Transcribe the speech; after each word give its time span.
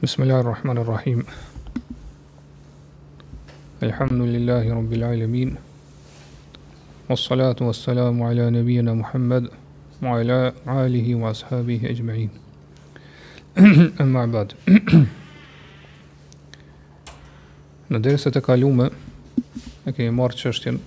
Bismillahirrahmanirrahim 0.00 1.26
Elhamdulillahi 3.82 4.70
Rabbil 4.70 5.02
Alamin 5.04 5.58
Wassalatu 7.10 7.66
wassalamu 7.66 8.24
ala 8.26 8.50
nabiyyina 8.50 8.94
Muhammad 8.96 9.44
wa 10.00 10.16
ala 10.16 10.52
alihi 10.66 11.14
wa 11.20 11.28
ashabihi 11.34 11.86
ajma'in 11.92 12.30
Amma 14.00 14.24
ba'd 14.26 14.54
Në 17.92 17.98
derisat 18.00 18.36
e 18.40 18.40
kaluame 18.40 18.88
e 19.84 19.92
kemi 19.92 20.10
marrë 20.16 20.36
çështjen 20.46 20.80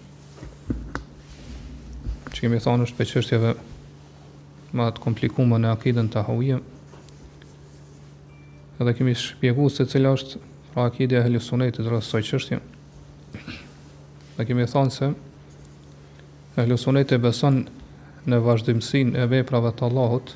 që 2.34 2.39
kemi 2.48 2.57
thënë 2.66 2.84
është 2.89 2.95
për 3.04 3.07
çështjeve 3.14 3.54
më 4.73 4.84
të 4.98 5.00
komplikuara 5.05 5.61
në 5.61 5.70
akidën 5.77 6.09
tahawiyye 6.18 6.64
edhe 8.83 8.93
kemi 8.97 9.15
shpjegu 9.15 9.69
se 9.71 9.86
cila 9.87 10.11
është 10.18 10.39
pra 10.73 10.86
akidja 10.89 11.21
e 11.21 11.28
hëllusunetit 11.28 11.87
rrës 11.87 12.10
soj 12.11 12.23
qështjen. 12.28 12.61
Dhe 14.36 14.46
kemi 14.47 14.65
thonë 14.68 14.93
se 14.96 15.09
e 16.57 16.59
hëllusunetit 16.59 17.21
beson 17.23 17.61
në 18.28 18.39
vazhdimësin 18.46 19.15
e 19.19 19.25
veprave 19.32 19.71
të 19.78 19.87
Allahut 19.89 20.33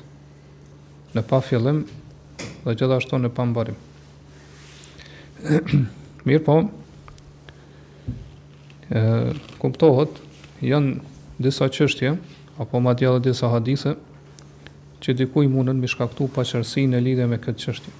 në 1.16 1.24
pa 1.30 1.42
fillim 1.44 1.82
dhe 2.64 2.76
gjithashtu 2.78 3.20
në 3.22 3.30
pa 3.36 3.46
mbarim. 3.48 3.78
Mirë 6.28 6.42
po, 6.44 6.58
e, 8.92 9.02
kumptohet 9.62 10.18
janë 10.64 10.98
disa 11.46 11.68
qështje, 11.70 12.14
apo 12.60 12.80
ma 12.82 12.92
dhe 12.98 13.14
disa 13.22 13.50
hadise, 13.52 13.94
që 14.98 15.14
dikuj 15.20 15.46
mundën 15.48 15.78
mishkaktu 15.78 16.26
pa 16.34 16.42
qërsi 16.42 16.88
në 16.90 17.00
lidhe 17.06 17.28
me 17.30 17.38
këtë 17.38 17.64
qështje. 17.70 17.96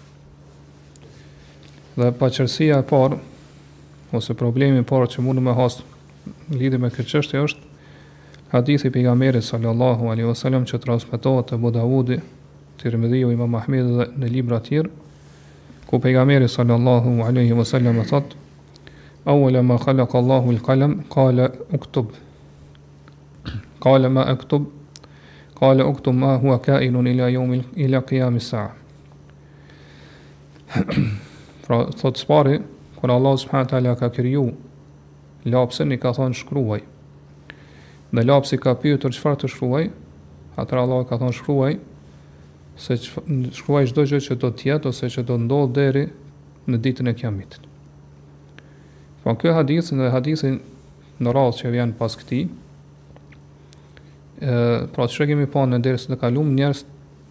Dhe 1.98 2.06
paqërsia 2.14 2.76
e 2.78 2.84
parë 2.86 3.16
ose 4.14 4.34
problemi 4.38 4.78
i 4.78 4.84
parë 4.86 5.06
që 5.14 5.22
mundu 5.26 5.42
me 5.42 5.50
më 5.50 5.54
has 5.58 5.78
me 6.82 6.90
këtë 6.96 7.04
çështje 7.12 7.40
është 7.46 7.86
hadithi 8.52 8.90
i 9.00 9.40
sallallahu 9.46 10.10
alaihi 10.12 10.28
wasallam 10.28 10.62
që 10.70 10.78
transmetohet 10.84 11.48
te 11.50 11.56
Budavudi, 11.58 12.18
të 12.20 12.84
Tirmidhi, 12.84 13.24
Imam 13.34 13.54
Ahmed 13.58 13.84
dhe 13.98 14.06
në 14.22 14.28
libra 14.36 14.60
të 14.60 14.68
tjerë, 14.68 14.90
ku 15.90 15.98
pejgamberi 16.04 16.46
sallallahu 16.52 17.16
alaihi 17.30 17.52
wasallam 17.58 17.98
thotë 18.12 18.36
Awala 19.34 19.62
ma 19.68 19.78
khalaq 19.82 20.14
Allahu 20.20 20.52
al-qalam 20.54 20.94
qala 21.16 21.48
uktub 21.78 22.12
qala 23.82 24.08
ma 24.08 24.28
uktub 24.36 24.70
qala 25.58 25.84
uktub 25.90 26.14
ma 26.22 26.36
huwa 26.38 26.60
kainun 26.68 27.08
ila 27.16 27.26
yawm 27.34 27.58
ila 27.86 28.00
qiyam 28.04 28.36
as-sa'ah 28.36 28.74
Pra 31.68 31.84
thot 31.92 32.16
pari, 32.26 32.60
kur 32.96 33.10
Allah 33.12 33.34
subhanahu 33.36 33.68
taala 33.68 33.92
ka 33.94 34.08
kërju 34.08 34.44
lapsin 35.52 35.92
i 35.92 35.98
ka 36.00 36.14
thonë 36.16 36.38
shkruaj. 36.40 36.80
Dhe 38.08 38.24
lapsi 38.24 38.56
ka 38.56 38.72
pyetur 38.80 39.12
çfarë 39.12 39.40
të 39.42 39.50
shkruaj, 39.52 39.82
atëra 40.56 40.86
Allah 40.88 41.04
ka 41.04 41.20
thonë 41.20 41.36
shkruaj 41.36 41.74
se 42.80 42.96
shkruaj 43.60 43.84
çdo 43.92 44.06
gjë 44.08 44.20
që 44.28 44.38
do 44.40 44.48
të 44.56 44.70
jetë 44.70 44.88
ose 44.94 45.10
që 45.18 45.26
do 45.28 45.36
të 45.44 45.60
deri 45.76 46.06
në 46.72 46.80
ditën 46.88 47.12
e 47.14 47.16
Kiametit. 47.20 47.60
Po 49.22 49.36
ky 49.36 49.52
hadith 49.52 49.92
dhe 49.92 50.08
hadithin 50.16 50.56
në 51.20 51.36
radh 51.36 51.52
që 51.60 51.74
vjen 51.78 51.92
pas 52.00 52.16
këtij, 52.16 52.46
ë 54.40 54.56
pra 54.96 55.04
të 55.04 55.28
kemi 55.34 55.44
pa 55.52 55.68
në 55.68 55.82
dersën 55.84 56.16
e 56.16 56.16
kaluar, 56.24 56.48
njerëz 56.48 56.80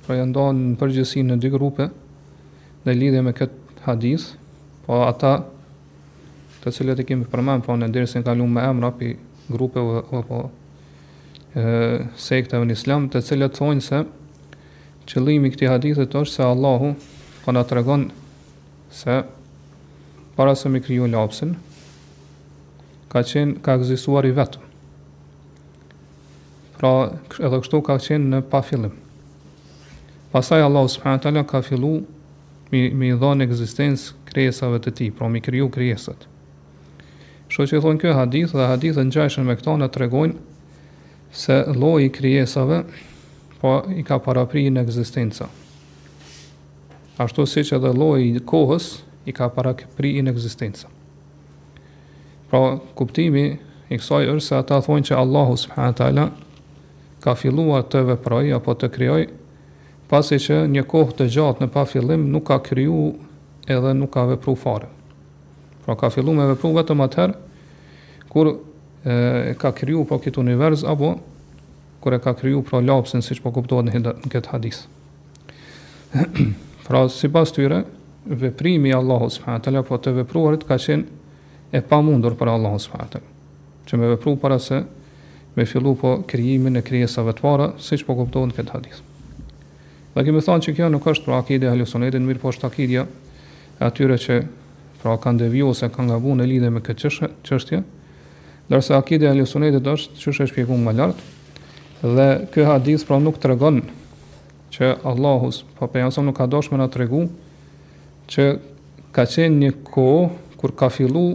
po 0.06 0.14
janë 0.14 0.30
ndonë 0.30 0.70
në 0.70 0.78
përgjithësi 0.78 1.26
në 1.26 1.42
dy 1.42 1.50
grupe 1.58 1.88
në 2.86 3.02
lidhje 3.02 3.24
me 3.26 3.34
këtë 3.36 3.66
hadith, 3.88 4.28
po 4.84 5.00
ata 5.08 5.38
të 6.64 6.72
cilët 6.76 7.00
e 7.02 7.06
kemi 7.08 7.28
përmend 7.32 7.64
po 7.64 7.76
në 7.80 7.88
dersën 7.96 8.20
e 8.20 8.26
kaluar 8.28 8.50
me 8.52 8.64
emra 8.72 8.89
pi 9.00 9.14
grupe 9.48 9.80
apo 10.20 10.42
ë 11.56 11.64
sekteve 12.20 12.67
në 12.67 12.76
Islam, 12.76 13.06
të 13.11 13.22
cilët 13.30 13.56
thonë 13.58 13.86
se 13.86 14.02
qëllimi 15.08 15.48
i 15.52 15.54
këtij 15.56 15.72
hadithi 15.72 16.08
është 16.08 16.26
se 16.34 16.44
Allahu 16.52 16.89
po 17.45 17.56
na 17.56 17.64
tregon 17.70 18.08
se 18.94 19.22
para 20.36 20.56
se 20.60 20.70
mi 20.70 20.82
kriju 20.84 21.08
lapsin, 21.10 21.56
ka 23.10 23.23
qenë, 23.26 23.61
ka 23.64 23.78
ekzistuar 23.80 24.28
i 24.30 24.34
vetëm. 24.38 24.66
Pra, 26.78 26.92
edhe 27.42 27.61
kështu 27.64 27.80
ka 27.88 27.95
qenë 28.04 28.30
në 28.36 28.44
pa 28.52 28.60
fillim. 28.61 28.92
Pasaj 30.36 30.61
Allah 30.67 30.84
s.a. 30.92 31.16
ka 31.52 31.64
fillu 31.66 31.95
mi 32.72 32.89
mi 32.94 33.11
dhon 33.16 33.42
egzistencë 33.42 34.32
krijesave 34.32 34.80
të 34.83 34.92
tij, 35.00 35.11
pra 35.11 35.30
mi 35.32 35.39
kriju 35.42 35.70
krijesat. 35.72 36.26
Shqo 37.50 37.64
që 37.70 37.80
thonë 37.83 38.02
kjo 38.04 38.16
hadith 38.17 38.52
dhe 38.55 38.66
hadithe 38.67 39.04
ngjashëm 39.08 39.45
me 39.48 39.55
këto 39.55 39.78
në 39.80 39.88
tregojnë 39.95 40.33
se 41.32 41.61
lloji 41.78 42.10
i 42.10 42.14
krijesave 42.17 42.82
po 43.61 43.78
i 43.95 44.04
ka 44.04 44.20
paraprirë 44.23 44.73
në 44.76 44.83
egzistenca. 44.83 45.48
Ashtu 47.23 47.45
siç 47.50 47.72
edhe 47.78 47.94
lloji 47.95 48.33
i 48.36 48.44
kohës 48.52 48.92
i 49.26 49.34
ka 49.38 49.48
paraprirë 49.55 50.26
në 50.28 50.36
egzistenca. 50.36 50.92
Pra 52.52 52.61
kuptimi 52.99 53.45
i 53.88 53.95
kësaj 53.95 54.28
është 54.28 54.44
se 54.45 54.60
ata 54.60 54.82
thonë 54.86 55.08
që 55.11 55.20
Allahu 55.23 55.55
subhanahu 55.64 55.98
taala 56.04 56.28
ka 57.23 57.34
filluar 57.36 57.88
të 57.88 58.04
veprojë 58.11 58.55
apo 58.60 58.76
të 58.84 58.92
krijojë 58.98 59.30
pasi 60.08 60.38
që 60.40 60.58
një 60.72 60.84
kohë 60.88 61.16
të 61.20 61.26
gjatë 61.36 61.66
në 61.66 61.72
pa 61.73 61.84
fillim 61.90 62.28
nuk 62.32 62.45
ka 62.48 62.58
kryu 62.64 63.00
edhe 63.68 63.94
nuk 63.98 64.12
ka 64.14 64.23
vepru 64.30 64.54
fare. 64.60 64.88
Pra 65.86 65.95
ka 66.00 66.10
fillu 66.12 66.34
me 66.36 66.45
vepru 66.50 66.72
vetëm 66.76 67.02
atëherë, 67.06 67.34
kur 68.32 68.52
e, 68.54 69.56
ka 69.60 69.73
kryu 69.76 70.06
po 70.06 70.16
pra 70.16 70.23
këtë 70.26 70.42
univers, 70.44 70.86
apo 70.88 71.14
kur 72.04 72.16
e 72.16 72.20
ka 72.23 72.34
kryu 72.40 72.62
pra 72.64 72.80
lapsin, 72.84 73.23
si 73.26 73.36
që 73.36 73.44
po 73.44 73.54
kuptohet 73.56 73.88
në, 73.98 74.04
në 74.23 74.32
këtë 74.36 74.52
hadis. 74.54 74.84
pra 76.88 77.02
si 77.12 77.32
pas 77.34 77.52
tyre, 77.52 77.82
veprimi 78.28 78.94
Allahu 78.96 79.32
s.w.t. 79.34 79.73
po 79.88 80.00
të 80.00 80.14
vepruarit 80.22 80.64
ka 80.67 80.78
qenë 80.80 81.76
e 81.76 81.84
pa 81.84 82.00
mundur 82.04 82.36
për 82.40 82.54
Allahu 82.54 82.80
s.w.t. 82.80 83.20
që 83.88 84.00
me 84.00 84.12
vepru 84.14 84.36
para 84.40 84.60
se 84.64 84.84
me 85.58 85.66
fillu 85.66 85.96
po 86.00 86.17
kryimin 86.30 86.80
e 86.80 86.84
kryesave 86.86 87.34
të 87.36 87.44
para, 87.44 87.72
si 87.82 87.98
që 88.00 88.08
po 88.08 88.20
kuptohet 88.22 88.52
në 88.54 88.60
këtë 88.60 88.76
hadis. 88.78 89.04
Dhe 90.17 90.23
kemi 90.26 90.39
thonë 90.42 90.64
që 90.66 90.72
kjo 90.73 90.86
nuk 90.89 91.04
është 91.11 91.26
pra 91.28 91.36
akide 91.44 91.67
halusonetin, 91.70 92.23
mirë 92.26 92.39
po 92.42 92.50
është 92.50 92.66
akidja 92.66 93.04
atyre 93.86 94.16
që 94.17 94.38
pra 95.04 95.11
kanë 95.22 95.44
deviju 95.44 95.67
ose 95.76 95.86
kanë 95.94 96.10
nga 96.10 96.16
bu 96.23 96.32
në 96.39 96.48
lidhe 96.50 96.72
me 96.73 96.80
këtë 96.82 97.11
qështje, 97.45 97.82
dërse 98.73 98.95
akide 98.98 99.30
halusonetit 99.30 99.86
është 99.92 100.17
që 100.23 100.32
është 100.33 100.48
shpjeku 100.50 100.78
nga 100.82 100.94
lartë, 101.00 101.26
dhe 102.17 102.28
kjo 102.55 102.66
hadith 102.66 103.05
pra 103.05 103.20
nuk 103.22 103.38
të 103.44 103.52
regonë 103.52 103.83
që 104.73 104.89
Allahus, 105.11 105.61
pa 105.78 105.86
po 105.86 105.92
për 105.94 106.02
janëson 106.02 106.28
nuk 106.32 106.38
ka 106.42 106.49
dosh 106.55 106.72
me 106.73 106.82
nga 106.82 106.89
të 106.95 107.04
regu, 107.04 107.22
që 108.34 108.48
ka 109.14 109.28
qenë 109.36 109.61
një 109.67 109.72
kohë 109.92 110.26
kur 110.64 110.73
ka 110.82 110.89
fillu 110.98 111.26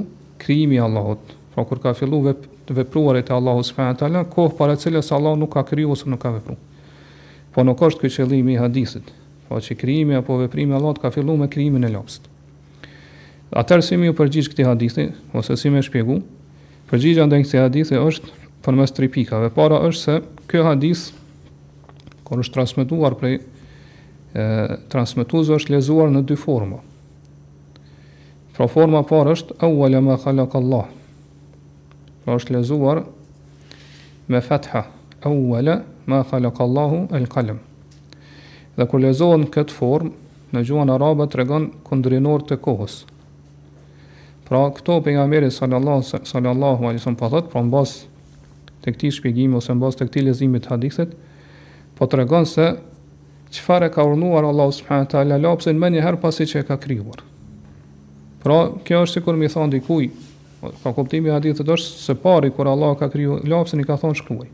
krimi 0.42 0.82
Allahut, 0.82 1.22
pra 1.54 1.62
kur 1.70 1.78
ka 1.86 1.94
fillu 2.00 2.18
vep, 2.26 2.42
vepruarit 2.82 3.30
e 3.30 3.38
Allahus, 3.38 3.70
kohë 3.78 4.58
para 4.58 4.74
cilës 4.74 5.14
Allah 5.14 5.38
nuk 5.38 5.54
ka 5.54 5.62
kriju 5.70 5.94
ose 5.94 6.10
nuk 6.10 6.24
ka 6.26 6.34
vepruar 6.40 6.58
po 7.52 7.62
nuk 7.64 7.80
është 7.84 8.02
ky 8.06 8.10
qëllimi 8.16 8.54
i 8.56 8.60
hadithit, 8.60 9.08
po 9.48 9.58
që 9.60 9.76
krijimi 9.78 10.16
apo 10.18 10.38
veprimi 10.40 10.72
i 10.72 10.76
Allahut 10.78 11.00
ka 11.02 11.10
filluar 11.12 11.40
me 11.42 11.48
krijimin 11.52 11.84
e 11.84 11.90
lopsit. 11.92 12.28
Atëherë 13.52 13.84
si 13.84 13.98
më 14.00 14.08
u 14.12 14.16
përgjigj 14.16 14.48
këtij 14.54 14.68
hadithi 14.70 15.06
ose 15.36 15.56
si 15.60 15.72
më 15.74 15.82
shpjegu, 15.84 16.16
përgjigja 16.88 17.26
ndaj 17.28 17.42
këtij 17.44 17.60
hadithi 17.66 17.98
është 18.00 18.32
përmes 18.64 18.94
tre 18.96 19.08
pikave. 19.12 19.50
Para 19.52 19.80
është 19.88 20.04
se 20.04 20.14
ky 20.48 20.62
hadith 20.64 21.04
kur 22.24 22.40
është 22.40 22.56
transmetuar 22.56 23.16
prej 23.20 23.40
e 24.32 24.46
transmetues 24.92 25.50
është 25.58 25.74
lezuar 25.74 26.08
në 26.14 26.24
dy 26.30 26.38
forma. 26.40 26.80
Pra 28.56 28.64
forma 28.72 29.02
parë 29.08 29.36
është 29.36 29.58
awwala 29.66 30.00
ma 30.04 30.16
khalaq 30.20 30.56
Allah. 30.56 30.88
Pra 32.24 32.36
është 32.40 32.56
lezuar 32.56 33.02
me 34.32 34.40
fatha, 34.40 34.86
awwala 35.24 35.82
ma 36.06 36.22
khalaqallahu 36.24 37.12
al-qalam. 37.12 37.58
Dhe 38.76 38.86
kur 38.88 39.00
lezohen 39.00 39.44
këtë 39.54 39.74
form, 39.76 40.10
në 40.52 40.62
gjuhën 40.68 40.90
arabe 40.94 41.26
të 41.32 41.38
regon 41.42 41.66
kundrinor 41.86 42.44
të 42.48 42.56
kohës. 42.64 42.96
Pra, 44.48 44.58
këto 44.76 44.98
për 45.04 45.12
nga 45.16 45.50
sallallahu, 45.50 46.04
alaihi 46.04 47.00
wasallam 47.00 47.18
po 47.18 47.28
thot, 47.28 47.50
pra 47.50 47.62
në 47.62 47.70
bas 47.72 47.92
të 48.84 48.90
këti 48.94 49.10
shpjegimi 49.18 49.56
ose 49.56 49.72
në 49.72 49.80
bas 49.80 49.96
të 49.96 50.08
këti 50.08 50.24
lezimit 50.26 50.66
të 50.66 50.72
hadithet, 50.74 51.14
po 51.96 52.06
të 52.06 52.18
regon 52.22 52.46
se 52.48 52.66
çfarë 53.54 53.92
ka 53.94 54.04
urnuar 54.04 54.44
Allah 54.44 54.70
subhanahu 54.72 55.08
ta 55.12 55.20
ala 55.22 55.38
lapsin 55.38 55.78
me 55.78 55.90
njëherë 55.92 56.20
pasi 56.20 56.46
që 56.50 56.62
e 56.64 56.66
ka 56.68 56.76
krijuar. 56.80 57.22
Pra, 58.42 58.56
kjo 58.84 59.04
është 59.04 59.12
sikur 59.20 59.32
kur 59.32 59.40
mi 59.40 59.48
thonë 59.48 59.70
dikuj, 59.76 60.08
pa 60.60 60.68
po, 60.68 60.76
po 60.82 60.92
kuptimi 60.98 61.30
hadithet 61.30 61.68
është 61.70 62.02
se 62.08 62.14
pari 62.18 62.50
kur 62.50 62.66
Allah 62.72 62.96
ka 62.98 63.08
kryu 63.12 63.38
lapsin 63.46 63.80
i 63.80 63.84
ka 63.86 63.96
thonë 64.00 64.18
shkruaj. 64.20 64.48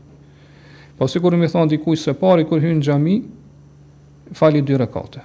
Po 0.99 1.07
si 1.07 1.19
kur 1.23 1.31
më 1.39 1.47
thon 1.53 1.69
dikuj 1.71 1.95
se 1.95 2.11
pari 2.19 2.43
kur 2.45 2.59
hyn 2.59 2.81
xhami, 2.83 3.21
fali 4.35 4.59
dy 4.61 4.75
rekate. 4.75 5.21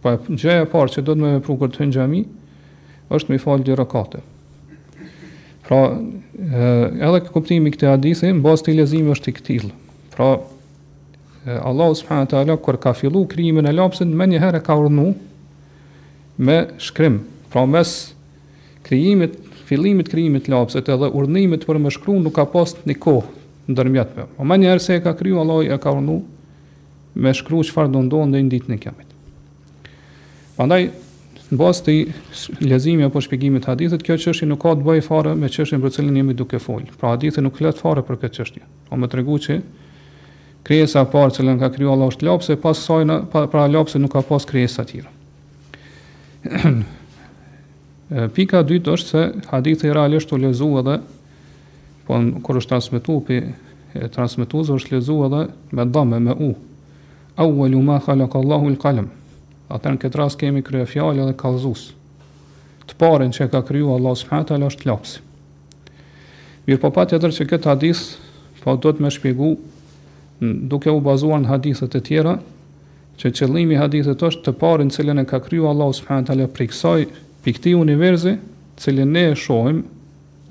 Po 0.00 0.14
gjëja 0.28 0.62
e 0.64 0.68
parë 0.72 0.94
që 0.94 1.02
do 1.04 1.12
të 1.14 1.20
më 1.22 1.32
vepru 1.36 1.56
kur 1.60 1.68
të 1.70 1.82
hyn 1.82 1.90
xhami 1.98 2.20
është 3.12 3.34
më 3.34 3.40
fal 3.44 3.60
dy 3.66 3.76
rekate. 3.76 4.22
Pra, 5.66 5.80
e, 5.92 6.62
edhe 7.04 7.20
kuptimi 7.28 7.70
këtë 7.74 7.90
hadithi, 7.92 8.30
në 8.40 8.54
të 8.64 8.74
lezimi 8.78 9.12
është 9.12 9.28
i 9.28 9.36
këtil. 9.38 9.68
Pra, 10.16 10.30
Allah 11.42 11.92
subhanahu 11.98 12.24
wa 12.24 12.30
taala 12.30 12.56
kur 12.62 12.76
ka 12.80 12.92
fillu 12.96 13.24
krijimin 13.28 13.66
e 13.68 13.72
lapsit 13.76 14.06
më 14.08 14.26
një 14.32 14.40
herë 14.46 14.60
ka 14.64 14.76
urdhnu 14.80 15.08
me 16.46 16.56
shkrim. 16.78 17.16
Pra 17.50 17.64
mes 17.66 18.12
krijimit, 18.88 19.34
fillimit 19.68 20.06
krijimit 20.08 20.46
të 20.48 20.54
lapsit 20.56 20.88
edhe 20.88 21.10
urdhnimit 21.12 21.66
për 21.68 21.80
më 21.82 21.92
shkruan 21.98 22.22
nuk 22.24 22.38
ka 22.38 22.46
pas 22.52 22.72
një 22.86 22.94
kohë 23.02 23.41
ndërmjetëve. 23.70 24.24
O 24.26 24.38
po 24.42 24.48
me 24.48 24.56
njerë 24.58 24.82
se 24.82 24.96
e 24.98 25.02
ka 25.04 25.12
kryu, 25.18 25.38
Allah 25.42 25.62
e 25.74 25.78
ka 25.78 25.92
urnu 25.94 26.16
me 27.22 27.32
shkru 27.36 27.62
farë 27.74 27.92
do 27.94 28.02
ndonë 28.06 28.34
dhe 28.34 28.42
ditë 28.56 28.72
në 28.72 28.78
kjamit. 28.82 29.10
Pandaj, 30.56 30.88
në 31.52 31.58
basë 31.60 31.84
të 31.84 32.64
lezimi 32.66 33.04
apo 33.06 33.20
shpjegimi 33.22 33.60
të 33.60 33.70
hadithet, 33.72 34.02
kjo 34.06 34.16
qështje 34.18 34.48
nuk 34.48 34.62
ka 34.64 34.72
të 34.78 34.86
bëjë 34.86 35.04
fare 35.06 35.34
me 35.38 35.50
qështje 35.52 35.78
në 35.78 35.84
për 35.84 35.94
cilin 35.98 36.18
jemi 36.22 36.36
duke 36.38 36.58
folë. 36.62 36.96
Pra 37.00 37.14
hadithet 37.14 37.44
nuk 37.44 37.60
let 37.64 37.78
fare 37.80 38.04
për 38.06 38.18
këtë 38.24 38.40
qështje. 38.40 38.64
O 38.64 38.90
po 38.96 39.00
me 39.02 39.10
të 39.12 39.20
regu 39.20 39.38
që 39.46 39.58
kresa 40.66 41.04
parë 41.10 41.36
që 41.38 41.56
ka 41.60 41.72
kryu 41.76 41.92
Allah 41.92 42.10
është 42.12 42.28
lapse, 42.28 42.56
pas 42.62 42.78
sajna, 42.86 43.20
pa, 43.30 43.46
pra 43.52 43.68
lapse 43.70 43.98
nuk 44.00 44.12
ka 44.14 44.22
pas 44.26 44.46
kresa 44.48 44.84
tjera. 44.88 45.10
Pika 48.36 48.60
dytë 48.66 48.92
është 48.96 49.08
se 49.12 49.48
hadithet 49.52 49.92
realisht 49.96 50.28
të 50.32 50.40
lezu 50.42 50.68
edhe 50.80 50.98
po 52.12 52.20
kur 52.44 52.58
është 52.60 52.72
transmetu 52.74 53.14
pi 53.26 53.36
transmetuz 54.14 54.70
është 54.74 54.96
lezu 54.96 55.16
edhe 55.26 55.42
me 55.76 55.84
dhame, 55.94 56.18
me 56.24 56.32
u 56.46 56.50
awwalu 57.44 57.80
ma 57.84 57.98
khalaqa 58.04 58.38
Allahu 58.40 58.70
al-qalam 58.72 59.08
në 59.72 59.98
këtë 60.02 60.18
rast 60.20 60.36
kemi 60.40 60.60
krye 60.64 60.84
fjallë 60.86 61.26
dhe 61.30 61.34
kallëzues 61.42 61.86
të 62.90 62.96
parën 63.00 63.30
që 63.36 63.46
ka 63.54 63.62
kryu 63.68 63.92
Allah 63.94 64.16
subhanahu 64.22 64.48
taala 64.50 64.68
është 64.72 64.88
lapsi 64.90 65.22
mirë 66.66 66.80
po 66.82 66.90
patjetër 66.98 67.32
që 67.38 67.46
këtë 67.54 67.70
hadith 67.72 68.02
po 68.64 68.74
do 68.84 68.92
të 68.92 69.04
më 69.06 69.12
shpjegoj 69.16 69.54
duke 70.72 70.92
u 70.92 71.00
bazuar 71.08 71.40
në 71.42 71.50
hadithet 71.54 71.96
e 71.98 72.02
tjera 72.08 72.36
që 73.20 73.32
qëllimi 73.38 73.76
i 73.76 73.80
hadithit 73.80 74.24
është 74.28 74.44
të 74.48 74.56
parën 74.60 74.92
cilën 74.96 75.22
e 75.22 75.28
ka 75.32 75.40
kriju 75.48 75.68
Allah 75.72 75.92
subhanahu 76.00 76.28
taala 76.28 76.50
prej 76.56 76.68
kësaj 76.74 77.00
pikëti 77.44 77.72
universi 77.80 78.36
cilën 78.84 79.12
ne 79.16 79.26
e 79.32 79.34
shohim 79.46 79.82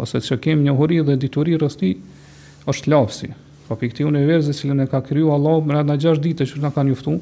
ose 0.01 0.21
që 0.25 0.37
kemë 0.41 0.65
një 0.65 0.73
huri 0.79 0.99
dhe 1.05 1.17
dituri 1.21 1.57
rësti, 1.61 1.91
është 2.69 2.91
lapsi. 2.93 3.29
Po 3.67 3.77
për 3.79 3.91
këti 3.93 4.07
universit 4.07 4.57
që 4.57 4.75
në 4.79 4.87
ka 4.91 4.99
kryu 5.05 5.29
Allah, 5.33 5.61
më 5.61 5.75
rrëna 5.77 5.97
gjashtë 6.01 6.25
dite 6.25 6.47
që 6.49 6.61
në 6.61 6.73
ka 6.75 6.85
njuftu 6.89 7.15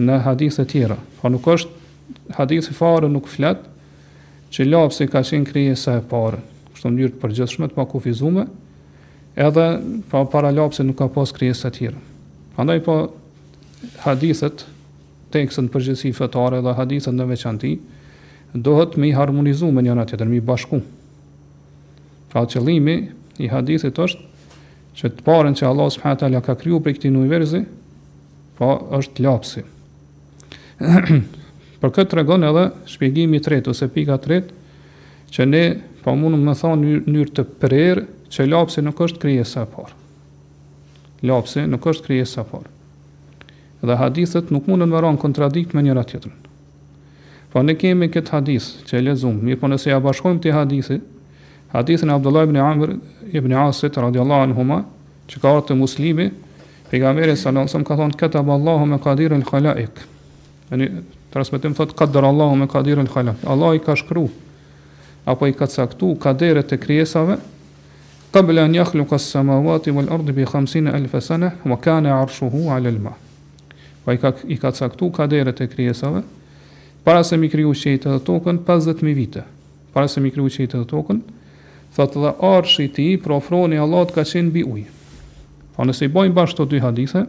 në 0.00 0.20
hadithet 0.26 0.70
tjera. 0.72 0.96
Po 1.20 1.28
nuk 1.34 1.46
është 1.46 2.30
hadith 2.38 2.70
i 2.72 2.76
farë 2.76 3.10
nuk 3.10 3.28
flet 3.30 3.62
që 4.54 4.66
lapsi 4.70 5.08
ka 5.10 5.20
qenë 5.26 5.50
krije 5.50 5.76
sa 5.78 5.98
e 5.98 6.04
parë. 6.10 6.40
Kështë 6.74 6.90
në 6.92 6.96
njërë 7.02 7.14
të 7.16 7.22
përgjithshme 7.24 7.68
të 7.70 7.76
pa 7.76 7.84
kufizume, 7.90 8.46
edhe 9.44 9.66
po 10.10 10.24
para 10.32 10.50
lapsi 10.54 10.86
nuk 10.86 10.98
ka 11.02 11.10
pas 11.12 11.32
krije 11.36 11.58
sa 11.58 11.70
tjera. 11.74 11.98
Andaj 12.58 12.80
po 12.86 12.96
hadithet, 14.06 14.64
tekstën 15.34 15.68
përgjësi 15.70 16.14
fetare 16.16 16.62
dhe 16.64 16.74
hadithet 16.78 17.14
në 17.14 17.28
veçanti, 17.34 17.74
dohet 18.66 18.96
me 18.98 19.10
i 19.10 19.14
harmonizu 19.14 19.68
me 19.72 19.84
njëna 19.86 20.06
tjetër, 20.10 20.30
me 20.32 20.40
i 20.40 20.46
bashku. 20.46 20.80
Pra 22.30 22.46
qëllimi 22.46 22.94
i 23.42 23.48
hadithit 23.50 23.98
është 23.98 24.28
që 25.00 25.10
të 25.16 25.24
parën 25.26 25.54
që 25.58 25.66
Allah 25.66 25.90
s.a. 25.90 26.42
ka 26.46 26.54
kryu 26.60 26.80
për 26.82 26.94
këti 26.98 27.10
në 27.10 27.24
i 27.26 27.30
verzi, 27.30 27.60
po 28.58 28.70
është 28.98 29.24
lapsi. 29.24 29.62
për 31.80 31.92
këtë 31.96 32.10
tregon 32.12 32.44
regon 32.44 32.48
edhe 32.50 32.64
shpjegimi 32.94 33.40
të 33.42 33.52
retë, 33.54 33.72
ose 33.72 33.88
pika 33.94 34.18
të 34.22 34.30
retë, 34.34 34.54
që 35.34 35.46
ne 35.48 35.64
pa 36.00 36.10
po 36.10 36.16
mundëm 36.18 36.44
në 36.46 36.54
thonë 36.62 36.94
njërë 37.12 37.34
të 37.36 37.44
prerë 37.62 38.04
që 38.32 38.46
lapsi 38.50 38.84
nuk 38.84 39.00
është 39.04 39.22
krijesa 39.24 39.64
sa 39.64 39.66
parë. 39.72 39.96
Lapsi 41.28 41.66
nuk 41.68 41.86
është 41.92 42.08
krijesa 42.10 42.40
sa 42.40 42.46
parë 42.52 42.76
dhe 43.80 43.94
hadithet 43.96 44.50
nuk 44.52 44.66
mundën 44.68 44.90
vëra 44.92 45.08
në 45.14 45.18
kontradikt 45.22 45.72
me 45.72 45.80
njëra 45.80 46.02
tjetërën. 46.04 46.48
Po 47.50 47.62
ne 47.64 47.72
kemi 47.80 48.10
këtë 48.12 48.34
hadith 48.34 48.66
që 48.90 48.98
e 48.98 49.06
lezumë, 49.06 49.40
mirë 49.48 49.60
po 49.62 49.70
nëse 49.72 49.88
ja 49.88 49.96
bashkojmë 50.04 50.42
të 50.44 50.52
hadithit, 50.52 51.06
Hadithin 51.72 52.08
e 52.10 52.12
Abdullah 52.12 52.42
ibn 52.44 52.56
Amr 52.56 52.96
ibn 53.32 53.52
Asit 53.52 53.96
radiallahu 53.96 54.42
anhuma, 54.50 54.82
që 55.30 55.38
ka 55.38 55.52
orë 55.54 55.66
të 55.68 55.76
muslimi, 55.78 56.26
pejgamberi 56.90 57.36
sallallahu 57.38 57.68
wasallam 57.70 57.86
ka 57.86 57.96
thonë 58.00 58.18
katab 58.18 58.50
Allahu 58.50 58.88
me 58.90 58.98
qadir 58.98 59.32
al 59.36 59.44
khalaik. 59.46 60.00
të 60.68 60.90
transmetim 61.34 61.74
thot 61.78 61.92
qadar 61.94 62.26
Allahu 62.26 62.56
me 62.56 62.66
qadir 62.66 62.98
al 62.98 63.06
khalaik. 63.06 63.36
Allah 63.46 63.74
i 63.76 63.78
ka 63.78 63.94
shkru 63.94 64.26
apo 65.26 65.46
i 65.46 65.52
ka 65.54 65.66
caktu 65.66 66.16
kaderet 66.18 66.72
e 66.72 66.76
krijesave 66.78 67.36
qabla 68.32 68.64
an 68.64 68.72
yakhluqa 68.74 69.14
as 69.14 69.30
samawati 69.30 69.90
wal 69.94 70.08
ardi 70.10 70.32
bi 70.32 70.42
50 70.44 70.88
alf 70.90 71.22
sana 71.22 71.52
wa 71.64 71.76
kana 71.76 72.20
arshuhu 72.20 72.66
ala 72.70 72.88
al 72.88 72.98
ma. 72.98 73.14
Ai 74.06 74.18
ka 74.18 74.32
i 74.48 74.56
ka 74.58 74.72
caktu 74.72 75.10
kaderet 75.12 75.60
e 75.60 75.68
krijesave 75.68 76.22
para 77.04 77.22
se 77.22 77.36
mi 77.36 77.48
kriju 77.48 77.70
qytetin 77.70 78.16
e 78.16 78.20
tokën 78.20 78.58
50000 78.66 79.14
vite. 79.14 79.44
Para 79.94 80.08
se 80.08 80.18
mi 80.20 80.30
kriju 80.32 80.48
qytetin 80.50 80.82
e 80.82 80.84
tokën 80.84 81.18
thotë 81.96 82.22
dhe 82.24 82.32
arshi 82.46 82.88
ti 82.94 83.06
pra 83.22 83.38
ofroni 83.40 83.78
Allah 83.82 84.04
të 84.10 84.18
ka 84.18 84.26
qenë 84.28 84.54
bi 84.54 84.64
uj 84.66 84.82
pa 85.76 85.86
nëse 85.88 86.06
i 86.08 86.12
bojmë 86.12 86.36
bashkë 86.36 86.60
të 86.64 86.68
dy 86.74 86.82
hadithe 86.84 87.22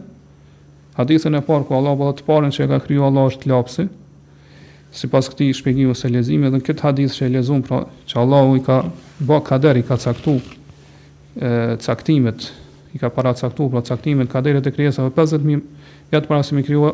hadithën 0.98 1.38
e 1.38 1.42
parë 1.46 1.66
ku 1.68 1.76
Allah 1.78 1.96
bëllat 1.98 2.20
të 2.22 2.26
parën 2.28 2.54
që 2.54 2.64
e 2.66 2.70
ka 2.70 2.78
kryu 2.86 3.04
Allah 3.06 3.30
është 3.32 3.50
lapsi 3.50 3.86
si 4.92 5.08
pas 5.10 5.30
këti 5.32 5.48
shpegjivë 5.58 5.96
se 5.98 6.10
lezime 6.12 6.50
dhe 6.52 6.60
në 6.60 6.66
këtë 6.68 6.84
hadith 6.86 7.16
që 7.18 7.26
e 7.28 7.32
lezum 7.38 7.62
pra, 7.66 7.80
që 8.06 8.20
Allah 8.22 8.50
u 8.50 8.56
i 8.58 8.64
ka 8.66 8.78
bë 9.26 9.40
kader 9.50 9.80
i 9.80 9.86
ka 9.88 9.96
caktu 10.04 10.36
e, 10.38 11.50
caktimet 11.80 12.50
i 12.92 13.00
ka 13.00 13.08
para 13.10 13.32
caktu 13.34 13.70
pra 13.72 13.80
caktimet 13.82 14.28
kaderet 14.30 14.66
e 14.68 14.74
kryesat, 14.76 15.08
50.000 15.10 15.62
jetë 16.12 16.28
para 16.28 16.42
si 16.44 16.54
mi 16.58 16.62
kryu 16.62 16.92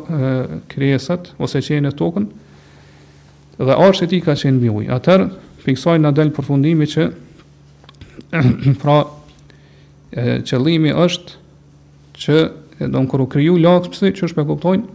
kriesat 0.71 1.33
ose 1.43 1.61
qenë 1.61 1.91
e 1.91 1.97
tokën 2.01 2.27
dhe 3.59 3.75
arshi 3.75 4.07
ti 4.07 4.23
ka 4.23 4.33
qenë 4.39 4.63
bi 4.65 4.73
uj 4.73 4.91
atërë 4.97 5.29
Fiksojnë 5.59 5.99
në 6.05 6.11
delë 6.15 6.31
përfundimi 6.37 6.85
që 6.87 7.03
pra, 8.81 9.03
e, 10.13 10.39
qëllimi 10.45 10.91
është 10.93 11.35
që, 12.19 12.35
e 12.85 12.89
do 12.91 13.01
në 13.03 13.09
kërë 13.09 13.47
u 13.51 13.55
lakës 13.61 14.03
lakësë, 14.03 14.11
që 14.19 14.25
është 14.29 14.45
kuptojnë, 14.49 14.85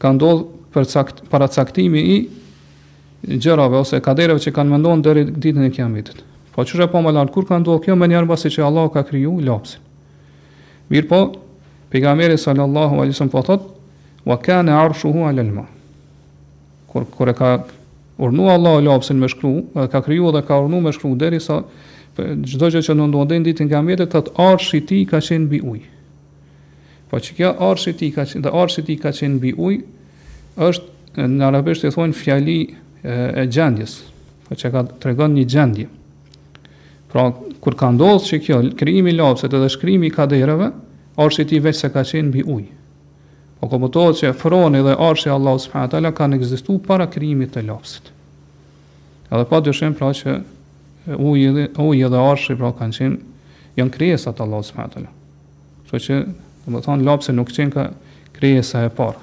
ka 0.00 0.12
ndodhë 0.16 0.46
për 0.74 0.88
cakt, 0.90 1.20
para 1.30 1.46
caktimi 1.52 2.00
i 2.00 2.16
gjërave 3.40 3.82
ose 3.84 4.00
kadereve 4.04 4.40
që 4.42 4.52
kanë 4.56 4.72
mendon 4.74 5.04
deri 5.04 5.26
ditën 5.28 5.68
e 5.68 5.70
kiametit. 5.72 6.22
Po 6.54 6.64
çu 6.64 6.78
është 6.78 6.88
po 6.92 7.04
më 7.04 7.12
lartë, 7.18 7.34
kur 7.34 7.46
ka 7.48 7.60
ndodhur 7.60 7.84
kjo 7.84 7.96
më 8.00 8.08
njërë 8.14 8.28
basi 8.32 8.50
që 8.52 8.64
Allah 8.66 8.88
ka 8.94 9.02
kriju 9.08 9.38
lapsin. 9.44 9.80
Mirë 10.92 11.08
po 11.10 11.20
pejgamberi 11.92 12.38
sallallahu 12.40 13.02
alisën 13.04 13.28
wasallam 13.28 13.32
po 13.32 13.44
thot 13.44 14.26
wa 14.28 14.36
kana 14.42 14.78
arshuhu 14.84 15.26
ala 15.28 15.44
alma. 15.44 15.66
Kur 16.90 17.04
kur 17.10 17.28
e 17.32 17.38
ka 17.38 17.52
urnu 18.22 18.48
Allah 18.52 18.76
lapsin 18.88 19.18
me 19.20 19.28
shkru, 19.28 19.54
ka 19.92 20.00
kriju 20.00 20.30
dhe 20.36 20.42
ka 20.48 20.60
urnu 20.64 20.80
me 20.80 20.92
shkru 20.94 21.14
derisa 21.18 21.62
çdo 22.16 22.68
gjë 22.70 22.80
që 22.86 22.94
në 22.94 23.06
ndonë 23.10 23.38
ditën 23.48 23.68
nga 23.68 23.80
mjetet, 23.82 24.12
thot 24.12 24.28
arshi 24.40 24.78
i 24.78 24.82
ti 24.86 24.98
tij 25.00 25.08
ka 25.10 25.20
qenë 25.22 25.46
mbi 25.48 25.60
ujë. 25.66 25.88
Po 27.10 27.18
që 27.22 27.36
kjo 27.38 27.50
arshi 27.70 27.90
i 27.90 27.94
ti 27.96 28.06
tij 28.06 28.12
ka 28.14 28.24
qenë, 28.30 28.50
arshi 28.54 28.82
i 28.82 28.86
tij 28.86 29.00
ka 29.02 29.12
qenë 29.16 29.36
mbi 29.38 29.52
ujë 29.58 29.80
është 30.68 31.24
në 31.34 31.48
arabisht 31.48 31.86
e 31.86 31.90
thonë 31.94 32.18
fjali 32.20 32.58
e, 33.02 33.44
e 33.44 33.46
gjendjes, 33.50 33.96
po 34.46 34.58
që 34.58 34.70
ka 34.74 34.84
të 34.92 35.10
regon 35.10 35.34
një 35.34 35.46
gjendje. 35.52 35.88
Pra, 37.10 37.24
kur 37.62 37.76
ka 37.78 37.90
ndodhë 37.94 38.26
që 38.28 38.40
kjo, 38.42 38.60
kriimi 38.78 39.14
lapset 39.16 39.54
edhe 39.54 39.68
shkrimi 39.72 40.10
kadereve, 40.14 40.70
arshi 41.22 41.42
i 41.44 41.50
ti 41.50 41.60
veç 41.62 41.82
se 41.84 41.90
ka 41.94 42.02
qenë 42.06 42.30
mbi 42.30 42.46
ujë. 42.50 42.70
Po 43.60 43.68
komotohet 43.72 44.18
që 44.22 44.34
froni 44.38 44.80
dhe 44.84 44.94
arshi 45.06 45.30
Allah 45.30 45.54
s.a. 45.62 45.86
kanë 45.88 46.38
egzistu 46.38 46.78
para 46.84 47.06
krijimit 47.10 47.54
të 47.56 47.62
lapset. 47.70 48.10
Edhe 49.34 49.46
pa 49.50 49.58
dyshim 49.64 49.94
pra 49.98 50.10
që 50.14 50.40
uji 51.06 51.52
dhe 51.52 51.68
uji 51.78 52.08
dhe 52.08 52.18
arshi 52.30 52.56
pra 52.58 52.72
kanë 52.72 52.96
qenë 52.98 53.48
janë 53.78 53.92
krijesa 53.94 54.32
të 54.32 54.44
Allahut 54.44 54.68
subhanahu 54.68 54.94
taala. 54.94 55.10
Kështu 55.90 56.02
që 56.04 56.18
do 56.64 56.76
të 56.76 56.82
thonë 56.86 57.06
lapse 57.06 57.32
nuk 57.34 57.50
qenë 57.52 57.72
ka 57.74 57.84
krijesa 58.36 58.84
e 58.86 58.90
parë. 58.96 59.18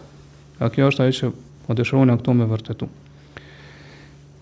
Ja 0.62 0.70
kjo 0.70 0.92
është 0.92 1.04
ajo 1.06 1.14
që 1.20 1.32
po 1.66 1.78
dëshiron 1.80 2.12
në 2.12 2.18
këtu 2.22 2.36
me 2.38 2.48
vërtetë. 2.52 2.88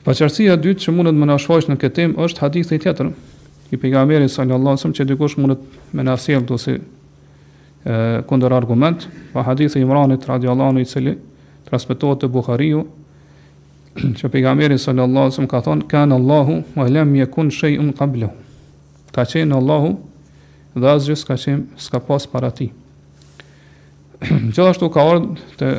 Paqërsia 0.03 0.55
e 0.55 0.61
dytë 0.65 0.83
që 0.85 0.93
mundet 0.95 1.15
më 1.19 1.27
na 1.29 1.37
shfaqësh 1.39 1.69
në 1.71 1.79
këtë 1.79 1.97
temë 1.99 2.25
është 2.27 2.41
hadithi 2.43 2.79
tjetër 2.83 3.09
i 3.71 3.77
pejgamberit 3.77 4.31
sallallahu 4.33 4.75
alajhi 4.75 4.79
wasallam 4.79 4.97
që 4.97 5.09
dikush 5.13 5.35
mund 5.39 5.55
të 5.59 5.97
më 5.97 6.07
na 6.07 6.15
sjellë 6.17 6.45
do 6.49 6.57
si 6.57 6.75
kundër 8.27 8.53
argument, 8.53 9.05
pa 9.33 9.43
hadithi 9.47 9.79
Imranit 9.79 10.25
radhiyallahu 10.27 10.69
anhu 10.73 10.81
i 10.83 10.89
cili 10.89 11.13
transmetohet 11.69 12.19
te 12.21 12.27
Buhariu 12.27 12.81
që 14.19 14.29
pejgamberi 14.31 14.77
sallallahu 14.79 15.25
alajhi 15.27 15.33
wasallam 15.33 15.49
ka 15.53 15.61
thonë 15.67 15.87
kan 15.91 16.13
Allahu 16.15 16.57
wa 16.75 16.85
lam 16.89 17.15
yakun 17.17 17.51
shay'un 17.53 17.91
qablahu. 17.97 18.33
Ka 19.15 19.25
thënë 19.25 19.55
Allahu 19.57 19.93
dhe 20.79 20.91
asgjë 20.93 21.17
s'ka 21.23 21.37
qenë 21.41 21.79
s'ka 21.87 22.01
pas 22.05 22.27
para 22.33 22.51
tij. 22.53 22.69
Gjithashtu 24.53 24.89
ka 24.93 25.05
ardhur 25.13 25.39
te 25.57 25.71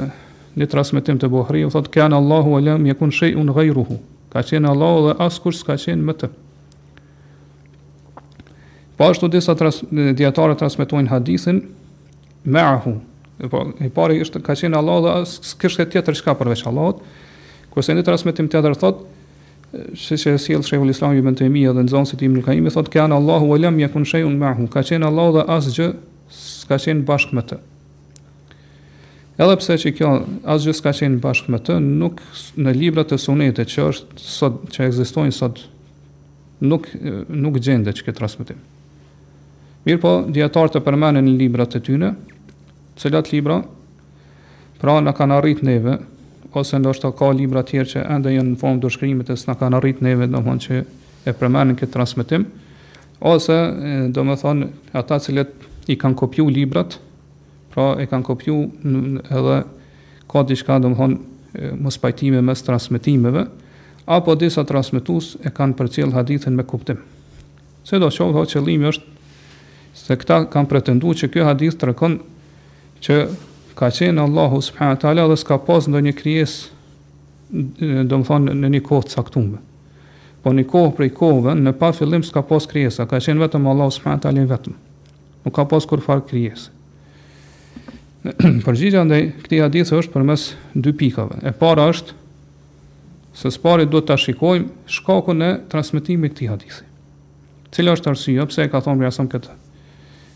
një 0.58 0.66
transmetim 0.72 1.20
te 1.22 1.30
Buhari 1.30 1.62
u 1.66 1.70
thotë 1.72 1.92
kan 1.94 2.14
Allahu 2.16 2.56
wa 2.56 2.60
lam 2.70 2.86
yakun 2.90 3.12
shay'un 3.14 3.52
ghayruhu. 3.54 4.00
Ka 4.34 4.42
thënë 4.42 4.72
Allahu 4.74 5.08
dhe 5.10 5.16
askush 5.26 5.60
s'ka 5.62 5.78
qenë 5.78 6.02
më 6.10 6.16
të. 6.22 6.30
Po 8.98 9.06
ashtu 9.08 9.30
disa 9.32 9.54
tras, 9.56 9.78
dietarë 9.90 10.58
transmetojnë 10.60 11.08
hadithin 11.08 11.62
ma'ahu. 12.44 12.98
Po 13.48 13.62
e 13.80 13.88
pari 13.94 14.18
është 14.26 14.42
ka 14.44 14.52
thënë 14.60 14.76
Allahu 14.82 15.06
dhe 15.06 15.14
as 15.22 15.38
s'ka 15.54 15.70
tjetër 15.86 16.18
çka 16.18 16.34
përveç 16.36 16.66
Allahut. 16.68 17.00
Kose 17.70 17.94
një 17.94 18.04
transmetim 18.06 18.48
të 18.50 18.58
edhe 18.60 18.72
thot, 18.78 19.02
si 19.94 20.16
që 20.18 20.32
e 20.34 20.38
sjellë 20.42 20.66
shëhu 20.66 20.86
lë 20.88 20.94
islami 20.96 21.22
bën 21.22 21.36
të 21.38 21.46
dhe 21.46 21.74
nëzonsit 21.84 22.22
i 22.26 22.28
më 22.32 22.42
Kaimi 22.42 22.72
thotë 22.74 22.90
kënë 22.96 23.14
Allahu 23.20 23.52
e 23.54 23.58
lem 23.62 23.76
jekun 23.78 24.06
shëhu 24.10 24.30
në 24.32 24.38
mahu, 24.40 24.66
ka 24.72 24.82
qenë 24.88 25.06
Allahu 25.06 25.36
dhe 25.36 25.44
asgjë, 25.56 25.86
s'ka 26.34 26.80
qenë 26.82 27.04
bashkë 27.06 27.38
me 27.38 27.44
të. 27.46 27.60
Edhe 29.40 29.54
pse 29.62 29.76
që 29.84 29.92
kjo 29.96 30.08
asgjë 30.56 30.74
s'ka 30.80 30.92
qenë 30.98 31.20
bashkë 31.22 31.54
me 31.54 31.60
të, 31.64 31.76
nuk 31.84 32.18
në 32.58 32.74
librat 32.76 33.12
të 33.14 33.20
sunete 33.22 33.62
që 33.70 33.86
është 33.92 34.20
sot, 34.26 34.58
që 34.74 34.88
ekzistojnë 34.90 35.36
sot, 35.38 35.62
nuk, 36.66 36.90
nuk 37.30 37.60
gjende 37.64 37.94
që 37.96 38.08
këtë 38.10 38.18
transmitim. 38.18 38.58
Mirë 39.86 40.02
po, 40.02 40.16
djetarë 40.36 40.74
të 40.74 40.82
përmenin 40.88 41.30
në 41.30 41.38
libra 41.44 41.64
të 41.70 41.80
tyne, 41.86 42.10
libra, 43.30 43.60
pra 44.80 44.98
në 45.00 45.12
kanë 45.16 45.36
arrit 45.38 45.62
neve, 45.64 45.94
ose 46.54 46.78
ndoshta 46.78 47.10
ka 47.16 47.30
libra 47.34 47.62
të 47.62 47.70
tjerë 47.74 47.90
që 47.92 48.02
ende 48.16 48.32
janë 48.34 48.52
në 48.54 48.60
formë 48.60 48.80
të 48.80 48.84
dorëshkrimit 48.84 49.30
e 49.30 49.36
s'na 49.38 49.54
kanë 49.58 49.78
arritë 49.78 50.04
neve 50.06 50.26
domthonjë 50.30 50.62
që 50.64 50.80
e 51.30 51.34
përmendin 51.38 51.78
këtë 51.78 51.92
transmetim 51.94 52.46
ose 53.30 53.56
domethënë 54.16 54.68
ata 54.96 55.18
të 55.20 55.24
cilët 55.26 55.90
i 55.92 55.96
kanë 56.00 56.16
kopju 56.22 56.46
librat, 56.50 56.96
pra 57.72 57.90
e 58.00 58.06
kanë 58.08 58.26
kopju 58.26 58.56
edhe 58.82 59.60
ka 60.30 60.44
diçka 60.48 60.78
domthonjë 60.84 61.74
mos 61.82 61.98
pajtime 61.98 62.42
mes 62.46 62.62
transmetimeve 62.62 63.44
apo 64.10 64.34
disa 64.38 64.64
transmetues 64.66 65.34
e 65.44 65.50
kanë 65.54 65.76
përcjell 65.78 66.14
hadithin 66.14 66.56
me 66.58 66.64
kuptim. 66.64 66.98
Se 67.84 67.98
do 67.98 68.08
të 68.10 68.16
shohë 68.20 68.46
qëllimi 68.54 68.90
është 68.90 69.16
se 70.00 70.16
këta 70.18 70.44
kanë 70.52 70.70
pretenduar 70.70 71.18
që 71.18 71.30
ky 71.34 71.46
hadith 71.46 71.78
tregon 71.82 72.18
që 73.04 73.24
ka 73.80 73.88
qenë 73.96 74.20
Allahu 74.26 74.58
subhanahu 74.60 74.96
wa 74.98 75.00
taala 75.00 75.22
dhe 75.32 75.36
s'ka 75.40 75.56
pas 75.64 75.86
ndonjë 75.88 76.12
krijes 76.20 76.54
do 77.48 78.04
të 78.12 78.18
thonë 78.28 78.56
në 78.60 78.68
një 78.74 78.80
kohë 78.84 79.08
caktuar. 79.14 79.62
Po 80.44 80.52
në 80.52 80.66
kohë 80.68 80.92
prej 80.98 81.08
kohëve 81.16 81.54
në 81.56 81.72
pa 81.80 81.88
fillim 81.96 82.22
s'ka 82.24 82.42
pas 82.48 82.68
krijesa, 82.68 83.06
ka 83.08 83.16
qenë 83.24 83.40
vetëm 83.46 83.68
Allahu 83.72 83.94
subhanahu 83.96 84.20
wa 84.20 84.24
taala 84.26 84.44
vetëm. 84.52 84.76
Nuk 85.46 85.54
ka 85.56 85.64
pas 85.70 85.86
kur 85.88 86.04
far 86.04 86.20
krijes. 86.28 86.68
Por 88.66 88.76
ndaj 88.76 89.22
këtë 89.46 89.62
hadith 89.62 89.94
është 89.96 90.12
përmes 90.12 90.44
dy 90.76 90.92
pikave. 91.00 91.40
E 91.48 91.52
para 91.56 91.88
është 91.88 92.18
se 93.32 93.48
pari 93.64 93.88
duhet 93.88 94.10
ta 94.12 94.18
shikojmë 94.20 94.92
shkakun 94.98 95.40
e 95.46 95.50
transmetimit 95.72 96.34
të 96.34 96.36
këtij 96.42 96.52
hadithi. 96.52 96.84
Cila 97.72 97.96
është 97.96 98.12
arsyeja 98.12 98.44
pse 98.50 98.62
e 98.62 98.68
ka 98.68 98.84
thonë 98.84 99.08
Rasul 99.08 99.30
këtë 99.32 99.56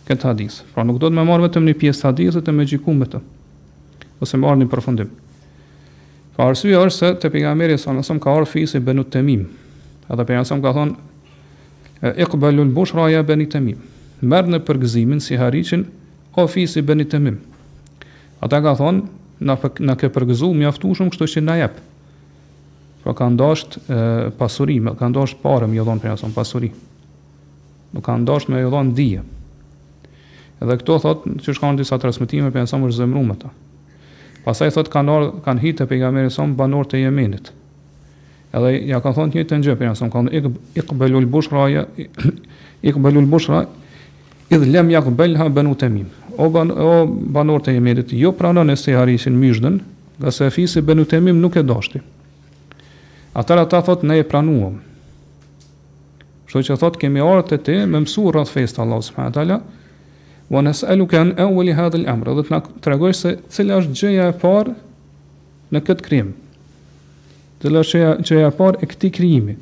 këtë 0.09 0.27
hadith. 0.29 0.57
Pra 0.75 0.85
nuk 0.85 0.99
do 1.01 1.09
të 1.09 1.17
më 1.17 1.25
marr 1.29 1.45
vetëm 1.47 1.69
një 1.71 1.77
pjesë 1.81 2.03
të 2.05 2.09
hadithit 2.11 2.49
e 2.51 2.55
më 2.55 2.67
gjikum 2.73 3.01
të. 3.09 3.21
Ose 4.23 4.39
më 4.41 4.55
në 4.61 4.69
përfundim. 4.73 5.11
Pra 6.37 6.49
arsyeja 6.51 6.83
është 6.85 6.99
se 6.99 7.11
te 7.23 7.31
pejgamberi 7.31 7.77
sa 7.79 7.95
nëse 7.95 8.17
ka 8.23 8.33
ardhur 8.35 8.51
fisi 8.51 8.81
Banu 8.83 9.05
Tamim. 9.05 9.45
Ata 10.09 10.27
pejgamberi 10.27 10.49
sa 10.51 10.59
ka 10.65 10.75
thonë 10.75 12.17
Iqbalul 12.21 12.73
Bushra 12.77 13.07
ya 13.13 13.23
Banu 13.23 13.47
Tamim. 13.49 13.79
Merr 14.25 14.49
në 14.51 14.61
përgjysmën 14.67 15.23
si 15.25 15.39
harriçin 15.41 15.87
o 16.39 16.45
fisi 16.51 16.83
Banu 16.83 17.07
Tamim. 17.09 17.39
Ata 18.45 18.61
ka 18.65 18.75
thonë 18.81 19.45
na 19.45 19.57
na 19.85 19.95
ke 19.99 20.11
përgjysu 20.15 20.53
mjaftuar 20.55 21.09
kështu 21.11 21.31
që 21.37 21.45
na 21.49 21.59
jap. 21.63 21.79
Pra 23.05 23.13
ka 23.13 23.27
ndosht 23.29 23.79
pasuri, 24.39 24.79
ka 24.99 25.09
ndosht 25.13 25.41
parë 25.45 25.69
më 25.71 25.79
jodhon 25.81 25.99
pejgamberi 26.03 26.21
sa 26.25 26.35
pasuri. 26.35 26.71
Nuk 27.95 28.03
ka 28.05 28.17
ndosht 28.19 28.51
më 28.51 28.63
jodhon 28.67 28.93
dije. 28.97 29.23
Dhe 30.65 30.77
këto 30.81 30.97
thot, 31.03 31.25
që 31.45 31.55
shka 31.57 31.71
në 31.75 31.83
disa 31.83 31.99
transmitime, 32.01 32.49
për 32.53 32.63
janësëm 32.63 32.89
është 32.89 33.01
zemru 33.03 33.25
me 33.31 33.37
Pasaj 34.45 34.73
thot, 34.77 34.89
kanë 34.93 35.13
orë, 35.17 35.29
kanë 35.45 35.63
hitë 35.65 35.79
të 35.81 35.85
pejgamerit 35.89 36.33
sëmë 36.35 36.57
banor 36.59 36.85
të 36.91 36.99
jeminit. 37.01 37.47
Edhe 38.55 38.73
ja 38.91 38.99
kanë 39.01 39.17
thonë 39.17 39.35
një 39.39 39.45
të 39.49 39.59
njëpë, 39.63 39.79
për 39.81 39.87
janësëm, 39.89 40.11
kanë 40.13 40.33
ik, 40.37 40.49
ik 40.83 40.93
bushra, 41.33 41.63
ja, 41.73 41.85
ik 42.85 42.99
bushra, 43.33 43.63
idh 44.53 44.67
lem 44.69 44.91
jak 44.93 45.09
belha 45.17 45.47
benu 45.49 45.75
të 45.81 45.89
O, 46.35 46.49
ban, 46.51 46.67
o 46.75 47.05
banor 47.31 47.61
të 47.63 47.77
jeminit, 47.77 48.11
jo 48.19 48.33
pranën 48.35 48.67
e 48.73 48.75
se 48.75 48.91
harisin 48.99 49.37
myshdën, 49.39 49.77
nga 50.19 50.33
se 50.35 50.49
fisi 50.51 50.81
benu 50.83 51.05
të 51.07 51.21
nuk 51.31 51.55
e 51.57 51.63
dashti. 51.63 52.01
Atër 53.39 53.63
ata 53.63 53.79
thot, 53.87 54.03
ne 54.03 54.17
e 54.19 54.25
pranuam. 54.27 54.81
Shto 56.51 56.59
që 56.67 56.77
thot, 56.83 56.99
kemi 56.99 57.23
orë 57.23 57.55
e 57.55 57.59
ti, 57.63 57.77
me 57.87 58.03
mësu 58.03 58.27
rrët 58.35 58.51
Allahu 58.83 58.83
Allah, 58.83 59.13
wa 59.17 59.31
taala 59.31 59.61
wa 60.51 60.61
nas'aluka 60.61 61.23
e 61.37 61.45
uveli 61.45 61.73
hadha 61.75 61.99
al-amr, 62.01 62.29
do 62.37 62.43
të 62.45 62.61
të 62.65 62.83
tregoj 62.85 63.13
se 63.17 63.33
cila 63.53 63.79
është 63.81 63.97
gjëja 64.01 64.27
e 64.29 64.35
parë 64.43 64.75
në 65.75 65.83
këtë 65.87 66.05
krijim. 66.05 66.33
Cilë 67.65 67.81
është 67.85 68.03
gjëja, 68.29 68.51
e 68.53 68.57
parë 68.59 68.83
e 68.85 68.89
këtij 68.93 69.13
krijimi? 69.17 69.55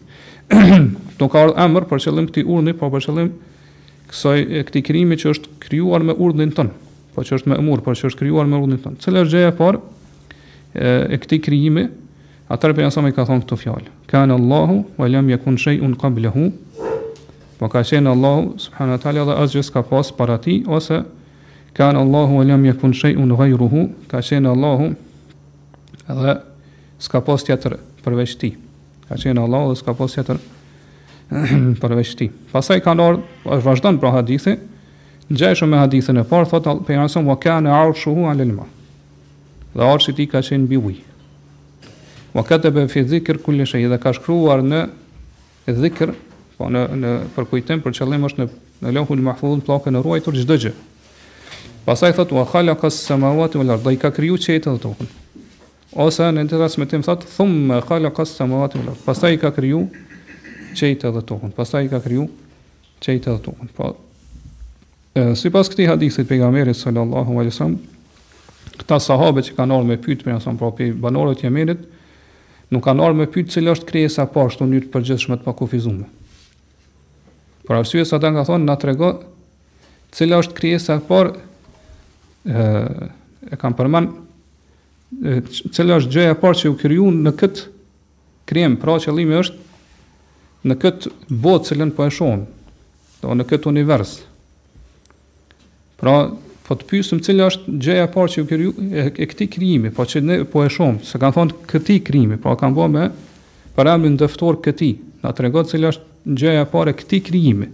Do 1.20 1.28
ka 1.30 1.44
ardhë 1.46 1.62
emër 1.64 1.84
për 1.88 2.02
qëllim 2.04 2.26
këtij 2.32 2.46
urdhni, 2.50 2.74
po 2.74 2.88
për 2.90 3.04
qëllim 3.06 3.30
kësaj 4.10 4.38
e 4.58 4.64
këtij 4.68 4.82
krijimi 4.90 5.18
që 5.22 5.30
është 5.36 5.52
krijuar 5.62 6.02
me 6.04 6.16
urdhnin 6.18 6.52
tënë. 6.56 6.78
po 7.12 7.22
që 7.22 7.34
është 7.38 7.50
me 7.52 7.56
emër, 7.60 7.80
po 7.84 7.92
që 7.92 8.06
është 8.10 8.18
krijuar 8.22 8.46
me 8.50 8.58
urdhnin 8.58 8.80
tënë. 8.82 8.98
Cila 9.04 9.22
është 9.22 9.36
gjëja 9.38 9.52
e 9.52 9.56
parë 9.62 10.86
e 11.14 11.18
këtij 11.22 11.42
krijimi? 11.46 11.86
Atëherë 12.52 12.74
pejgamberi 12.76 13.14
ka 13.16 13.24
thonë 13.28 13.46
këtë 13.46 13.58
fjalë. 13.62 13.92
Kan 14.10 14.32
Allahu 14.34 14.82
wa 14.98 15.08
lam 15.08 15.30
yakun 15.30 15.54
shay'un 15.56 15.94
qablahu 15.96 16.50
Po 17.62 17.68
ka 17.70 17.78
qenë 17.86 18.10
Allahu, 18.10 18.56
subhanahu 18.58 18.96
wa 18.96 18.98
taala 18.98 19.22
dhe 19.24 19.34
asgjë 19.38 19.60
s'ka 19.68 19.84
pas 19.86 20.08
para 20.18 20.34
ti 20.42 20.54
ose 20.66 20.96
kan 21.72 21.94
Allahu 21.94 22.40
wa 22.40 22.42
lam 22.42 22.64
yakun 22.66 22.90
shay'un 22.90 23.30
ghayruhu, 23.38 23.84
ka 24.10 24.18
qenë 24.18 24.50
Allahu 24.50 24.88
dhe 26.10 26.34
s'ka 26.98 27.20
pas 27.22 27.38
tjetër 27.38 27.76
përveç 28.02 28.34
ti. 28.40 28.50
Ka 29.06 29.14
qenë 29.14 29.44
Allahu 29.46 29.68
dhe 29.70 29.76
s'ka 29.78 29.94
pas 29.94 30.10
tjetër 30.10 30.40
përveç 31.84 32.10
ti. 32.18 32.32
Pastaj 32.50 32.82
kanë 32.82 33.06
ardhur, 33.06 33.22
është 33.46 33.66
vazhdon 33.70 34.02
pra 34.02 34.10
hadithi, 34.18 34.56
Gjeshëm 35.32 35.70
me 35.70 35.78
hadithin 35.78 36.18
e 36.18 36.26
parë, 36.28 36.50
thotë 36.50 36.72
për 36.84 36.96
nga 36.98 37.04
nësëm, 37.06 37.28
vaka 37.30 37.60
në 37.62 37.70
arshu 37.72 38.10
hu 38.12 38.24
alelma. 38.28 38.66
Dhe 39.72 39.86
arshit 39.86 40.18
ti 40.18 40.26
ka 40.28 40.42
qenë 40.44 40.66
biwi. 40.68 40.96
Vaka 42.34 42.58
të 42.60 42.74
be 42.74 42.86
fi 42.90 43.06
dhikër 43.06 43.38
kulli 43.46 43.64
shay'in 43.70 43.88
dhe 43.94 44.00
ka 44.02 44.10
shkruar 44.18 44.60
në 44.66 44.82
dhikër 45.70 46.12
Po 46.62 46.68
në 46.70 46.82
në 46.94 47.08
për 47.34 47.46
kujtim 47.50 47.80
për 47.82 47.96
qëllim 47.98 48.22
është 48.28 48.38
në 48.38 48.48
në 48.86 48.90
Lauhul 48.94 49.18
e 49.18 49.64
plaka 49.66 49.90
në 49.90 49.98
e 49.98 50.02
ruajtur 50.04 50.36
çdo 50.38 50.58
gjë. 50.62 50.70
Pastaj 51.82 52.12
thotë 52.14 52.36
wa 52.36 52.44
khalaqa 52.46 52.86
as-samawati 52.86 53.58
wal 53.58 53.72
ardha, 53.74 53.90
ka 53.98 54.12
kriju 54.14 54.36
çetën 54.38 54.70
dhe 54.76 54.82
tokën. 54.84 55.08
Ose 56.06 56.22
në 56.36 56.44
të 56.46 56.60
transmetim 56.60 57.02
thotë 57.02 57.26
thumma 57.36 57.80
khalaqa 57.82 58.22
as-samawati 58.22 58.78
wal 58.78 58.92
ardha. 58.92 59.02
Pastaj 59.08 59.40
ka 59.42 59.50
kriju 59.56 59.80
çetën 60.78 61.10
dhe 61.16 61.24
tokën. 61.32 61.50
Pastaj 61.56 61.88
ka 61.90 61.98
kriju 62.04 62.28
çetën 63.02 63.32
dhe 63.34 63.42
tokën. 63.48 63.72
Po 63.74 63.90
sipas 65.36 65.66
këtij 65.72 65.90
hadithit 65.90 66.28
pejgamberit 66.30 66.78
sallallahu 66.78 67.40
alaihi 67.42 67.56
wasallam 67.56 67.78
këta 68.78 69.00
sahabe 69.08 69.42
që 69.48 69.58
kanë 69.58 69.74
ardhur 69.80 69.88
me 69.90 69.98
pyetje 70.06 70.24
për 70.28 70.38
asën 70.38 70.56
propi 70.62 70.92
banorët 71.02 71.42
e 71.42 71.50
Yemenit 71.50 71.82
nuk 72.72 72.84
kanë 72.86 73.02
ardhur 73.04 73.18
me 73.18 73.26
pyet 73.34 73.50
cilë 73.52 73.74
është 73.74 73.90
krijesa 73.90 74.24
pa 74.32 74.46
shtunë 74.54 74.84
të 74.86 74.92
përgjithshme 74.94 75.36
të 75.40 75.44
pakufizuar. 75.44 76.06
Por 77.66 77.78
arsye 77.78 78.02
sa 78.06 78.18
ta 78.18 78.30
nga 78.34 78.42
thonë 78.46 78.66
na 78.66 78.74
trego 78.78 79.10
cila 80.12 80.40
është 80.42 80.56
krijesa 80.58 80.96
e 80.98 81.04
parë 81.06 81.32
ë 82.44 83.10
e 83.54 83.58
kam 83.58 83.74
përmend 83.78 85.50
cila 85.74 85.98
është 86.00 86.12
gjëja 86.14 86.34
e 86.34 86.40
parë 86.42 86.60
që 86.62 86.70
u 86.72 86.76
kriju 86.80 87.06
në 87.22 87.32
këtë 87.38 87.64
krijim, 88.50 88.74
pra 88.82 88.96
qëllimi 89.02 89.38
është 89.38 89.70
në 90.70 90.76
këtë 90.82 91.12
botë 91.42 91.72
që 91.80 91.88
po 91.96 92.06
e 92.06 92.10
shohim, 92.14 92.42
do 93.22 93.34
në 93.38 93.46
këtë 93.50 93.70
univers. 93.70 94.12
Pra, 95.98 96.30
po 96.66 96.76
të 96.78 96.86
pysëm, 96.90 97.22
cila 97.22 97.48
është 97.50 97.76
gjëja 97.86 98.06
e 98.06 98.12
parë 98.14 98.32
që 98.34 98.42
u 98.42 98.46
kriju 98.50 98.74
e, 99.02 99.08
e 99.10 99.28
këtij 99.32 99.50
krijimi, 99.56 99.90
po 99.94 100.06
që 100.06 100.22
ne 100.22 100.40
po 100.50 100.62
e 100.66 100.70
shonë, 100.70 101.02
se 101.06 101.18
kanë 101.22 101.36
thonë 101.38 101.60
këtij 101.70 102.02
krijimi, 102.08 102.38
pra 102.42 102.54
kanë 102.58 102.78
bërë 102.78 102.92
me 102.94 103.06
parëmbin 103.76 104.18
dëftor 104.20 104.58
këtij, 104.66 104.96
na 105.22 105.34
tregon 105.34 105.66
cila 105.70 105.90
është 105.94 106.10
gjëja 106.24 106.66
pare 106.70 106.92
këti 106.94 107.20
krijimi. 107.28 107.68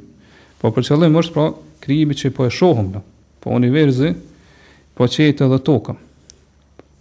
Po 0.58 0.72
për 0.74 0.88
qëllim 0.88 1.16
është 1.20 1.34
pra 1.34 1.44
krijimi 1.84 2.16
që 2.18 2.32
po 2.34 2.46
e 2.48 2.52
shohëm, 2.52 2.88
në, 2.96 3.02
po 3.44 3.52
univerzi, 3.54 4.12
po 4.98 5.06
qëjtë 5.06 5.46
edhe 5.46 5.58
tokë. 5.64 5.94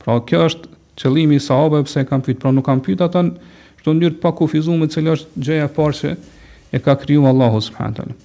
Pra 0.04 0.20
kjo 0.28 0.44
është 0.50 0.72
qëllimi 1.02 1.40
i 1.40 1.44
sahabëve 1.44 1.88
pse 1.88 2.04
e 2.04 2.08
kanë 2.10 2.28
pyet, 2.28 2.40
pra 2.44 2.54
nuk 2.54 2.66
kanë 2.68 2.84
pyet 2.86 3.02
ata 3.04 3.24
në 3.26 3.32
këtë 3.80 3.90
mënyrë 3.96 4.16
të 4.18 4.22
pakufizuar 4.24 4.78
me 4.80 4.90
cilë 4.94 5.16
është 5.16 5.44
gjëja 5.48 5.66
e 5.68 5.74
parë 5.74 5.98
që 6.00 6.14
e 6.78 6.82
ka 6.86 6.94
kriju 7.02 7.26
Allahu 7.30 7.62
subhanahu 7.64 8.02
teala. 8.02 8.18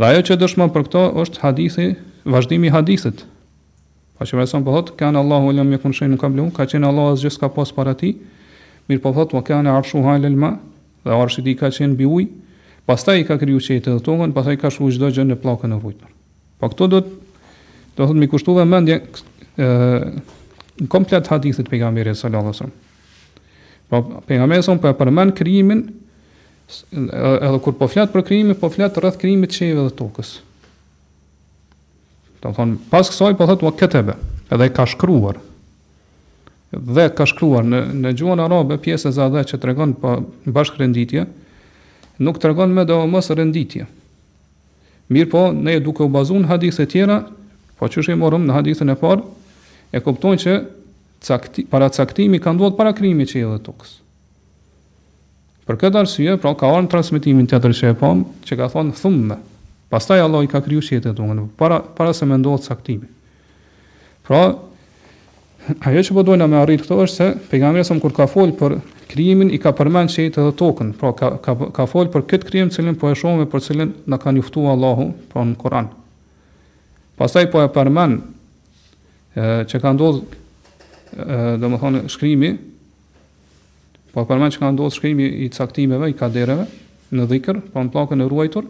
Dhe 0.00 0.08
ajo 0.10 0.22
që 0.28 0.38
dëshmon 0.40 0.70
për 0.74 0.84
këto 0.88 1.04
është 1.24 1.42
hadithi, 1.44 1.88
vazhdimi 2.24 2.68
i 2.68 2.74
hadithit. 2.74 3.24
Pa 4.16 4.26
po 4.26 4.28
që 4.28 4.38
vërëson 4.40 4.64
për 4.64 4.70
po 4.70 4.76
thotë, 4.80 4.94
kanë 5.00 5.20
Allahu 5.22 5.50
e 5.52 5.56
lëmë 5.58 5.74
një 5.76 5.80
kënë 5.84 5.98
shenë 5.98 6.14
nuk 6.14 6.24
kam 6.24 6.40
ka 6.56 6.66
qenë 6.68 6.88
Allahu 6.90 7.14
asë 7.16 7.26
gjithë 7.28 7.42
ka 7.44 7.50
pasë 7.56 7.76
para 7.76 7.94
ti, 7.96 8.14
mirë 8.90 9.02
po 9.04 9.12
thotë, 9.16 9.36
wa 9.36 9.42
kanë 9.48 9.72
arshu 9.78 10.02
halë 10.04 10.28
lëma, 10.32 10.52
dhe 11.04 11.14
arshit 11.16 11.46
i 11.50 11.54
ka 11.56 11.70
qenë 11.72 11.96
bi 11.96 12.06
uj, 12.08 12.26
pastaj 12.88 13.20
i 13.22 13.26
ka 13.28 13.38
kriju 13.40 13.60
qete 13.64 13.90
dhe 13.94 14.02
tokën, 14.04 14.34
pastaj 14.36 14.56
i 14.56 14.60
ka 14.62 14.70
shru 14.72 14.90
qdo 14.94 15.10
gjë 15.14 15.26
në 15.30 15.38
plakën 15.42 15.72
e 15.72 15.78
vujtër. 15.82 16.12
Pa 16.60 16.68
po 16.68 16.74
këto 16.74 16.90
do 16.92 17.00
të, 17.06 17.16
do 18.00 18.10
të 18.10 18.18
mi 18.20 18.28
kushtu 18.30 18.56
dhe 18.58 18.66
mendje, 18.68 19.00
e, 19.00 19.72
në 20.80 20.88
komplet 20.92 21.30
hadithit 21.32 21.70
për 21.70 21.82
gamberi 21.86 22.12
e 22.12 22.16
salatësëm. 22.18 22.72
Pa 23.90 24.02
për 24.04 24.42
gamberi 24.42 24.60
e 24.62 24.66
salatësëm, 24.68 24.92
e 24.92 25.00
përmen 25.00 25.34
kryimin, 25.40 25.82
edhe 26.94 27.58
kur 27.64 27.74
po 27.78 27.88
flet 27.90 28.12
për 28.14 28.26
krijimin, 28.28 28.58
po 28.60 28.68
flet 28.72 29.00
rreth 29.02 29.18
krijimit 29.20 29.50
të 29.54 29.62
qeve 29.64 29.86
dhe 29.88 29.96
tokës. 30.02 30.36
Do 32.40 32.54
pas 32.92 33.08
kësaj 33.12 33.34
po 33.36 33.48
thotë 33.50 33.66
o 33.68 33.72
këtebe, 33.76 34.14
edhe 34.52 34.70
ka 34.76 34.84
shkruar, 34.88 35.36
dhe 36.70 37.08
ka 37.14 37.26
shkruar 37.26 37.64
në 37.66 37.80
në 37.98 38.12
gjuhën 38.18 38.38
arabe 38.44 38.76
pjesë 38.82 39.10
e 39.10 39.14
zadhë 39.16 39.42
që 39.50 39.58
tregon 39.62 39.94
pa 39.98 40.18
bashkë 40.46 40.92
nuk 42.20 42.36
tregon 42.38 42.70
më 42.76 42.82
do 42.84 42.96
renditje. 43.34 43.86
Mirë 45.08 45.30
po, 45.30 45.44
ne 45.56 45.78
duke 45.80 46.02
u 46.04 46.08
bazuar 46.08 46.44
hadithe 46.50 46.84
tjera, 46.86 47.22
po 47.78 47.88
çu 47.88 48.02
shi 48.02 48.12
morëm 48.14 48.44
në 48.46 48.52
hadithin 48.52 48.90
e 48.90 48.94
parë, 49.00 49.22
e 49.92 49.98
kuptojnë 50.04 50.40
që 50.44 50.56
cakti, 51.24 51.64
para 51.64 51.88
caktimi 51.90 52.38
ka 52.38 52.52
ndodhur 52.52 52.76
para 52.76 52.92
krimit 52.92 53.32
që 53.32 53.38
edhe 53.40 53.58
tokës. 53.64 53.94
Për 55.66 55.78
këtë 55.80 55.98
arsye, 56.02 56.36
pra 56.36 56.52
ka 56.60 56.68
ardhur 56.70 56.92
transmetimin 56.92 57.48
tjetër 57.48 57.72
që 57.80 57.90
e 57.90 57.96
pam, 57.96 58.22
që 58.44 58.58
ka 58.60 58.68
thonë 58.72 58.94
thumme. 59.00 59.40
Pastaj 59.90 60.20
Allah 60.22 60.44
i 60.44 60.50
ka 60.52 60.60
kriju 60.62 60.84
shjetet 60.84 61.16
tonë 61.18 61.48
para 61.58 61.80
para 61.82 62.12
se 62.14 62.28
mendohet 62.28 62.68
caktimi. 62.68 63.08
Pra, 64.28 64.44
Ajo 65.84 66.00
që 66.02 66.14
po 66.16 66.22
dojna 66.24 66.46
me 66.48 66.56
arrit 66.56 66.80
këto 66.82 66.96
është 67.04 67.14
se 67.18 67.26
pejgamberi 67.50 67.84
sa 67.84 67.96
kur 68.00 68.14
ka 68.16 68.26
fol 68.30 68.52
për 68.56 68.78
krijimin 69.10 69.50
i 69.52 69.58
ka 69.60 69.72
përmendur 69.76 70.14
çet 70.14 70.38
edhe 70.40 70.54
tokën. 70.56 70.94
Pra 70.98 71.10
ka 71.12 71.32
ka 71.44 71.54
ka 71.76 71.86
fol 71.90 72.08
për 72.10 72.24
këtë 72.32 72.48
krijim 72.48 72.70
që 72.72 72.94
po 72.98 73.10
e 73.10 73.14
shohim 73.18 73.44
për 73.50 73.62
çelën 73.66 73.90
na 74.10 74.18
ka 74.22 74.32
njoftuar 74.32 74.72
Allahu 74.72 75.10
pra 75.30 75.44
në 75.44 75.56
Kur'an. 75.60 75.88
Pastaj 77.20 77.50
po 77.52 77.60
e 77.60 77.68
përmend 77.68 78.20
që 79.36 79.80
ka 79.82 79.92
ndodhur 79.94 80.24
ë 81.12 81.60
domethënë 81.60 82.02
shkrimi 82.10 82.54
po 84.16 84.24
e 84.24 84.26
përmend 84.30 84.56
që 84.56 84.62
ka 84.64 84.72
ndodhur 84.72 84.96
shkrimi 84.96 85.28
i 85.44 85.50
caktimeve, 85.52 86.08
i 86.10 86.16
kadereve 86.18 86.64
në 87.12 87.26
dhikr, 87.30 87.60
pra 87.74 87.84
në 87.84 87.92
pllakën 87.94 88.24
e 88.24 88.28
ruajtur. 88.32 88.66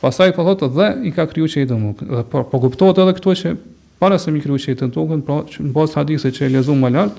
Pastaj 0.00 0.34
po 0.36 0.44
thotë 0.46 0.68
dhe 0.76 0.90
i 1.08 1.12
ka 1.16 1.26
krijuar 1.30 1.50
çetën. 1.50 2.24
Po 2.32 2.44
po 2.50 2.62
kuptohet 2.68 2.98
edhe 3.00 3.16
këtu 3.18 3.36
që 3.42 3.56
para 4.00 4.16
se 4.18 4.32
mi 4.32 4.40
kriju 4.40 4.56
qetën 4.56 4.94
tokën, 4.94 5.20
pra 5.26 5.42
që 5.44 5.60
në 5.60 5.74
bazë 5.76 5.96
hadithe 5.98 6.30
që 6.32 6.46
e 6.46 6.52
lezu 6.54 6.72
më 6.72 6.88
lartë, 6.94 7.18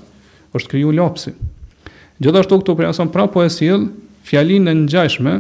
është 0.58 0.70
kriju 0.72 0.94
lapsi. 0.98 1.36
Gjithashtu 2.22 2.58
këto 2.64 2.74
për 2.80 2.88
jason 2.88 3.12
pra 3.14 3.28
po 3.30 3.44
e 3.46 3.52
sill 3.54 3.84
fjalinë 4.26 4.66
në 4.66 4.74
ngjashme, 4.88 5.36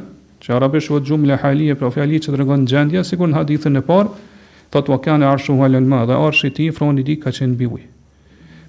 që 0.45 0.53
arabisht 0.59 0.93
është 0.93 1.09
jumla 1.09 1.39
halie, 1.41 1.73
pra 1.77 1.89
fjali 1.95 2.19
që 2.21 2.35
tregon 2.35 2.67
gjendja, 2.69 3.01
sikur 3.09 3.31
në 3.33 3.39
hadithin 3.39 3.81
e 3.81 3.81
parë, 3.89 4.13
thotë 4.73 4.93
wa 4.93 4.99
kana 5.03 5.31
arshu 5.33 5.57
halal 5.63 5.85
ma 5.89 6.03
dhe 6.07 6.19
arshi 6.27 6.53
ti 6.53 6.69
froni 6.71 7.01
di 7.03 7.17
ka 7.17 7.33
qenë 7.33 7.55
mbi 7.57 7.71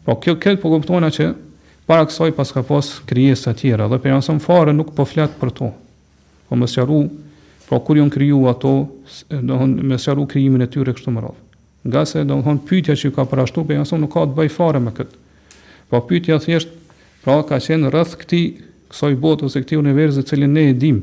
Po 0.03 0.17
kjo 0.19 0.33
këtë 0.41 0.57
po 0.59 0.73
kuptona 0.73 1.13
që 1.15 1.27
para 1.87 2.03
kësaj 2.09 2.33
pas 2.35 2.49
ka 2.53 2.63
pas 2.67 2.87
krijesa 3.07 3.53
të 3.55 3.59
tjera 3.61 3.85
dhe 3.87 4.01
për 4.03 4.17
jason 4.17 4.41
fare 4.43 4.73
nuk 4.75 4.97
po 4.97 5.05
flet 5.07 5.31
për 5.41 5.53
to. 5.55 5.69
Po 6.49 6.57
më 6.59 6.67
sqaru, 6.67 7.05
pra 7.69 7.79
kur 7.85 8.01
janë 8.01 8.11
kriju 8.11 8.43
ato, 8.51 8.73
do 9.31 9.39
të 9.39 9.47
thonë 9.61 9.87
më 9.87 10.01
sqaru 10.03 10.27
krijimin 10.27 10.65
e 10.65 10.67
tyre 10.67 10.91
kështu 10.97 11.15
më 11.15 11.23
radh 11.23 11.42
nga 11.83 12.05
se 12.07 12.23
do 12.25 12.37
të 12.39 12.45
thonë 12.47 12.63
pyetja 12.69 12.95
që 12.97 13.11
ka 13.17 13.25
për 13.27 13.43
pe 13.67 13.77
jashtë 13.81 13.99
nuk 13.99 14.13
ka 14.15 14.23
të 14.31 14.37
bëj 14.37 14.51
fare 14.55 14.81
me 14.81 14.93
kët. 14.95 15.17
Po 15.91 15.99
pyetja 16.07 16.39
thjesht 16.41 16.69
pra 17.25 17.41
ka 17.47 17.59
qenë 17.59 17.91
rreth 17.91 18.15
këtij 18.23 18.45
kësaj 18.93 19.15
bote 19.19 19.45
ose 19.49 19.61
këtij 19.63 19.79
universi 19.81 20.21
i 20.21 20.23
cili 20.29 20.47
ne 20.47 20.69
e 20.71 20.75
dim, 20.79 21.03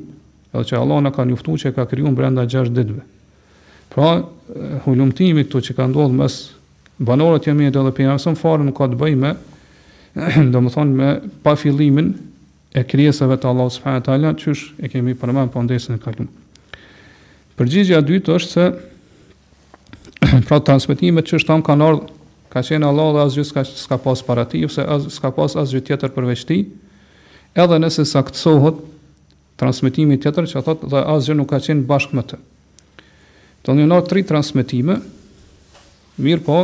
edhe 0.54 0.63
që 0.72 0.80
Allah 0.80 1.02
na 1.04 1.12
ka 1.12 1.26
njoftuar 1.28 1.60
që 1.62 1.74
ka 1.76 1.86
krijuar 1.86 2.15
brenda 2.15 2.46
6 2.48 2.72
ditëve. 2.74 3.04
Pra 3.92 4.24
hulumtimi 4.86 5.44
këtu 5.46 5.62
që 5.70 5.76
ka 5.78 5.88
ndodhur 5.92 6.15
mes 6.15 6.38
banorëve 7.00 7.42
të 7.44 7.54
edhe 7.68 7.84
dhe 7.84 7.94
pe 8.00 8.08
jashtë 8.08 8.32
nuk 8.34 8.39
fare 8.39 8.63
nuk 8.68 8.78
ka 8.80 8.88
të 8.94 9.00
bëj 9.00 9.15
me 9.20 9.34
do 10.54 10.62
me 10.62 11.10
pa 11.44 11.56
fillimin 11.60 12.13
e 12.74 12.84
krijesave 12.84 13.36
të 13.42 13.48
Allahut 13.50 13.74
subhanahu 13.76 14.06
taala, 14.06 14.32
çysh 14.39 14.72
e 14.80 14.88
kemi 14.88 15.13
përmendur 15.15 15.52
pa 15.52 15.60
po 15.60 15.65
ndesën 15.65 15.98
e 15.98 16.02
kaluar. 16.02 16.30
Përgjigjja 17.60 18.00
e 18.00 18.08
dytë 18.08 18.36
është 18.38 18.54
se 18.56 18.65
pra 20.47 20.60
transmetimet 20.60 21.27
që 21.29 21.39
shtam 21.43 21.62
kanë 21.65 21.88
ardhë, 21.89 22.13
ka 22.51 22.63
qenë 22.65 22.88
Allah 22.89 23.12
dhe 23.15 23.23
asgjë 23.27 23.43
s'ka, 23.49 23.63
ska 23.77 23.99
pas 24.03 24.21
para 24.25 24.45
ose 24.65 24.82
as, 24.86 25.03
s'ka 25.17 25.29
pas 25.38 25.55
asgjë 25.63 25.84
tjetër 25.89 26.13
përveç 26.15 26.43
ti, 26.49 26.60
edhe 27.55 27.79
nëse 27.79 28.05
saktësohet 28.10 28.82
transmetimi 29.62 30.17
tjetër 30.23 30.47
që 30.49 30.63
thotë 30.67 30.89
dhe 30.93 31.03
asgjë 31.15 31.36
nuk 31.39 31.49
ka 31.51 31.62
qenë 31.65 31.86
bashkë 31.89 32.17
me 32.19 32.25
të. 32.29 32.39
Të 33.63 33.75
një 33.75 33.86
nërë 33.91 34.10
tri 34.12 34.23
transmetime, 34.25 34.97
mirë 36.25 36.45
po, 36.47 36.60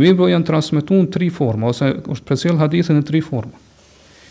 Mirë 0.00 0.16
po 0.16 0.26
janë 0.30 0.46
transmetuar 0.48 1.04
në 1.04 1.10
tri 1.12 1.26
forma 1.34 1.68
ose 1.68 1.90
është 2.14 2.28
përcjell 2.28 2.60
hadithin 2.62 2.96
në 3.00 3.06
tri 3.10 3.20
forma. 3.24 3.58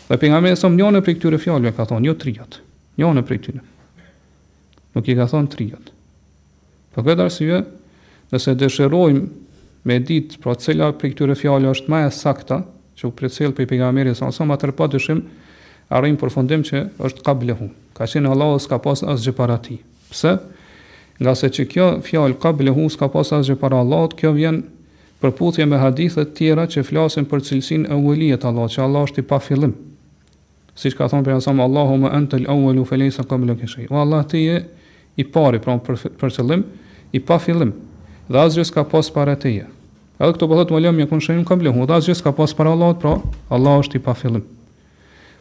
Dhe 0.08 0.18
pejgamberi 0.18 0.58
sa 0.58 0.66
mënyrë 0.72 1.02
për 1.06 1.14
këtyre 1.20 1.38
fjalëve 1.40 1.74
ka 1.76 1.86
thonë 1.92 2.08
jo 2.10 2.16
triat. 2.18 2.56
Jo 2.98 3.12
në 3.14 3.22
prej 3.24 3.38
tyre. 3.46 3.62
Nuk 4.96 5.06
i 5.08 5.14
ka 5.16 5.26
thonë 5.30 5.50
triat. 5.54 5.92
Po 6.92 7.04
këtë 7.06 7.26
arsye, 7.28 7.60
nëse 8.34 8.56
dëshirojmë 8.58 9.22
me 9.88 9.96
ditë 10.06 10.42
pra 10.42 10.56
cila 10.58 10.90
prej 10.98 11.14
këtyre 11.14 11.38
fjalëve 11.38 11.76
është 11.78 11.94
më 11.94 12.02
e 12.08 12.10
saktë, 12.16 12.58
që 12.98 13.08
u 13.08 13.14
përcjell 13.22 13.54
për 13.56 13.70
pejgamberin 13.70 14.18
sa 14.18 14.32
sa 14.34 14.44
më 14.44 14.58
të 14.64 14.74
pa 14.78 14.90
dyshim, 14.92 15.22
arrim 15.94 16.18
përfundim 16.20 16.66
që 16.66 16.82
është 17.06 17.22
qablahu. 17.30 17.70
Ka 17.96 18.10
thënë 18.10 18.34
Allahu 18.34 18.58
s'ka 18.66 18.82
pas 18.84 19.06
asgjë 19.14 19.36
para 19.38 19.56
ti. 19.62 19.78
Pse? 20.10 20.34
Nga 21.22 21.36
se 21.38 21.48
që 21.54 21.68
kjo 21.70 21.86
fjallë 22.04 22.40
ka 22.42 22.50
blehu, 22.56 22.88
s'ka 22.90 23.06
pas 23.12 23.30
asgjë 23.38 23.56
para 23.60 23.78
Allahut, 23.84 24.16
kjo 24.18 24.32
vjen 24.36 24.62
përputhje 25.22 25.64
me 25.70 25.78
hadithet 25.78 26.32
tjera 26.38 26.64
që 26.66 26.82
flasin 26.86 27.26
për 27.30 27.42
cilësin 27.46 27.84
e 27.86 27.94
uëlijet 27.96 28.44
Allah, 28.48 28.66
që 28.70 28.82
Allah 28.82 29.04
është 29.06 29.22
i 29.22 29.28
pa 29.30 29.38
fillim. 29.42 29.70
Si 30.74 30.90
që 30.90 30.96
ka 30.98 31.06
thonë 31.12 31.26
për 31.26 31.36
jasam, 31.36 31.60
Allahu 31.62 31.98
me 32.02 32.10
entë 32.16 32.40
lë 32.42 32.54
uëlu 32.58 32.82
sa 33.14 33.22
këmë 33.28 33.50
lë 33.50 33.56
këshej. 33.60 33.90
O 33.90 34.00
Allah 34.02 34.24
ti 34.26 34.40
je 34.46 34.56
i 35.16 35.24
pari, 35.24 35.58
pra 35.62 35.76
për, 35.78 36.08
për 36.18 36.62
i 37.12 37.20
pa 37.20 37.36
fillim, 37.38 37.72
dhe 38.28 38.38
asgjës 38.40 38.70
ka 38.72 38.82
pas 38.88 39.10
para 39.12 39.36
teje. 39.36 39.66
Edhe 40.18 40.32
këto 40.32 40.48
pëllet 40.48 40.68
po 40.70 40.74
më 40.78 40.82
lëmë 40.86 41.02
një 41.02 41.06
kënë 41.10 41.24
shenjën 41.26 41.44
këmë 41.46 41.64
lëhu, 41.68 41.84
dhe 41.86 41.96
asgjës 42.00 42.22
ka 42.24 42.32
pas 42.32 42.54
para 42.56 42.72
Allah, 42.72 42.94
pra 42.96 43.12
Allah 43.52 43.76
është 43.82 43.98
i 44.00 44.02
pa 44.04 44.14
fillim. 44.16 44.42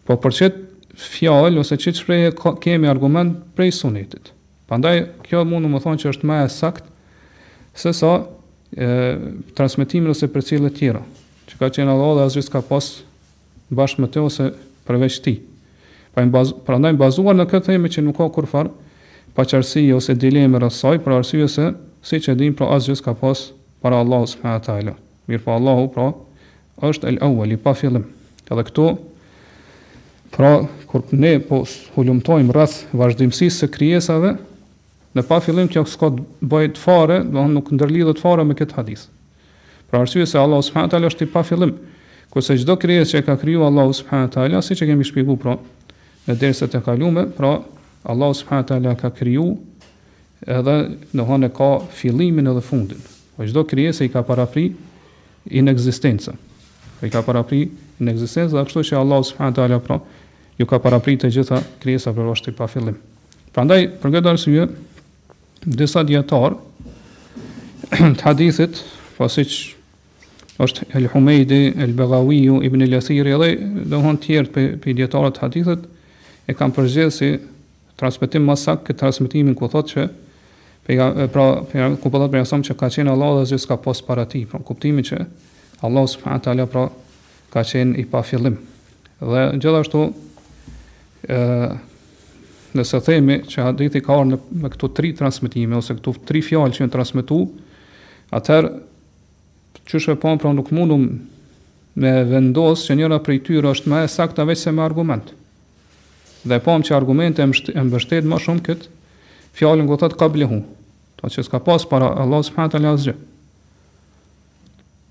Po 0.05 0.17
për 0.19 0.35
qëtë 0.37 0.99
fjallë, 0.99 1.61
ose 1.63 1.77
qëtë 1.79 2.01
shpreje, 2.03 2.31
kemi 2.59 2.89
argument 2.91 3.37
prej 3.55 3.71
sunetit. 3.79 4.33
Pandaj, 4.67 5.05
kjo 5.23 5.45
mundu 5.47 5.71
më 5.71 5.81
thonë 5.85 6.01
që 6.03 6.11
është 6.11 6.27
me 6.27 6.41
e 6.43 6.51
sakt, 6.51 6.83
se 7.79 7.93
sa 7.95 8.17
transmetimin 9.57 10.11
ose 10.13 10.27
për 10.31 10.45
cilë 10.47 10.69
të 10.71 10.77
tjera, 10.77 11.01
që 11.49 11.57
ka 11.59 11.69
qenë 11.75 11.91
Allah 11.91 12.17
dhe 12.21 12.27
asgjës 12.29 12.49
ka 12.53 12.61
pas 12.63 12.87
bashkë 13.75 14.01
më 14.01 14.07
të 14.13 14.21
ose 14.23 14.47
përveç 14.87 15.17
ti. 15.25 15.33
Pa 16.15 16.23
pra 16.65 16.77
ndaj 16.79 16.95
bazuar 16.99 17.35
në 17.35 17.45
këtë 17.51 17.69
theme 17.71 17.91
që 17.91 18.03
nuk 18.03 18.17
ka 18.19 18.27
kurfar 18.35 18.69
pa 19.35 19.43
qërësi 19.47 19.83
ose 19.95 20.15
dileme 20.19 20.59
rësaj, 20.59 20.97
pra 21.03 21.19
arsye 21.19 21.47
se, 21.47 21.69
si 22.03 22.19
që 22.19 22.35
din, 22.39 22.55
pra 22.57 22.71
asgjës 22.75 23.03
ka 23.03 23.13
pas 23.15 23.49
para 23.81 23.99
Allah 24.03 24.23
me 24.27 24.43
më 24.43 24.55
atajlo. 24.59 24.95
Mirë 25.27 25.43
pa 25.43 25.51
po 25.51 25.57
Allahu, 25.57 25.87
pra, 25.95 26.07
është 26.83 27.07
el 27.11 27.19
awali, 27.23 27.55
pa 27.57 27.71
fillim. 27.73 28.03
Edhe 28.51 28.63
këtu, 28.67 28.85
pra, 30.35 30.49
kur 30.91 31.03
ne 31.15 31.37
po 31.39 31.61
hulumtojmë 31.95 32.51
rreth 32.55 32.81
vazhdimësisë 32.91 33.61
së 33.63 33.69
krijesave, 33.71 34.33
Në 35.11 35.23
pa 35.27 35.41
fillim 35.43 35.67
që 35.67 35.81
s'ka 35.91 36.09
bëj 36.39 36.69
të 36.75 36.79
fare, 36.85 37.17
do 37.19 37.25
të 37.27 37.33
thonë 37.35 37.53
nuk 37.55 37.71
ndërlidhet 37.75 38.21
fare 38.23 38.45
me 38.47 38.55
këtë 38.55 38.77
hadith. 38.77 39.01
Pra 39.91 39.99
arsye 40.01 40.23
se 40.25 40.39
Allahu 40.39 40.63
subhanahu 40.63 40.87
wa 40.87 40.91
taala 40.93 41.09
është 41.11 41.25
i 41.27 41.31
pa 41.33 41.41
fillim, 41.43 41.73
kurse 42.31 42.55
çdo 42.61 42.77
krijesë 42.79 43.17
që 43.19 43.23
ka 43.27 43.35
krijuar 43.41 43.67
Allahu 43.73 43.91
subhanahu 43.97 44.29
wa 44.29 44.33
taala, 44.33 44.61
siç 44.63 44.81
e 44.81 44.87
kemi 44.87 45.03
shpjeguar 45.09 45.39
pra 45.41 45.57
në 46.29 46.37
derset 46.39 46.75
e 46.75 46.79
kaluara, 46.85 47.25
pra 47.35 47.51
Allahu 48.07 48.37
subhanahu 48.39 48.63
wa 48.63 48.69
taala 48.71 48.93
ka 49.01 49.09
kriju 49.11 49.49
edhe 50.47 50.75
do 51.11 51.25
të 51.25 51.49
ka 51.59 51.69
fillimin 51.99 52.47
edhe 52.47 52.63
fundin. 52.63 53.01
Po 53.35 53.43
çdo 53.43 53.65
krijesë 53.67 54.07
i 54.07 54.11
ka 54.15 54.23
parapri 54.27 54.69
in 55.51 55.67
ekzistencë. 55.67 56.31
Ai 57.01 57.09
ka 57.11 57.19
parapri 57.25 57.65
në 58.01 58.13
ekzistencë, 58.15 58.55
dhe 58.55 58.63
kështu 58.69 58.83
që 58.91 59.01
Allahu 59.01 59.27
subhanahu 59.27 59.51
wa 59.51 59.59
taala 59.59 59.79
pra 59.83 59.99
ju 60.59 60.65
ka 60.69 60.79
parapri 60.79 61.17
të 61.17 61.29
gjitha 61.35 61.59
krijesa 61.83 62.13
për 62.15 62.31
vështirë 62.31 62.55
pa 62.57 62.69
fillim. 62.71 62.95
Prandaj 63.51 63.81
për 63.99 64.15
këtë 64.15 64.31
arsye 64.33 64.65
disa 65.65 66.01
djetarë 66.03 66.55
të 68.17 68.23
hadithit, 68.25 68.79
pasi 69.17 69.43
që 69.45 69.79
është 70.61 70.85
El 70.97 71.07
Humeidi, 71.11 71.73
El 71.75 71.93
Begawiju, 71.97 72.59
Ibn 72.65 72.83
Lëthiri, 72.89 73.33
edhe 73.35 73.51
dhe 73.89 73.97
hon 74.01 74.17
tjertë 74.21 74.51
për, 74.53 74.67
për 74.83 74.95
djetarët 74.99 75.37
të 75.37 75.41
hadithit, 75.43 75.85
e 76.49 76.53
kam 76.57 76.73
përgjithë 76.73 77.15
si 77.15 77.29
transmitim 77.99 78.45
masak 78.45 78.83
këtë 78.87 78.99
transmitimin 79.05 79.55
ku 79.57 79.69
thotë 79.69 79.93
që 79.95 80.09
Pega, 80.81 81.05
pra, 81.29 81.43
ku 82.01 82.09
po 82.09 82.17
thotë 82.17 82.39
për 82.39 82.63
që 82.65 82.73
ka 82.79 82.87
qenë 82.89 83.11
Allah 83.13 83.43
dhe 83.45 83.57
s'ka 83.61 83.75
pas 83.83 83.99
para 84.01 84.23
ti, 84.25 84.39
pra 84.49 84.57
kuptimi 84.65 85.03
që 85.05 85.19
Allah 85.85 86.07
subhanahu 86.09 86.41
taala 86.41 86.65
pra 86.65 86.87
ka 87.53 87.61
qenë 87.63 87.99
i 88.01 88.05
pa 88.09 88.23
fillim. 88.25 88.55
Dhe 89.21 89.43
gjithashtu 89.61 90.01
ë 91.29 91.37
nëse 92.77 92.99
themi 93.03 93.39
që 93.47 93.65
hadithi 93.67 94.01
ka 94.03 94.15
orë 94.19 94.29
në, 94.31 94.39
këtu 94.61 94.69
këto 94.73 94.89
tri 94.97 95.11
transmitime, 95.17 95.77
ose 95.79 95.95
këto 95.97 96.13
tri 96.27 96.41
fjallë 96.45 96.75
që 96.75 96.83
janë 96.83 96.93
transmitu, 96.93 97.39
atëherë, 98.35 98.71
që 99.91 100.01
shë 100.05 100.15
e 100.15 100.19
po, 100.21 100.33
pra 100.39 100.53
nuk 100.55 100.71
mundum 100.75 101.05
me 102.01 102.11
vendos 102.29 102.85
që 102.87 102.95
njëra 102.99 103.17
prej 103.25 103.41
tyre 103.47 103.71
është 103.75 103.91
më 103.91 104.03
e 104.05 104.11
sakta 104.11 104.45
veç 104.47 104.63
se 104.63 104.71
me 104.71 104.83
argument. 104.85 105.33
Dhe 106.47 106.57
po 106.59 106.71
pomë 106.71 106.87
që 106.87 106.95
argument 106.95 107.39
e 107.43 107.47
mbështet 107.49 108.27
më 108.29 108.39
shumë 108.45 108.63
këtë 108.65 108.95
fjallën 109.59 109.89
këtë 109.91 110.11
të 110.13 110.21
kablihu, 110.21 110.61
ta 111.19 111.29
që 111.29 111.43
s'ka 111.45 111.59
pas 111.65 111.83
para 111.91 112.13
Allah 112.23 112.45
subhanahu 112.47 112.73
të 112.73 112.83
lasgjë. 112.87 113.17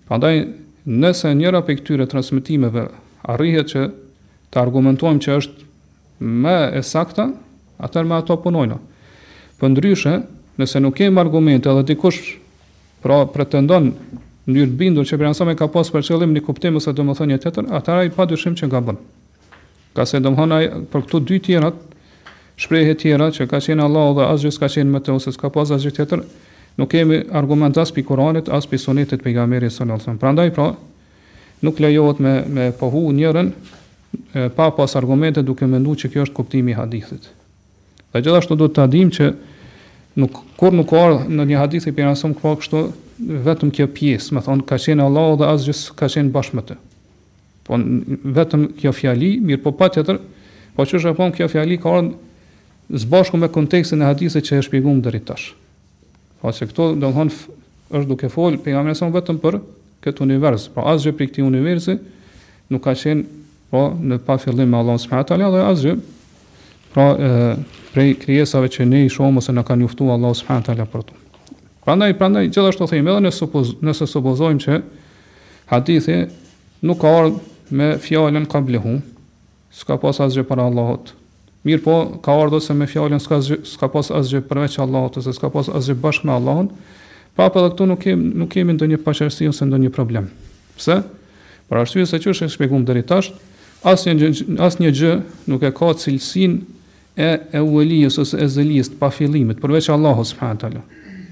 Prandaj 0.09 0.35
nëse 0.90 1.35
njëra 1.38 1.61
prej 1.66 1.83
këtyre 1.83 2.09
transmitimeve 2.11 2.87
arrihet 3.35 3.68
që 3.75 3.85
të 4.51 4.62
argumentojmë 4.64 5.23
që 5.27 5.37
është 5.42 5.68
më 6.44 6.57
e 6.81 6.83
sakta, 6.87 7.29
atëherë 7.84 8.08
me 8.08 8.16
ato 8.20 8.36
punojnë. 8.42 8.76
Po 9.60 9.68
ndryshe, 9.68 10.16
nëse 10.60 10.80
nuk 10.82 10.96
kemi 10.98 11.20
argumente, 11.20 11.68
edhe 11.70 11.84
dikush 11.92 12.34
pra 13.04 13.22
pretendon 13.30 13.90
në 13.90 14.50
mënyrë 14.50 14.76
bindur 14.80 15.06
që 15.08 15.18
pranson 15.20 15.52
e 15.52 15.56
ka 15.56 15.68
pas 15.72 15.88
për 15.92 16.04
qëllim 16.08 16.34
në 16.36 16.42
kuptim 16.46 16.78
ose 16.80 16.92
domethënie 16.96 17.38
tjetër, 17.40 17.68
atëherë 17.78 18.12
pa 18.16 18.26
dyshim 18.30 18.56
që 18.58 18.68
gabon. 18.72 18.98
Ka 19.96 20.06
se 20.08 20.20
domthonë 20.22 20.56
ai 20.58 20.68
për 20.90 21.04
këtu 21.06 21.20
dy 21.28 21.40
tjera 21.46 21.70
shprehje 22.60 22.96
tjera 23.02 23.30
që 23.36 23.46
ka 23.50 23.60
qenë 23.62 23.84
Allah 23.84 24.10
dhe 24.18 24.28
asgjë 24.34 24.54
s'ka 24.56 24.68
qenë 24.76 24.90
më 24.94 25.02
të 25.06 25.14
ose 25.16 25.32
s'ka 25.36 25.50
pas 25.54 25.70
asgjë 25.72 25.94
tjetër, 25.96 26.24
nuk 26.80 26.90
kemi 26.92 27.22
argument 27.36 27.78
as 27.80 27.92
pikë 27.94 28.08
Kur'anit, 28.10 28.48
as 28.52 28.66
pikë 28.68 28.84
Sunetit 28.84 29.20
të 29.20 29.26
pejgamberit 29.28 29.72
sallallahu 29.72 29.96
alajhi 29.96 30.06
wasallam. 30.06 30.20
Prandaj 30.20 30.52
pra 30.56 30.70
nuk 31.66 31.80
lejohet 31.80 32.20
me 32.24 32.34
me 32.56 32.66
pohu 32.76 33.04
njërin 33.12 33.52
pa 34.56 34.70
pas 34.76 34.96
argumente 34.96 35.42
duke 35.42 35.66
menduar 35.66 35.98
se 36.00 36.08
kjo 36.08 36.26
është 36.26 36.36
kuptimi 36.36 36.72
i 36.74 36.78
hadithit. 36.80 37.28
Dhe 38.12 38.23
gjithashtu 38.25 38.57
duhet 38.59 38.75
të 38.75 38.85
dimë 38.90 39.14
që 39.16 39.27
nuk 40.20 40.40
kur 40.59 40.75
nuk 40.75 40.88
ka 40.90 41.03
në 41.31 41.44
një 41.53 41.61
hadith 41.61 41.87
e 41.87 41.92
pejgamberit 41.94 42.18
sallallahu 42.18 42.42
alajhi 42.42 42.61
wasallam 42.61 42.88
kështu 42.88 43.42
vetëm 43.46 43.70
kjo 43.77 43.87
pjesë, 43.94 44.35
më 44.37 44.42
thon 44.46 44.62
ka 44.66 44.79
qenë 44.85 45.05
Allahu 45.07 45.37
dhe 45.42 45.51
asgjë 45.55 45.94
ka 45.96 46.09
qenë 46.11 46.33
bashkë 46.35 46.59
me 46.59 46.64
të. 46.70 46.77
Po 47.66 47.79
vetëm 48.40 48.64
kjo 48.81 48.92
fjali, 48.99 49.29
mirë 49.46 49.62
po 49.62 49.73
patjetër, 49.79 50.18
po 50.75 50.87
çu 50.88 50.99
është 50.99 51.12
apo 51.14 51.29
kjo 51.38 51.46
fjali 51.55 51.79
ka 51.83 51.92
ardhur 52.03 53.27
së 53.31 53.38
me 53.42 53.53
kontekstin 53.57 54.03
e 54.03 54.09
hadithit 54.11 54.46
që 54.49 54.59
e 54.59 54.64
shpjegom 54.68 54.99
deri 55.07 55.20
tash. 55.23 55.53
Po 56.42 56.51
se 56.53 56.66
këto 56.66 56.90
do 56.99 57.07
të 57.07 57.16
thonë 57.16 57.59
është 57.94 58.09
duke 58.11 58.33
fol 58.35 58.59
pejgamberi 58.64 58.99
sallallahu 58.99 59.23
vetëm 59.23 59.38
për 59.46 59.61
këtë 60.03 60.25
univers, 60.27 60.66
po 60.75 60.88
asgjë 60.90 61.14
për 61.20 61.29
këtij 61.31 61.46
universi 61.46 61.94
nuk 62.70 62.83
ka 62.88 62.96
qenë 62.96 63.70
po 63.70 63.85
në 64.01 64.18
pa 64.27 64.35
fillim 64.42 64.66
me 64.73 64.81
Allahu 64.81 64.99
subhanahu 64.99 65.23
wa 65.23 65.29
taala 65.31 65.53
dhe 65.55 65.62
asgjë 65.75 65.94
Pra, 66.92 67.05
e, 67.05 67.90
prej 67.94 68.14
krijesave 68.18 68.68
që 68.70 68.85
ne 68.87 69.05
i 69.07 69.11
shohim 69.11 69.38
ose 69.38 69.53
na 69.55 69.62
kanë 69.66 69.85
njoftuar 69.85 70.16
Allahu 70.18 70.35
subhanahu 70.38 70.66
taala 70.66 70.87
për 70.90 71.05
to. 71.09 71.18
Prandaj 71.85 72.16
prandaj 72.18 72.48
gjithashtu 72.50 72.87
them 72.90 73.09
edhe 73.11 73.20
ne 73.24 73.31
supoz 73.35 73.72
nëse 73.83 74.07
supozojmë 74.11 74.62
që 74.64 74.79
hadithi 75.70 76.16
nuk 76.87 77.00
ka 77.03 77.12
ardhur 77.16 77.38
me 77.70 77.92
fjalën 78.03 78.46
qablehu, 78.50 78.96
s'ka 79.74 79.98
pas 80.03 80.18
asgjë 80.26 80.42
para 80.48 80.66
Allahut. 80.70 81.12
Mirë 81.66 81.83
po, 81.85 81.96
ka 82.24 82.35
ardhur 82.42 82.62
se 82.62 82.74
me 82.74 82.87
fjalën 82.90 83.20
s'ka 83.22 83.38
s'ka 83.74 83.88
pas 83.90 84.11
asgjë 84.18 84.42
përveç 84.50 84.79
Allahut 84.83 85.18
ose 85.22 85.35
s'ka 85.38 85.50
pas 85.50 85.68
asgjë 85.70 85.94
bashkë 86.03 86.26
me 86.31 86.37
Allahun. 86.38 86.70
Pa 87.38 87.46
dhe 87.55 87.68
këtu 87.70 87.87
nuk 87.90 88.03
kemi, 88.03 88.33
nuk 88.42 88.50
kemi 88.55 88.74
ndonjë 88.74 88.98
paqërsi 89.07 89.48
ose 89.50 89.66
ndonjë 89.66 89.92
problem. 89.94 90.26
Pse? 90.79 90.98
Për 91.70 91.83
arsye 91.85 92.07
se 92.07 92.18
çështë 92.18 92.48
e 92.50 92.55
shpjeguam 92.57 92.85
deri 92.87 93.03
tash, 93.07 93.31
asnjë 93.87 94.35
asnjë 94.59 94.90
gjë 94.98 95.14
nuk 95.55 95.62
e 95.62 95.70
ka 95.74 95.94
cilësinë 96.03 96.79
e 97.20 97.30
eulijës 97.61 98.16
ose 98.22 98.38
e 98.40 98.46
zëlijës 98.48 98.88
të 98.94 98.98
pa 99.00 99.11
fillimit, 99.12 99.59
përveç 99.61 99.90
Allahu 99.92 100.22
subhanahu 100.26 100.59
Po, 100.61 100.62
taala. 100.62 101.28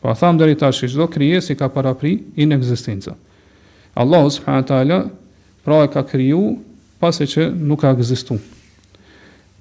Pa 0.00 0.12
tham 0.20 0.38
deri 0.38 0.54
tash 0.60 0.82
që 0.84 0.90
çdo 0.94 1.06
krijesë 1.10 1.56
ka 1.58 1.70
parapri 1.72 2.12
in 2.36 2.52
ekzistencë. 2.54 3.14
Allahu 4.02 4.30
subhanahu 4.30 5.00
pra 5.64 5.80
e 5.84 5.88
ka 5.90 6.02
kriju 6.06 6.42
pas 7.00 7.18
që 7.24 7.48
nuk 7.56 7.80
ka 7.82 7.90
ekzistuar. 7.96 8.38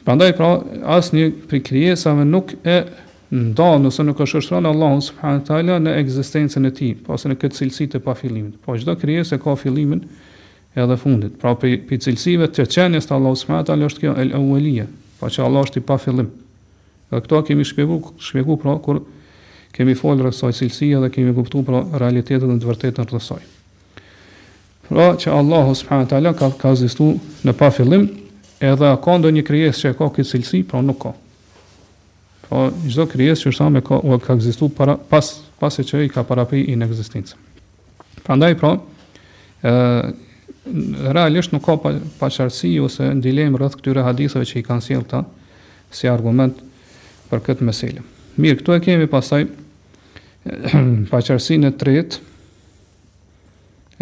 Prandaj 0.04 0.34
pra 0.38 0.50
asnjë 0.98 1.30
prej 1.48 1.62
krijesave 1.70 2.26
nuk 2.28 2.54
e 2.68 2.78
ndon 3.34 3.88
nëse 3.88 4.04
nuk 4.06 4.20
është 4.22 4.32
shoshron 4.34 4.66
Allahu 4.70 5.00
subhanahu 5.10 5.40
wa 5.42 5.48
taala 5.48 5.80
në 5.80 5.96
ekzistencën 6.02 6.68
e 6.68 6.72
tij, 6.76 6.94
pas 7.08 7.26
në 7.26 7.40
këtë 7.42 7.58
cilësi 7.62 7.88
të 7.94 8.04
pa 8.06 8.14
fillimit. 8.20 8.60
Po 8.66 8.76
çdo 8.78 8.94
krijesë 9.00 9.40
ka 9.44 9.56
fillimin 9.64 10.04
edhe 10.76 10.98
fundit. 11.00 11.40
Pra 11.42 11.56
për 11.58 11.98
cilësive 12.04 12.52
të 12.52 12.68
qenjes 12.76 13.08
të 13.08 13.16
Allahu 13.16 13.40
subhanahu 13.42 13.88
është 13.88 14.04
kjo 14.04 14.18
el-awwalia, 14.26 14.90
pa 15.24 15.30
që 15.32 15.40
Allah 15.48 15.64
është 15.64 15.80
i 15.80 15.84
pa 15.88 15.96
fillim. 16.04 16.26
Dhe 17.08 17.20
këto 17.24 17.38
kemi 17.48 17.64
shpjegu, 17.64 17.96
shpjegu 18.20 18.58
pra, 18.60 18.74
kur 18.84 19.00
kemi 19.74 19.96
folë 19.96 20.28
rësaj 20.28 20.52
cilësia 20.58 21.00
dhe 21.00 21.10
kemi 21.16 21.32
guptu 21.38 21.62
pra 21.64 21.80
realitetet 22.02 22.44
dhe 22.44 22.52
në 22.58 22.60
të 22.64 22.68
vërtetën 22.70 23.08
rësaj. 23.14 23.40
Pra 24.90 25.06
që 25.24 25.32
Allah, 25.32 25.70
subhanët 25.80 26.12
ala, 26.18 26.34
ka, 26.36 26.50
ka 26.60 26.74
zistu 26.76 27.14
në 27.48 27.56
pa 27.56 27.70
fillim, 27.72 28.04
edhe 28.60 28.90
a 28.90 28.98
ka 29.06 29.16
ndo 29.22 29.32
një 29.32 29.46
kryes 29.48 29.80
që 29.80 29.94
e 29.94 29.98
ka 30.02 30.10
këtë 30.12 30.28
cilësi, 30.34 30.62
pra 30.68 30.84
nuk 30.84 31.00
ka. 31.06 31.14
Pra 32.50 32.66
gjdo 32.84 33.06
kryes 33.16 33.46
që 33.46 33.54
është 33.54 33.70
e 33.80 33.84
ka, 33.88 34.02
o, 34.04 34.20
ka 34.28 34.36
zistu 34.44 34.68
para, 34.76 34.98
pas, 34.98 35.30
pas 35.64 35.80
e 35.80 35.88
që 35.88 36.04
i 36.04 36.12
ka 36.12 36.26
parapi 36.28 36.66
i 36.74 36.76
në 36.76 36.90
egzistinës. 36.92 37.38
Pra 38.28 38.36
ndaj, 38.38 38.58
pra, 38.60 38.74
realisht 40.66 41.52
nuk 41.52 41.66
ka 41.66 41.76
paqartësi 41.82 42.76
ose 42.84 43.10
dilem 43.22 43.56
rreth 43.60 43.76
këtyre 43.82 44.04
haditheve 44.06 44.46
që 44.48 44.60
i 44.62 44.66
kanë 44.66 44.86
sjellë 44.86 45.10
ta 45.12 45.24
si 45.94 46.08
argument 46.08 46.60
për 47.32 47.42
këtë 47.48 47.68
meselë. 47.68 48.04
Mirë, 48.40 48.60
këtu 48.62 48.76
e 48.78 48.82
kemi 48.84 49.10
pasaj 49.12 49.44
paqartësinë 51.12 51.70
e 51.72 51.76
tretë 51.82 52.22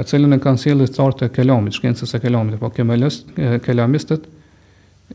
e 0.02 0.06
cilën 0.08 0.38
e 0.38 0.42
kanë 0.42 0.62
sjellë 0.66 0.90
thart 0.96 1.26
e 1.26 1.32
kelamit, 1.34 1.78
shkencës 1.80 2.16
e 2.18 2.22
kelamit, 2.24 2.60
po 2.62 2.70
kjo 2.74 2.86
kelamistët 3.66 4.30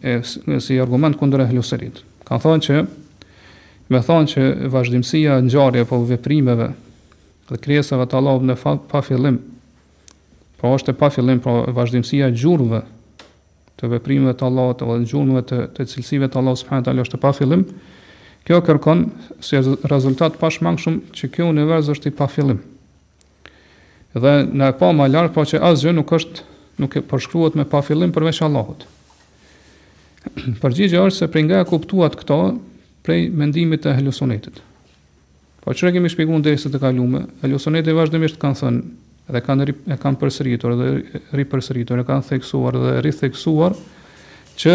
e, 0.03 0.19
si 0.25 0.81
argument 0.83 1.17
kundër 1.21 1.47
helusërit. 1.51 2.03
Kanë 2.27 2.43
thonë 2.45 2.67
që 2.69 2.83
me 3.95 4.03
thonë 4.03 4.33
që 4.35 4.49
vazhdimësia 4.75 5.39
e 5.39 5.47
ngjarjeve 5.47 5.87
po 5.93 6.03
veprimeve 6.11 6.73
dhe 7.47 7.59
krijesave 7.63 8.09
të 8.11 8.17
Allahut 8.19 8.43
në 8.51 8.57
fa, 8.59 8.75
pa 8.91 8.99
fillim 9.07 9.37
Pra 10.57 10.73
është 10.73 10.95
e 10.95 10.97
pa 10.97 11.11
fillim 11.13 11.41
pra 11.45 11.67
vazhdimësia 11.77 12.31
gjurëve 12.33 12.81
të 13.77 13.91
veprimeve 13.93 14.33
të 14.41 14.47
Allahut 14.49 14.81
dhe 14.81 14.97
gjurëve 15.11 15.43
të 15.51 15.59
të 15.77 15.87
cilësive 15.93 16.31
të 16.33 16.41
Allahut 16.41 16.63
subhanahu 16.63 16.87
taala 16.87 17.05
është 17.05 17.19
e 17.19 17.23
pa 17.25 17.33
fillim. 17.37 17.65
Kjo 18.47 18.61
kërkon 18.65 19.03
si 19.43 19.59
rezultat 19.91 20.39
pashmangshëm 20.41 20.99
që 21.19 21.31
ky 21.35 21.45
univers 21.45 21.91
është 21.93 22.11
i 22.13 22.17
pa 22.21 22.29
fillim. 22.31 22.61
Dhe 24.17 24.33
na 24.57 24.71
e 24.73 24.77
pa 24.81 24.93
më 24.97 25.11
lart 25.13 25.35
pra 25.37 25.45
që 25.45 25.61
asgjë 25.73 25.93
nuk 25.99 26.13
është 26.21 26.47
nuk 26.81 26.97
e 26.97 27.03
përshkruhet 27.11 27.57
me 27.59 27.67
pa 27.69 27.83
fillim 27.85 28.15
përveç 28.17 28.41
Allahut. 28.47 28.87
Përgjigjja 30.63 31.05
është 31.05 31.19
se 31.21 31.29
prej 31.33 31.45
nga 31.51 31.61
e 31.65 31.69
kuptuat 31.69 32.17
këto 32.21 32.41
prej 33.07 33.27
mendimit 33.31 33.85
të 33.85 33.93
helusonetit. 33.99 34.57
Po 35.65 35.75
që 35.75 35.93
kemi 35.97 36.09
shpikun 36.11 36.43
dhe 36.45 36.55
e 36.57 36.61
së 36.63 36.71
të 36.73 36.81
kalume, 36.83 37.25
helusonetit 37.43 37.95
vazhdimisht 37.97 38.39
kanë 38.43 38.59
thënë 38.61 39.06
dhe 39.33 39.41
kanë 39.43 39.65
ri, 39.67 39.73
e 39.95 39.97
kanë 39.99 40.21
përsëritur 40.21 40.73
dhe 40.79 40.87
ripërsëritur, 41.41 41.97
e 42.01 42.09
kanë 42.09 42.27
theksuar 42.31 42.75
dhe 42.83 42.93
ritheksuar 43.07 43.73
që 44.63 44.75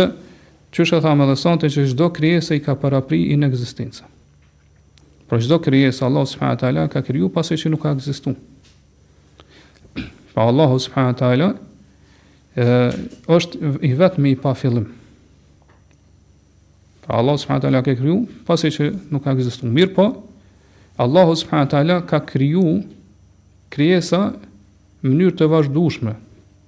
çështja 0.76 0.98
tha 1.04 1.12
më 1.20 1.26
sonte 1.40 1.66
që 1.72 1.80
çdo 1.94 2.08
krijesë 2.16 2.52
i 2.60 2.64
ka 2.66 2.74
parapri 2.80 3.20
në 3.38 3.46
ekzistencë. 3.52 4.06
Për 5.32 5.40
çdo 5.46 5.58
krijesë 5.64 6.02
Allah 6.08 6.24
subhanahu 6.28 6.56
wa 6.58 6.62
taala 6.66 6.82
ka 6.92 7.00
kriju 7.08 7.28
pasi 7.32 7.54
që 7.58 7.68
nuk 7.72 7.82
ka 7.86 7.90
ekzistuar. 7.96 8.36
Pa 10.36 10.42
Allahu 10.52 10.76
subhanahu 10.84 11.14
wa 11.16 11.22
taala 11.22 11.48
është 13.36 13.54
i 13.88 13.90
vetmi 14.00 14.32
pa 14.42 14.52
fillim. 14.60 14.88
Pa 17.08 17.12
Allahu 17.24 17.38
subhanahu 17.40 17.62
wa 17.62 17.70
taala 17.70 17.80
ka 17.88 17.94
kriju 17.96 18.18
pasi 18.48 18.68
që 18.76 18.84
nuk 19.16 19.22
ka 19.24 19.30
ekzistuar. 19.38 19.70
Mirpo 19.72 20.06
Allahu 21.00 21.32
subhanahu 21.40 21.66
wa 21.70 21.74
taala 21.78 21.96
ka 22.12 22.20
kriju 22.26 22.68
krijesa 23.72 24.22
në 25.02 25.10
mënyrë 25.12 25.38
të 25.40 25.48
vazhdueshme, 25.50 26.12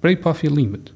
prej 0.02 0.16
pa 0.24 0.32
fillimit. 0.36 0.90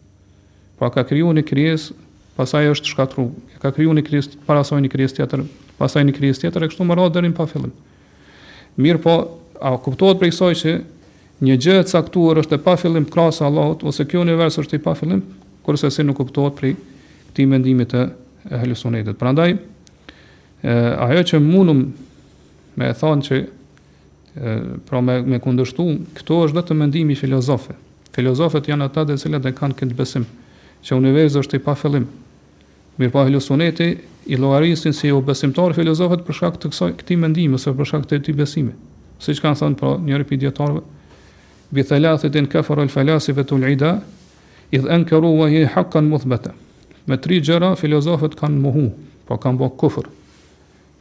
Pra 0.81 0.89
ka 0.95 1.05
krijuar 1.07 1.37
një 1.37 1.45
krijesë, 1.47 1.95
pastaj 2.39 2.69
është 2.73 2.93
shkatruar. 2.95 3.29
Ka 3.63 3.71
krijuar 3.75 3.95
një 3.99 4.05
krijesë, 4.07 4.39
para 4.49 4.63
asaj 4.65 4.81
një 4.87 4.91
krijesë 4.95 5.21
tjetër, 5.21 5.45
pastaj 5.79 6.05
një 6.09 6.15
krijesë 6.17 6.47
tjetër 6.47 6.65
e 6.67 6.71
kështu 6.73 6.87
me 6.89 6.97
radhë 6.99 7.15
deri 7.19 7.31
në 7.33 7.39
pa 7.39 7.47
fillim. 7.51 7.73
Mirë 8.79 9.03
po, 9.05 9.15
a 9.59 9.75
kuptohet 9.83 10.19
prej 10.21 10.33
kësaj 10.33 10.53
që 10.65 10.75
një 11.47 11.57
gjë 11.67 11.79
e 11.85 11.89
caktuar 11.93 12.41
është 12.43 12.59
e 12.59 12.63
pa 12.65 12.75
fillim 12.79 13.07
krasa 13.11 13.47
Allahut 13.47 13.83
ose 13.87 14.07
ky 14.07 14.19
univers 14.19 14.59
është 14.59 14.79
i 14.81 14.85
pa 14.85 14.95
fillim, 14.99 15.23
kurse 15.67 15.91
si 15.95 16.07
nuk 16.07 16.19
kuptohet 16.19 16.55
prej 16.59 16.75
këtë 17.33 17.47
mendim 17.47 17.83
të 17.87 18.07
helsunetit. 18.63 19.19
Prandaj, 19.21 19.57
ajo 20.65 21.27
që 21.33 21.43
mundum 21.45 21.85
me 22.79 22.89
e 22.91 22.95
thonë 22.99 23.27
që 23.27 23.45
pra 24.89 25.01
me, 25.01 25.19
me 25.27 25.39
kundështu, 25.43 25.85
këto 26.19 26.41
është 26.47 26.59
vetëm 26.61 26.83
mendimi 26.85 27.17
filozofe. 27.19 27.75
Filozofët 28.15 28.71
janë 28.71 28.87
ata 28.89 29.05
dhe 29.09 29.17
cilët 29.21 29.47
e 29.49 29.53
kanë 29.57 29.77
këtë 29.81 29.97
besim, 29.99 30.25
që 30.85 30.99
univerzë 30.99 31.43
është 31.43 31.59
i 31.59 31.63
pa 31.65 31.75
fillim. 31.79 32.07
Mirë 32.99 33.13
pa 33.15 33.21
po, 33.23 33.27
helosoneti, 33.29 33.89
i 34.29 34.37
logarisin 34.37 34.93
si 34.95 35.11
u 35.15 35.21
besimtar 35.25 35.75
filozofët, 35.77 36.25
për 36.27 36.39
shkak 36.39 36.59
të 36.61 36.71
kësoj, 36.75 36.93
këti 37.01 37.17
mendimi, 37.23 37.57
ose 37.59 37.73
për 37.79 37.89
shkak 37.91 38.07
të 38.11 38.19
këtij 38.21 38.39
besimi. 38.41 38.75
Si 39.23 39.35
që 39.35 39.45
kanë 39.47 39.61
thënë, 39.63 39.79
pra, 39.81 39.93
njëri 40.09 40.27
për 40.29 40.43
djetarëve, 40.45 40.83
bi 41.75 41.85
e 41.89 42.29
në 42.43 42.53
kefar 42.53 42.83
al 42.83 42.89
falasi 42.91 43.33
vetu 43.37 43.59
l'ida, 43.61 43.93
idh 44.75 44.87
enkeru 44.93 45.31
wa 45.41 45.47
hi 45.51 45.63
haqqan 45.67 46.09
muthbete. 46.11 46.53
Me 47.09 47.17
tri 47.17 47.39
gjera, 47.41 47.73
filozofët 47.77 48.35
kanë 48.39 48.61
muhu, 48.61 48.89
pra 49.27 49.37
po 49.39 49.43
kanë 49.47 49.59
bo 49.61 49.71
kufër, 49.81 50.05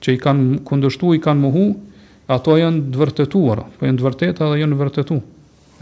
që 0.02 0.15
i 0.15 0.19
kanë 0.21 0.63
kundështu, 0.67 1.15
kanë 1.23 1.41
muhu, 1.41 1.65
ato 2.27 2.57
janë 2.59 2.91
të 2.91 2.99
vërtetuara, 3.01 3.63
po 3.79 3.87
janë 3.87 3.99
të 4.01 4.05
vërteta 4.05 4.49
dhe 4.51 4.59
janë 4.61 4.77
vërtetu 4.81 5.17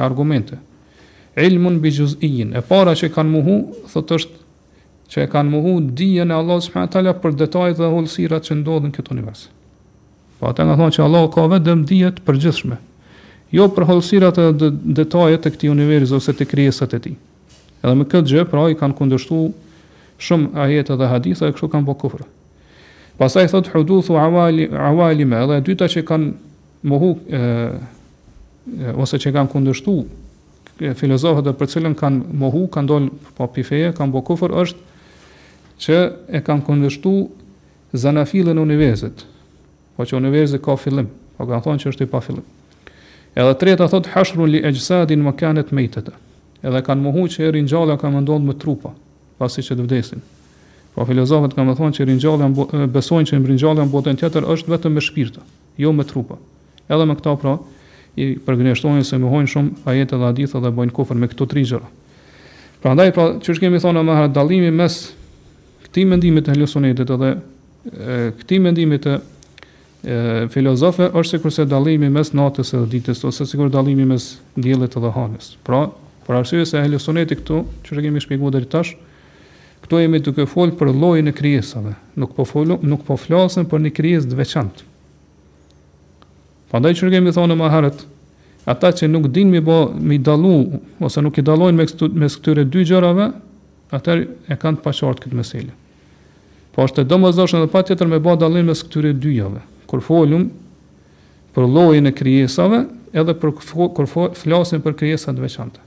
argumente. 0.05 0.58
Ilmun 1.41 1.79
bi 1.84 1.89
juz'iyyin. 1.91 2.51
E 2.55 2.62
para 2.63 2.93
që 2.95 3.10
kanë 3.13 3.31
muhu, 3.34 3.55
thotë 3.91 4.19
është 4.19 4.43
që 5.12 5.23
e 5.25 5.29
kanë 5.31 5.51
muhu 5.53 5.73
dijen 5.99 6.31
e 6.31 6.38
Allah 6.38 6.62
subhanahu 6.65 6.91
taala 6.93 7.15
për 7.21 7.36
detajet 7.41 7.81
dhe 7.81 7.89
hollësirat 7.93 8.45
që 8.47 8.60
ndodhin 8.62 8.93
këtë 8.95 9.13
univers. 9.17 9.47
Po 10.39 10.49
ata 10.51 10.65
nga 10.67 10.77
thonë 10.79 10.95
që 10.97 11.03
Allah 11.05 11.25
ka 11.34 11.47
vetëm 11.51 11.84
dije 11.89 12.13
të 12.17 12.25
përgjithshme. 12.27 12.79
Jo 13.53 13.67
për 13.75 13.88
hollësirat 13.89 14.39
dhe 14.62 14.69
detajet 15.01 15.43
të 15.45 15.53
këtij 15.55 15.73
universi 15.73 16.15
ose 16.17 16.34
të 16.39 16.47
krijesat 16.51 16.95
e 16.97 17.01
tij. 17.10 17.17
Edhe 17.86 17.97
me 17.99 18.08
këtë 18.10 18.31
gjë, 18.31 18.45
pra 18.51 18.63
i 18.73 18.77
kanë 18.79 18.97
kundërshtuar 18.97 19.51
shumë 20.25 20.58
ajete 20.65 20.97
dhe 20.97 21.12
hadithe, 21.12 21.51
kështu 21.53 21.69
kanë 21.73 21.88
bërë 21.89 22.01
kufër. 22.01 22.25
Pastaj 23.17 23.47
thot 23.47 23.67
hudutu 23.71 24.17
awali, 24.17 25.25
me, 25.28 25.38
edhe 25.43 25.62
dyta 25.69 25.88
që 25.88 26.01
kanë 26.08 26.32
mohu 26.91 27.13
e, 27.38 27.41
ose 28.99 29.19
që 29.23 29.32
kanë 29.38 29.51
kundështu 29.54 29.93
filozofët 30.99 31.47
dhe 31.47 31.54
për 31.56 31.69
cilën 31.71 31.95
kanë 31.95 32.36
mohu, 32.41 32.65
kanë 32.75 32.89
dolë 32.91 33.36
po 33.38 33.47
kanë 33.56 34.12
bo 34.12 34.21
kufër 34.28 34.56
është 34.62 34.80
që 35.86 36.01
e 36.39 36.43
kanë 36.43 36.65
kundështu 36.67 37.13
zanafilën 37.95 38.60
universit 38.60 39.23
po 39.95 40.04
që 40.04 40.17
universit 40.19 40.62
ka 40.65 40.75
fillim 40.75 41.08
po 41.38 41.47
kanë 41.47 41.63
thonë 41.69 41.86
që 41.86 41.89
është 41.93 42.04
i 42.08 42.12
pa 42.12 42.19
fillim 42.21 42.43
edhe 43.36 43.56
treta 43.62 43.88
thot 43.91 44.12
hashrun 44.15 44.51
li 44.51 44.60
e 44.60 44.73
gjësadin 44.75 45.23
më 45.30 45.34
edhe 46.65 46.82
kanë 46.82 47.01
mohu 47.08 47.28
që 47.32 47.47
erin 47.47 47.67
gjalla 47.71 47.95
kanë 48.01 48.19
mëndonë 48.19 48.49
më 48.51 48.58
trupa 48.63 48.91
pasi 49.39 49.63
që 49.67 49.80
të 49.80 49.88
vdesin 49.88 50.23
Po 50.95 51.03
filozofët 51.05 51.53
kanë 51.58 51.73
thonë 51.75 51.97
që 51.97 52.05
ringjallja 52.08 52.86
besojnë 52.95 53.27
që 53.27 53.39
ringjallja 53.43 53.84
në 53.84 53.91
botën 53.91 54.19
tjetër 54.19 54.45
është 54.53 54.71
vetëm 54.71 54.93
me 54.95 55.01
shpirtë, 55.03 55.41
jo 55.84 55.91
me 55.91 56.05
trupa. 56.08 56.38
Edhe 56.88 57.08
me 57.10 57.17
këta 57.19 57.34
pra 57.41 57.55
i 58.23 58.27
përgjeshtojnë 58.47 59.03
se 59.03 59.19
mohojnë 59.19 59.51
shumë 59.51 59.95
jetë 59.97 60.19
dhe 60.21 60.29
hadithe 60.29 60.62
dhe 60.63 60.71
bojnë 60.77 60.93
kufër 60.95 61.19
me 61.23 61.27
këto 61.34 61.49
tri 61.51 61.65
Prandaj 62.86 63.12
pra 63.15 63.23
çish 63.41 63.58
kemi 63.63 63.79
thonë 63.81 64.01
më 64.05 64.13
herë 64.15 64.31
dallimi 64.36 64.67
mes 64.71 64.95
këtij 65.88 66.03
mendimi 66.05 66.41
të 66.45 66.53
helosonetit 66.53 67.08
dhe 67.17 67.29
këtij 68.39 68.60
mendimi 68.62 68.99
të 69.01 69.15
e, 70.03 70.62
është 70.62 71.29
sikur 71.31 71.51
se 71.55 71.65
dallimi 71.71 72.12
mes 72.13 72.29
natës 72.38 72.75
dhe 72.75 72.84
ditës 72.91 73.23
ose 73.25 73.47
sikur 73.49 73.71
dallimi 73.73 74.05
mes 74.05 74.29
diellit 74.55 74.93
dhe 74.93 75.12
hanës. 75.15 75.55
Pra, 75.65 75.88
për 76.27 76.36
arsye 76.43 76.62
se 76.69 76.77
helosoneti 76.86 77.36
këtu, 77.39 77.63
çu 77.88 77.97
kemi 77.97 78.21
shpjeguar 78.21 78.53
deri 78.53 78.69
tash, 78.69 78.93
ë 78.93 79.14
Këto 79.86 80.00
jemi 80.02 80.17
duke 80.17 80.48
fol 80.50 80.71
për 80.74 80.89
llojin 80.98 81.30
e 81.30 81.32
krijesave, 81.38 81.91
nuk 82.17 82.32
po 82.34 82.41
folu, 82.50 82.80
nuk 82.82 83.04
po 83.06 83.13
flasim 83.21 83.67
për 83.69 83.84
një 83.86 83.91
krijesë 83.93 84.32
të 84.32 84.38
veçantë. 84.39 84.86
Prandaj 86.71 86.95
çfarë 86.98 87.13
kemi 87.13 87.34
thonë 87.36 87.58
më 87.60 87.67
herët, 87.69 88.00
ata 88.74 88.89
që 88.98 89.10
nuk 89.13 89.28
dinë 89.36 89.54
mi 89.54 89.62
bë 89.67 90.17
dallu 90.26 90.56
ose 91.06 91.21
nuk 91.21 91.38
i 91.38 91.45
dallojnë 91.45 91.78
mes 91.78 91.93
me 92.24 92.32
këtyre 92.34 92.65
dy 92.74 92.88
gjërave, 92.89 93.28
ata 93.93 94.17
e 94.26 94.58
kanë 94.58 94.82
të 94.82 94.84
paqartë 94.88 95.28
këtë 95.28 95.38
meselë. 95.41 95.69
Po 96.74 96.89
është 96.89 97.06
e 97.06 97.15
edhe 97.21 97.67
patjetër 97.76 98.10
me 98.10 98.17
bë 98.26 98.39
dallim 98.41 98.65
mes 98.71 98.82
këtyre 98.88 99.13
dy 99.21 99.36
javë. 99.38 99.62
Kur 99.86 100.02
folum 100.02 100.50
për 101.54 101.69
llojin 101.76 102.10
e 102.10 102.12
krijesave, 102.17 102.82
edhe 103.13 103.34
për 103.43 103.54
kur 104.02 104.10
flasim 104.34 104.82
për 104.82 104.98
krijesa 105.04 105.30
të 105.34 105.45
veçanta. 105.45 105.80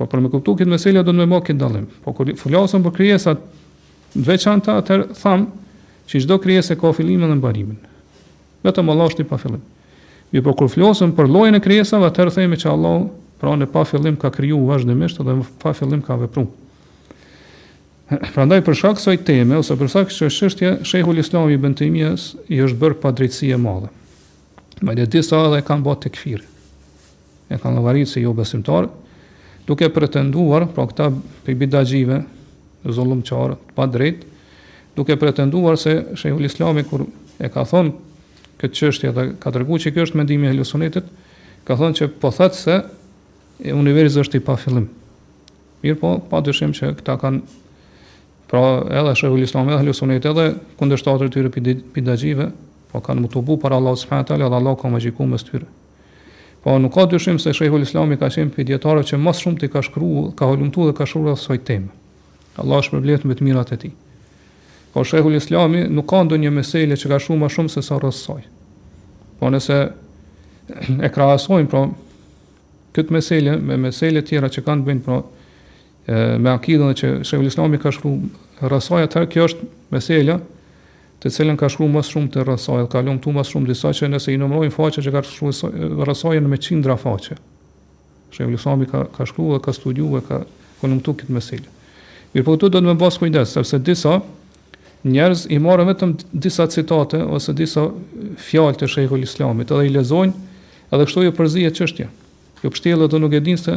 Po 0.00 0.06
për 0.08 0.22
me 0.24 0.30
kuptu 0.32 0.54
këtë 0.56 0.72
meselja 0.72 1.02
do 1.04 1.12
të 1.12 1.18
më 1.26 1.26
bëj 1.28 1.40
këtë 1.50 1.60
dalim. 1.60 1.82
Po 2.04 2.14
kur 2.16 2.30
flasëm 2.42 2.84
për 2.86 2.92
krijesa 2.96 3.34
të 3.36 4.22
veçanta, 4.24 4.78
atë 4.80 4.96
tham 5.20 5.42
që 6.08 6.22
çdo 6.24 6.38
krijesë 6.40 6.76
ka 6.80 6.94
fillimin 6.96 7.28
dhe 7.28 7.36
mbarimin. 7.36 7.76
Vetëm 8.64 8.88
Allah 8.94 9.10
është 9.12 9.26
i 9.26 9.28
pa 9.28 9.36
filim. 9.42 9.60
Mirë, 10.32 10.44
po 10.46 10.54
kur 10.56 10.70
flasëm 10.72 11.12
për 11.18 11.28
llojin 11.34 11.58
e 11.58 11.60
krijesave, 11.60 12.08
atër 12.08 12.32
themi 12.32 12.56
që 12.62 12.70
Allah 12.72 13.02
pra 13.42 13.52
në 13.60 13.68
pa 13.74 13.82
fillim 13.88 14.16
ka 14.20 14.30
krijuar 14.32 14.70
vazhdimisht 14.78 15.20
dhe 15.26 15.36
pa 15.62 15.74
fillim 15.76 16.00
ka 16.06 16.16
vepruar. 16.22 16.48
Prandaj 18.32 18.62
për 18.66 18.80
shkak 18.80 18.96
kësaj 19.02 19.16
teme 19.28 19.60
ose 19.60 19.76
për 19.80 19.92
shkak 19.92 20.16
që 20.16 20.30
çështje, 20.38 21.04
Islami 21.26 21.58
Ibn 21.60 21.76
Timia 21.78 22.14
i 22.48 22.62
është 22.64 22.80
bërë 22.86 22.98
pa 23.04 23.12
drejtësi 23.20 23.52
e 23.56 23.60
madhe. 23.68 23.92
Me 24.80 24.96
disa 25.04 25.44
edhe 25.44 25.60
kanë 25.68 25.84
bërë 25.86 26.02
tekfir. 26.06 26.40
E 27.52 27.58
kanë 27.60 27.76
llogaritur 27.76 28.12
se 28.14 28.22
jo 28.24 28.30
besimtar, 28.36 28.88
duke 29.68 29.88
pretenduar, 29.92 30.66
pra 30.74 30.86
këta 30.88 31.08
për 31.46 31.58
bidagjive, 31.60 32.20
zullum 32.96 33.20
qarë, 33.26 33.56
pa 33.76 33.86
drejt, 33.90 34.22
duke 34.96 35.16
pretenduar 35.20 35.78
se 35.80 35.98
Shehul 36.18 36.46
Islami, 36.48 36.84
kur 36.84 37.04
e 37.40 37.48
ka 37.52 37.64
thonë 37.64 37.94
këtë 38.60 38.76
qështje 38.76 39.12
dhe 39.16 39.24
ka 39.40 39.52
tërgu 39.54 39.78
që 39.82 39.94
është 40.04 40.20
mendimi 40.20 40.50
e 40.50 40.54
hlusonetit, 40.56 41.06
ka 41.64 41.76
thonë 41.80 41.98
që 42.00 42.08
po 42.20 42.28
thëtë 42.34 42.56
se 42.60 42.78
e 43.64 43.72
universë 43.76 44.22
është 44.24 44.38
i 44.40 44.44
pa 44.44 44.56
fillim. 44.60 44.86
Mirë 45.80 45.96
po, 46.00 46.10
pa 46.30 46.42
dëshim 46.44 46.74
që 46.76 46.92
këta 47.00 47.14
kanë, 47.20 47.42
pra 48.50 48.60
edhe 49.02 49.14
Shehul 49.16 49.44
Islami 49.46 49.72
edhe 49.76 49.84
hlusonet 49.88 50.26
edhe 50.32 50.44
kundështatër 50.80 51.28
të 51.30 51.36
tyre 51.36 51.52
për 51.54 51.68
bidagjive, 51.96 52.50
të 52.50 52.92
po 52.92 53.02
kanë 53.06 53.22
të 53.22 53.28
të 53.28 53.36
të 53.36 53.36
të 53.36 53.68
të 53.68 53.68
të 53.68 53.76
të 53.76 54.32
të 54.32 54.62
të 54.80 54.80
të 54.80 55.14
të 55.16 55.30
më 55.30 55.44
të 55.50 55.66
Po 56.62 56.76
nuk 56.78 56.92
ka 56.94 57.06
dyshim 57.08 57.38
se 57.40 57.50
Shehu 57.56 57.78
i 57.80 57.86
Islamit 57.88 58.20
ka 58.20 58.28
qenë 58.28 58.52
për 58.52 58.66
dietarët 58.70 59.08
që 59.08 59.18
më 59.24 59.32
shumë 59.38 59.60
ti 59.62 59.68
ka 59.72 59.80
shkruar, 59.86 60.32
ka 60.36 60.44
holumtuar 60.50 60.90
dhe 60.90 60.96
ka 60.98 61.06
shkruar 61.08 61.32
asaj 61.38 61.62
temë. 61.64 61.88
Allah 62.60 62.82
është 62.84 62.98
përblet 62.98 63.24
me 63.30 63.36
të 63.38 63.46
mirat 63.48 63.72
e 63.72 63.78
tij. 63.80 63.94
Po 64.92 65.04
Shehu 65.08 65.32
i 65.32 65.38
Islamit 65.40 65.88
nuk 65.92 66.08
ka 66.10 66.20
ndonjë 66.26 66.52
meselë 66.58 66.98
që 67.00 67.10
ka 67.14 67.18
shumë 67.24 67.46
më 67.46 67.50
shumë 67.56 67.72
se 67.78 67.84
sa 67.86 67.96
rrosoj. 68.02 68.42
Po 69.40 69.48
nëse 69.54 69.78
e 71.08 71.12
krahasojmë 71.16 71.70
pra 71.72 71.84
këtë 72.98 73.16
meselë 73.16 73.56
me 73.64 73.80
meselë 73.86 74.24
tjera 74.28 74.52
që 74.52 74.64
kanë 74.68 74.88
bënë 74.90 75.04
pra 75.08 75.22
me 76.44 76.52
akidën 76.52 76.92
që 77.00 77.14
Shehu 77.24 77.46
i 77.46 77.48
Islamit 77.48 77.80
ka 77.80 77.92
shkruar 77.96 78.68
rrosoj 78.68 79.06
atë, 79.08 79.24
kjo 79.32 79.48
është 79.48 79.70
meselë 79.96 80.36
të 81.20 81.30
cilën 81.34 81.56
ka 81.60 81.68
shkruar 81.68 81.90
më 81.98 82.02
shumë 82.08 82.30
të 82.32 82.44
rrasaj, 82.46 82.80
ka 82.92 83.02
lënë 83.04 83.20
këtu 83.20 83.32
më 83.36 83.42
shumë 83.44 83.68
disa 83.68 83.90
që 83.96 84.08
nëse 84.14 84.32
i 84.32 84.38
numërojmë 84.40 84.72
faqet 84.74 85.02
që 85.04 85.12
ka 85.16 85.22
shkruar 85.28 85.88
rrasaj 86.08 86.38
në 86.40 86.48
me 86.52 86.56
qindra 86.64 86.96
faqe. 87.00 87.36
Shembull 88.32 88.60
Sami 88.62 88.88
ka 88.88 89.02
ka 89.18 89.26
shkruar 89.28 89.58
dhe 89.58 89.66
ka 89.66 89.74
studiuar 89.76 90.22
ka 90.24 90.38
konum 90.80 91.02
këtë 91.04 91.34
meselë. 91.36 91.68
Mirë, 92.32 92.44
por 92.46 92.56
këtu 92.56 92.70
do 92.72 92.80
të 92.80 92.88
më 92.88 92.94
bësh 93.02 93.18
kujdes, 93.20 93.52
sepse 93.58 93.80
disa 93.90 94.16
njerëz 95.10 95.44
i 95.52 95.58
marrin 95.64 95.90
vetëm 95.90 96.14
disa 96.44 96.66
citate 96.72 97.20
ose 97.32 97.52
disa 97.56 97.84
fjalë 98.48 98.80
të 98.80 98.88
shekullit 98.94 99.28
islamit 99.28 99.70
edhe 99.72 99.86
i 99.88 99.92
lezojnë 99.96 100.32
edhe 100.92 101.04
kështu 101.08 101.26
jo 101.26 101.34
përzihet 101.36 101.76
çështja. 101.80 102.06
Jo 102.64 102.72
pështjellë 102.72 103.10
do 103.12 103.20
nuk 103.24 103.36
e 103.38 103.42
dinë 103.44 103.60
se 103.64 103.76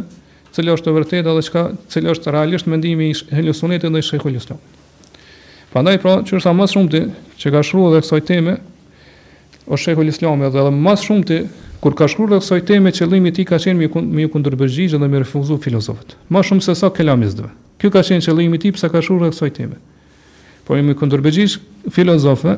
cila 0.56 0.76
është 0.78 0.90
e 0.92 0.96
vërtetë 0.98 1.36
dhe 1.38 1.44
çka, 1.50 1.66
cila 1.92 2.16
është 2.16 2.34
realisht 2.38 2.68
mendimi 2.72 3.12
i 3.12 3.20
helsunetit 3.40 3.92
ndaj 3.92 4.08
shekullit 4.14 4.44
islamit. 4.44 4.80
Pandaj 5.74 5.98
pra, 6.04 6.18
që 6.22 6.38
është 6.38 6.52
më 6.54 6.66
shumë 6.70 6.90
ti 6.94 7.00
që 7.42 7.52
ka 7.56 7.62
shkruar 7.66 7.96
dhe 7.96 8.02
kësaj 8.06 8.20
teme, 8.30 8.54
o 9.66 9.78
shehul 9.80 10.12
Islami 10.12 10.46
edhe 10.46 10.68
më 10.70 10.94
shumë 11.02 11.24
ti 11.26 11.38
kur 11.82 11.96
ka 11.98 12.06
shkruar 12.12 12.36
dhe 12.36 12.40
kësaj 12.44 12.60
teme, 12.70 12.92
qëllimi 12.94 13.32
i 13.32 13.36
tij 13.40 13.48
ka 13.50 13.58
qenë 13.64 13.90
me 14.14 14.22
ju 14.26 14.30
kundërbërgjigjë 14.36 15.00
dhe 15.02 15.10
me 15.10 15.24
refuzu 15.24 15.58
filozofët. 15.66 16.14
Më 16.32 16.44
shumë 16.46 16.66
se 16.68 16.76
sa 16.80 16.92
kelamist 16.94 17.42
Ky 17.82 17.90
ka 17.92 18.04
qenë 18.06 18.22
qëllimi 18.22 18.56
i 18.60 18.62
tij 18.68 18.76
pse 18.78 18.92
ka 18.94 19.02
shkruar 19.02 19.26
dhe 19.26 19.32
kësaj 19.34 19.54
teme. 19.58 19.80
Po 20.70 20.78
me 20.78 20.94
kundërbërgjigjë 20.94 21.90
filozofë, 21.92 22.54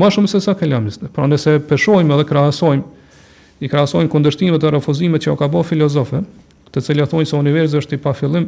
më 0.00 0.12
shumë 0.14 0.30
se 0.30 0.40
sa 0.46 0.54
kelamist. 0.56 1.02
Pra 1.12 1.26
nëse 1.28 1.58
peshojmë 1.68 2.14
edhe 2.16 2.28
krahasojmë 2.30 3.66
i 3.66 3.66
krahasojmë 3.68 4.12
kundërshtimet 4.14 4.62
dhe 4.62 4.70
refuzimet 4.76 5.26
që 5.26 5.34
ka 5.42 5.50
bërë 5.52 5.68
filozofët, 5.74 6.22
të 6.70 6.84
cilët 6.86 7.10
thonë 7.12 7.26
se 7.28 7.36
universi 7.36 7.82
është 7.82 7.98
i 7.98 8.04
pa 8.06 8.14
fillim, 8.16 8.46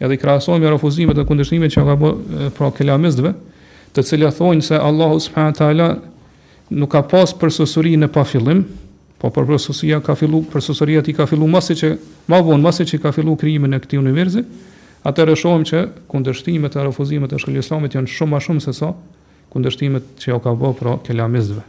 edhe 0.00 0.14
i 0.14 0.20
krahasojmë 0.20 0.64
me 0.66 0.70
refuzimet 0.74 1.18
dhe 1.18 1.24
kundërshtimet 1.26 1.72
që 1.74 1.82
ka 1.88 1.94
bërë 1.98 2.48
pra 2.56 2.68
kelamistëve, 2.76 3.32
të 3.96 4.04
cilët 4.06 4.36
thonë 4.38 4.62
se 4.68 4.78
Allahu 4.78 5.18
subhanahu 5.24 5.56
teala 5.58 5.88
nuk 6.70 6.90
ka 6.92 7.00
pas 7.10 7.32
përsosuri 7.40 7.96
në 7.98 8.10
pa 8.14 8.22
fillim, 8.28 8.62
po 9.18 9.32
për 9.34 9.48
përsosuria 9.48 9.98
ka 10.06 10.14
filluar, 10.14 10.44
përsosuria 10.52 11.02
ti 11.02 11.14
ka 11.16 11.24
filluar 11.26 11.50
masi 11.56 11.74
që 11.78 11.88
ma 12.30 12.38
vonë 12.46 12.62
masi 12.62 12.86
që 12.86 13.00
ka 13.02 13.10
filluar 13.16 13.38
krijimi 13.40 13.70
në 13.72 13.80
këtë 13.82 13.98
univers, 13.98 14.38
atëherë 15.08 15.34
shohim 15.40 15.66
që 15.66 15.80
kundërshtimet 16.12 16.76
e 16.78 16.84
refuzimeve 16.86 17.32
të 17.32 17.40
shkollës 17.42 17.66
islamit 17.66 17.98
janë 17.98 18.12
shumë 18.14 18.36
më 18.36 18.42
shumë 18.46 18.62
se 18.66 18.76
sa 18.78 18.92
kundërshtimet 19.54 20.14
që 20.22 20.30
jo 20.32 20.38
ka 20.44 20.54
bërë 20.60 20.76
pra 20.78 20.94
kelamistëve. 21.06 21.64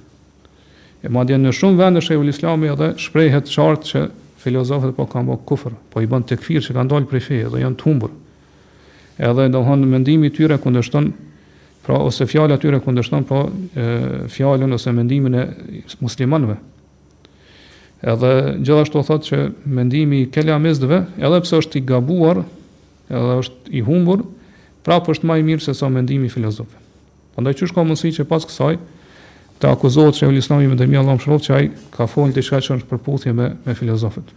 E 1.02 1.10
madje 1.16 1.38
në 1.40 1.54
shumë 1.56 1.80
vende 1.80 2.02
shehu 2.04 2.26
Islami 2.28 2.68
edhe 2.74 2.90
shprehet 3.00 3.48
qartë 3.56 3.88
që 3.90 4.02
filozofët 4.40 4.96
po 4.98 5.06
kanë 5.12 5.28
bërë 5.34 5.46
kufër, 5.50 5.74
po 5.92 6.02
i 6.04 6.08
bën 6.10 6.24
tekfir 6.32 6.64
që 6.64 6.76
kanë 6.78 6.92
dalë 6.94 7.10
prej 7.12 7.24
feje 7.26 7.50
dhe 7.52 7.62
janë 7.64 7.78
të 7.82 7.88
humbur. 7.88 8.14
Edhe 9.20 9.48
domthonë 9.52 9.88
mendimi 9.92 10.30
i 10.30 10.36
tyre 10.36 10.58
kundërshton 10.64 11.10
pra 11.86 11.98
ose 12.06 12.28
fjala 12.30 12.56
e 12.56 12.62
tyre 12.64 12.80
kundërshton 12.84 13.26
pra 13.28 13.42
fjalën 14.32 14.76
ose 14.80 14.94
mendimin 14.96 15.36
e 15.36 15.44
muslimanëve. 16.02 16.56
Edhe 18.14 18.32
gjithashtu 18.64 19.02
thotë 19.04 19.28
që 19.30 19.40
mendimi 19.78 20.22
i 20.24 20.30
kelamizëve, 20.32 21.02
edhe 21.20 21.42
pse 21.44 21.60
është 21.64 21.82
i 21.82 21.86
gabuar, 21.90 22.40
edhe 23.12 23.36
është 23.44 23.74
i 23.76 23.82
humbur, 23.84 24.24
prapë 24.88 25.16
është 25.18 25.28
më 25.28 25.40
i 25.42 25.48
mirë 25.50 25.66
se 25.68 25.76
sa 25.76 25.92
mendimi 25.92 26.30
i 26.30 26.32
filozofëve. 26.32 26.80
Prandaj 27.36 27.60
çu 27.60 27.68
shka 27.72 27.84
mundësi 27.84 28.14
që 28.20 28.30
pas 28.32 28.48
kësaj, 28.48 28.78
të 29.60 29.68
akuzohet 29.76 30.16
që 30.16 30.26
e 30.28 30.30
ulisnomi 30.32 30.70
me 30.72 30.78
dërmi 30.80 31.00
Allah 31.02 31.18
më 31.18 31.24
shrof 31.24 31.42
që 31.48 31.56
aj 31.58 31.66
ka 31.96 32.06
fojnë 32.08 32.36
të 32.38 32.44
që 32.44 32.78
në 32.80 32.86
përputhje 32.88 33.34
me, 33.36 33.50
me 33.68 33.76
filozofit. 33.76 34.32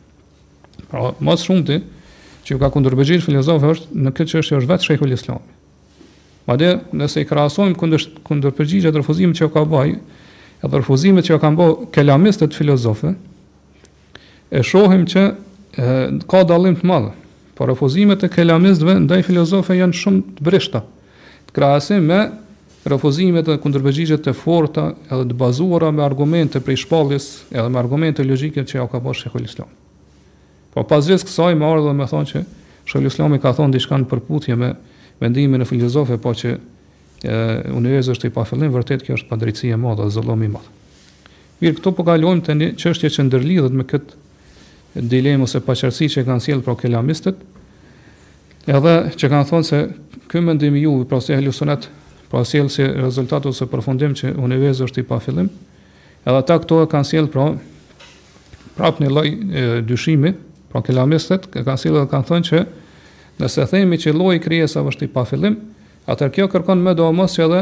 Pra, 0.91 1.13
mas 1.21 1.45
shumë 1.47 1.67
ti, 1.69 1.77
që 2.43 2.55
ju 2.55 2.59
ka 2.61 2.71
kundërbëgjit 2.75 3.23
filozofi 3.23 3.71
është 3.71 4.01
në 4.03 4.13
këtë 4.19 4.31
që 4.33 4.41
është, 4.43 4.57
është 4.59 4.71
vetë 4.73 4.85
shrejku 4.87 5.09
lëslami. 5.09 5.59
Ma 6.49 6.57
dhe, 6.59 6.73
nëse 6.99 7.23
i 7.23 7.29
krasojmë 7.29 7.79
kundërbëgjit 8.27 8.89
e 8.89 8.91
të 8.93 8.99
refuzimit 8.99 9.39
që 9.39 9.47
ju 9.47 9.51
ka 9.55 9.63
baj, 9.71 9.95
e 10.63 10.73
të 10.73 10.83
që 11.31 11.37
ju 11.37 11.41
ka 11.45 11.53
bë 11.61 11.69
kelamistët 11.95 12.59
filozofët, 12.59 13.15
e 14.53 14.63
shohim 14.67 15.07
që 15.09 15.23
e, 15.29 15.93
ka 16.29 16.43
dalim 16.45 16.75
të 16.81 16.89
madhe, 16.91 17.15
por 17.57 17.71
refuzimet 17.71 18.27
e 18.27 18.33
kelamistëve 18.33 18.99
ndaj 19.07 19.23
filozofi 19.31 19.79
janë 19.79 19.97
shumë 20.03 20.25
të 20.41 20.49
brishta, 20.51 20.83
krasim 21.57 22.09
me 22.11 22.21
refuzimet 22.87 23.47
dhe 23.47 23.59
kundërpërgjigjet 23.63 24.25
të 24.25 24.33
forta 24.35 24.89
edhe 25.07 25.29
të 25.31 25.37
bazuara 25.39 25.93
me 25.95 26.03
argumente 26.03 26.61
prej 26.61 26.81
shpalljes 26.83 27.29
edhe 27.55 27.69
me 27.71 27.79
argumente 27.79 28.25
logjike 28.27 28.65
që 28.67 28.81
ja 28.81 28.89
ka 28.91 29.01
pas 29.01 29.19
Shekhul 29.23 29.47
Islam. 29.47 29.71
Po 30.75 30.83
pas 30.89 31.07
gjithë 31.07 31.29
kësaj 31.29 31.55
më 31.61 31.69
ardhë 31.69 31.85
dhe 31.89 31.95
me 32.01 32.09
thonë 32.11 32.31
që 32.33 32.43
Shekhul 32.89 33.11
Islami 33.11 33.39
ka 33.43 33.53
thonë 33.55 33.77
dishka 33.77 34.01
në 34.03 34.09
përputhje 34.11 34.57
me 34.59 34.73
mendimin 35.23 35.63
e 35.63 35.69
filozofëve, 35.69 36.19
po 36.19 36.33
që 36.35 36.51
e, 36.51 36.59
univerzë 37.71 38.17
është 38.17 38.31
i 38.31 38.33
pa 38.35 38.43
fillim, 38.49 38.73
vërtet 38.75 39.05
kjo 39.07 39.15
është 39.21 39.31
pa 39.31 39.37
drejtësi 39.39 39.71
e 39.71 39.79
madhe, 39.79 40.09
zëllomi 40.11 40.49
madhe. 40.51 40.73
Mirë, 41.63 41.77
këto 41.79 41.93
po 41.95 42.03
kalojmë 42.09 42.43
të 42.49 42.57
një 42.59 42.71
qështje 42.83 43.13
që 43.15 43.29
ndërlidhët 43.29 43.77
me 43.79 43.87
këtë 43.87 45.05
dilemë 45.13 45.47
ose 45.47 45.63
paqartësi 45.63 46.11
që 46.17 46.25
kanë 46.27 46.43
sjellë 46.49 46.67
pro 46.67 46.75
kelamistët, 46.81 47.39
edhe 48.67 48.97
që 49.15 49.31
kanë 49.37 49.47
thonë 49.53 49.69
se 49.69 49.85
këmë 50.33 50.57
ndimi 50.59 50.83
juve, 50.83 51.07
pra 51.07 51.23
se 51.23 51.39
e 51.39 51.47
pra 52.33 52.45
sjell 52.49 52.69
si 52.73 52.83
rezultat 52.97 53.45
ose 53.51 53.67
përfundim 53.69 54.15
që 54.17 54.31
universi 54.41 54.81
është 54.87 55.03
i 55.03 55.09
pa 55.11 55.19
fillim. 55.21 55.51
Edhe 56.25 56.39
ata 56.41 56.57
këto 56.63 56.79
e 56.81 56.89
kanë 56.89 57.05
sjell 57.11 57.27
pra 57.29 57.45
prapë 58.73 59.03
në 59.05 59.09
lloj 59.13 59.27
dyshimi, 59.85 60.31
pra 60.73 60.81
kelamistët 60.87 61.51
e 61.53 61.61
kanë 61.67 61.81
s'jellë 61.83 62.01
dhe 62.01 62.09
kanë 62.15 62.27
thënë 62.31 62.47
që 62.49 62.61
nëse 63.43 63.67
themi 63.69 63.99
që 64.01 64.15
lloji 64.17 64.41
krijesave 64.47 64.89
është 64.95 65.05
i 65.05 65.11
pa 65.13 65.27
fillim, 65.29 65.59
atë 66.09 66.31
kjo 66.39 66.47
kërkon 66.55 66.81
më 66.87 66.95
do 67.03 67.11
mos 67.13 67.35
që 67.37 67.43
edhe 67.51 67.61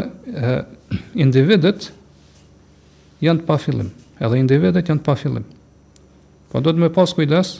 individët 1.25 1.25
individet 1.25 1.89
janë 3.27 3.43
të 3.43 3.49
pa 3.51 3.57
fillim. 3.61 3.89
Edhe 4.23 4.39
individet 4.39 4.89
janë 4.93 5.03
të 5.03 5.07
pa 5.11 5.17
fillim. 5.19 5.43
Po 6.55 6.63
do 6.65 6.71
të 6.75 6.85
më 6.87 6.93
pas 6.95 7.11
kujdes 7.15 7.51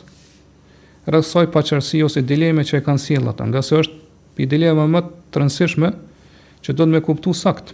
rreth 1.11 1.27
soi 1.27 1.51
paqërsi 1.53 2.05
ose 2.07 2.23
dileme 2.27 2.63
që 2.65 2.79
e 2.79 2.85
kanë 2.87 3.03
sjell 3.03 3.27
ata, 3.33 3.49
nga 3.51 3.65
se 3.67 3.83
është 3.83 3.99
i 4.41 4.47
dileme 4.49 4.87
më 4.95 5.03
të 5.33 5.43
rëndësishme, 5.43 5.91
që 6.65 6.75
do 6.77 6.87
të 6.87 6.93
me 6.93 7.01
kuptu 7.05 7.33
sakt, 7.37 7.73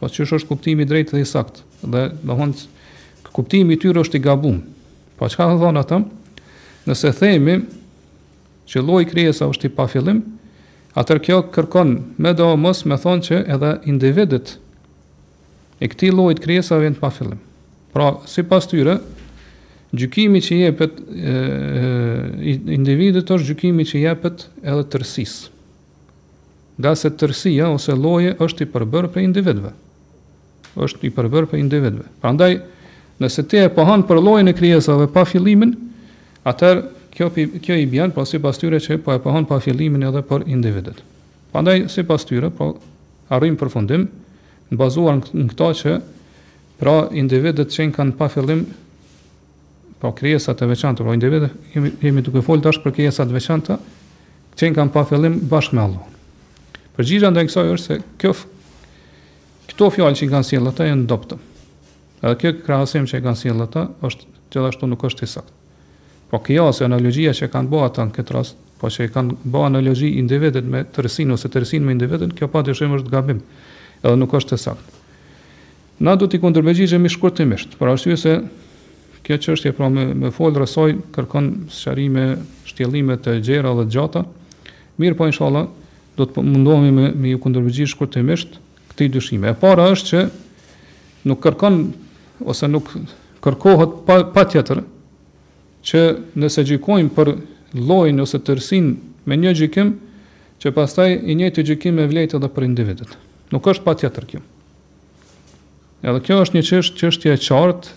po 0.00 0.08
që 0.08 0.26
është 0.26 0.48
kuptimi 0.48 0.86
drejtë 0.88 1.18
dhe 1.18 1.24
i 1.24 1.28
sakt, 1.28 1.62
dhe 1.82 2.06
do 2.22 2.36
hëndë 2.38 3.28
kuptimi 3.36 3.76
tyre 3.78 4.02
është 4.02 4.18
i 4.18 4.24
gabuar. 4.24 4.60
Po 5.20 5.28
që 5.30 5.38
ka 5.38 5.48
thonë 5.60 5.82
atëm, 5.84 6.06
nëse 6.88 7.12
themi 7.20 7.58
që 8.70 8.82
loj 8.86 9.04
krijesa 9.10 9.48
është 9.52 9.68
i 9.68 9.74
pafilim, 9.76 10.22
atër 10.98 11.20
kjo 11.26 11.38
kërkon 11.54 11.94
me 12.24 12.32
do 12.34 12.48
mos 12.58 12.82
me 12.88 12.96
thonë 13.00 13.26
që 13.28 13.42
edhe 13.54 13.72
individet 13.92 14.56
e 15.80 15.88
këti 15.88 16.10
lojt 16.12 16.42
krijesa 16.42 16.80
vend 16.82 16.98
pafilim. 17.00 17.38
Pra, 17.94 18.10
si 18.30 18.42
pas 18.46 18.66
tyre, 18.70 18.96
gjykimi 19.96 20.40
që 20.42 20.58
jepet 20.64 20.98
e, 21.08 21.30
e, 21.30 22.52
individet 22.76 23.30
është 23.34 23.48
gjykimi 23.52 23.86
që 23.90 24.02
jepet 24.06 24.44
edhe 24.62 24.84
tërsisë 24.92 25.46
nga 26.80 26.94
se 26.96 27.10
tërësia 27.12 27.68
ose 27.74 27.92
loje 27.96 28.34
është 28.40 28.64
i 28.66 28.70
përbërë 28.72 29.10
për 29.14 29.24
individve. 29.28 29.70
është 30.80 31.02
i 31.08 31.10
përbërë 31.10 31.48
për 31.50 31.58
individve. 31.58 32.04
Pra 32.22 32.30
ndaj, 32.32 32.52
nëse 33.20 33.42
te 33.50 33.58
e 33.64 33.70
pohan 33.74 34.04
për 34.06 34.20
lojën 34.22 34.48
e 34.48 34.52
kryesave 34.54 35.08
pa 35.10 35.24
filimin, 35.26 35.72
atër 36.46 36.84
kjo, 37.10 37.26
kjo 37.58 37.74
i 37.74 37.88
bjen, 37.90 38.12
pra 38.14 38.22
po 38.22 38.24
si 38.30 38.38
pas 38.38 38.56
tyre 38.58 38.78
që 38.78 39.00
po 39.02 39.10
e 39.12 39.18
pohan 39.20 39.48
pa 39.50 39.58
filimin 39.60 40.06
edhe 40.06 40.22
për 40.28 40.44
individet. 40.46 41.00
Pra 41.50 41.64
ndaj, 41.64 41.88
si 41.90 42.04
pas 42.06 42.22
tyre, 42.24 42.52
pra 42.54 42.68
arrim 43.34 43.56
për 43.58 43.72
fundim, 43.74 44.06
në 44.70 44.78
bazuar 44.78 45.18
në 45.34 45.48
këta 45.50 45.72
që 45.80 45.96
pra 46.78 46.94
individet 47.18 47.74
që 47.74 47.88
në 47.90 47.96
kanë 47.98 48.14
pa 48.20 48.30
filim 48.30 48.62
pra 49.98 50.12
po 50.12 50.14
kryesat 50.22 50.62
e 50.62 50.70
veçanta, 50.70 51.02
pra 51.04 51.18
individet, 51.18 51.50
jemi, 51.74 51.90
jemi 52.00 52.22
duke 52.24 52.46
folë 52.46 52.62
tash 52.68 52.78
për 52.86 52.94
kryesat 53.00 53.34
veçanta, 53.34 53.80
që 54.54 54.70
në 54.70 54.78
kanë 54.78 54.94
pa 54.94 55.02
filim 55.10 55.40
bashkë 55.50 55.76
me 55.76 55.82
Allah. 55.88 56.08
Përgjigja 57.00 57.30
ndaj 57.32 57.46
kësaj 57.48 57.68
është 57.72 57.88
se 57.88 57.94
kjo 58.20 58.32
këto 59.70 59.86
fjalë 59.94 60.16
që 60.20 60.26
kanë 60.34 60.46
sjellë 60.50 60.70
ata 60.74 60.88
janë 60.90 61.06
dobta. 61.08 61.38
Edhe 62.20 62.34
kjo 62.42 62.50
krahasim 62.66 63.06
që 63.08 63.22
kanë 63.24 63.40
sjellë 63.40 63.64
ata 63.70 63.84
është 64.04 64.26
gjithashtu 64.52 64.88
nuk 64.90 65.04
është 65.08 65.24
i 65.24 65.30
saktë. 65.32 65.54
Po 66.28 66.42
kjo 66.44 66.66
ose 66.68 66.84
analogjia 66.84 67.32
që 67.38 67.48
kanë 67.54 67.72
bërë 67.72 67.86
ata 67.88 68.04
në 68.04 68.12
këtë 68.18 68.36
rast, 68.36 68.60
po 68.82 68.90
që 68.92 69.08
i 69.08 69.12
kanë 69.16 69.38
bërë 69.48 69.70
analogji 69.70 70.10
individet 70.20 70.68
me 70.68 70.82
tërësinë 70.92 71.38
ose 71.38 71.50
tërësinë 71.56 71.88
me 71.88 71.96
individet, 71.96 72.36
kjo 72.36 72.50
padyshim 72.52 72.92
është 72.98 73.14
gabim. 73.16 73.40
Edhe 74.04 74.14
nuk 74.20 74.36
është 74.36 74.58
e 74.60 74.64
saktë. 74.68 75.00
Na 76.04 76.18
do 76.20 76.28
t'i 76.28 76.36
kundërbegjigjemi 76.44 77.08
shkurtimisht, 77.16 77.78
për 77.80 77.94
arsye 77.94 78.20
se 78.20 78.36
kjo 79.24 79.40
çështje 79.48 79.72
pra 79.76 79.88
me, 79.92 80.10
me 80.20 80.30
fol 80.36 80.52
rësoj 80.60 80.98
kërkon 81.16 81.52
sqarime, 81.80 82.34
shtjellime 82.68 83.16
të 83.16 83.40
gjera 83.48 83.72
dhe 83.80 83.88
të 83.88 83.96
gjata. 83.96 84.26
Mirë 85.00 85.16
po 85.16 85.24
inshallah, 85.28 85.70
do 86.20 86.26
të 86.28 86.42
mundohemi 86.44 87.08
me 87.16 87.30
ju 87.32 87.40
kundërgjigj 87.40 87.88
shkurtimisht 87.94 88.58
këtë 88.92 89.06
i 89.08 89.12
dushime. 89.14 89.52
E 89.54 89.58
para 89.58 89.88
është 89.94 90.10
që 90.10 90.22
nuk 91.30 91.40
kërkon 91.44 91.80
ose 92.52 92.68
nuk 92.68 92.90
kërkohet 93.44 93.94
pa 94.34 94.44
tjetër 94.44 94.82
që 95.90 96.02
nëse 96.42 96.66
gjikojmë 96.72 97.14
për 97.16 97.30
lojnë 97.88 98.24
ose 98.26 98.40
tërsin 98.44 98.92
me 99.30 99.36
një 99.38 99.54
gjikim, 99.60 99.94
që 100.60 100.72
pastaj 100.76 101.12
i 101.32 101.34
një 101.40 101.52
të 101.56 101.62
gjikim 101.70 102.02
e 102.02 102.08
vlejtë 102.10 102.36
edhe 102.36 102.48
për 102.52 102.66
individet. 102.66 103.14
Nuk 103.54 103.64
është 103.72 103.84
pa 103.86 103.94
tjetër 103.96 104.26
kjo. 104.32 104.40
Edhe 106.04 106.20
kjo 106.26 106.36
është 106.44 106.56
një 106.58 106.64
qështë 106.68 107.00
qështje 107.00 107.32
e 107.36 107.40
qartë 107.46 107.96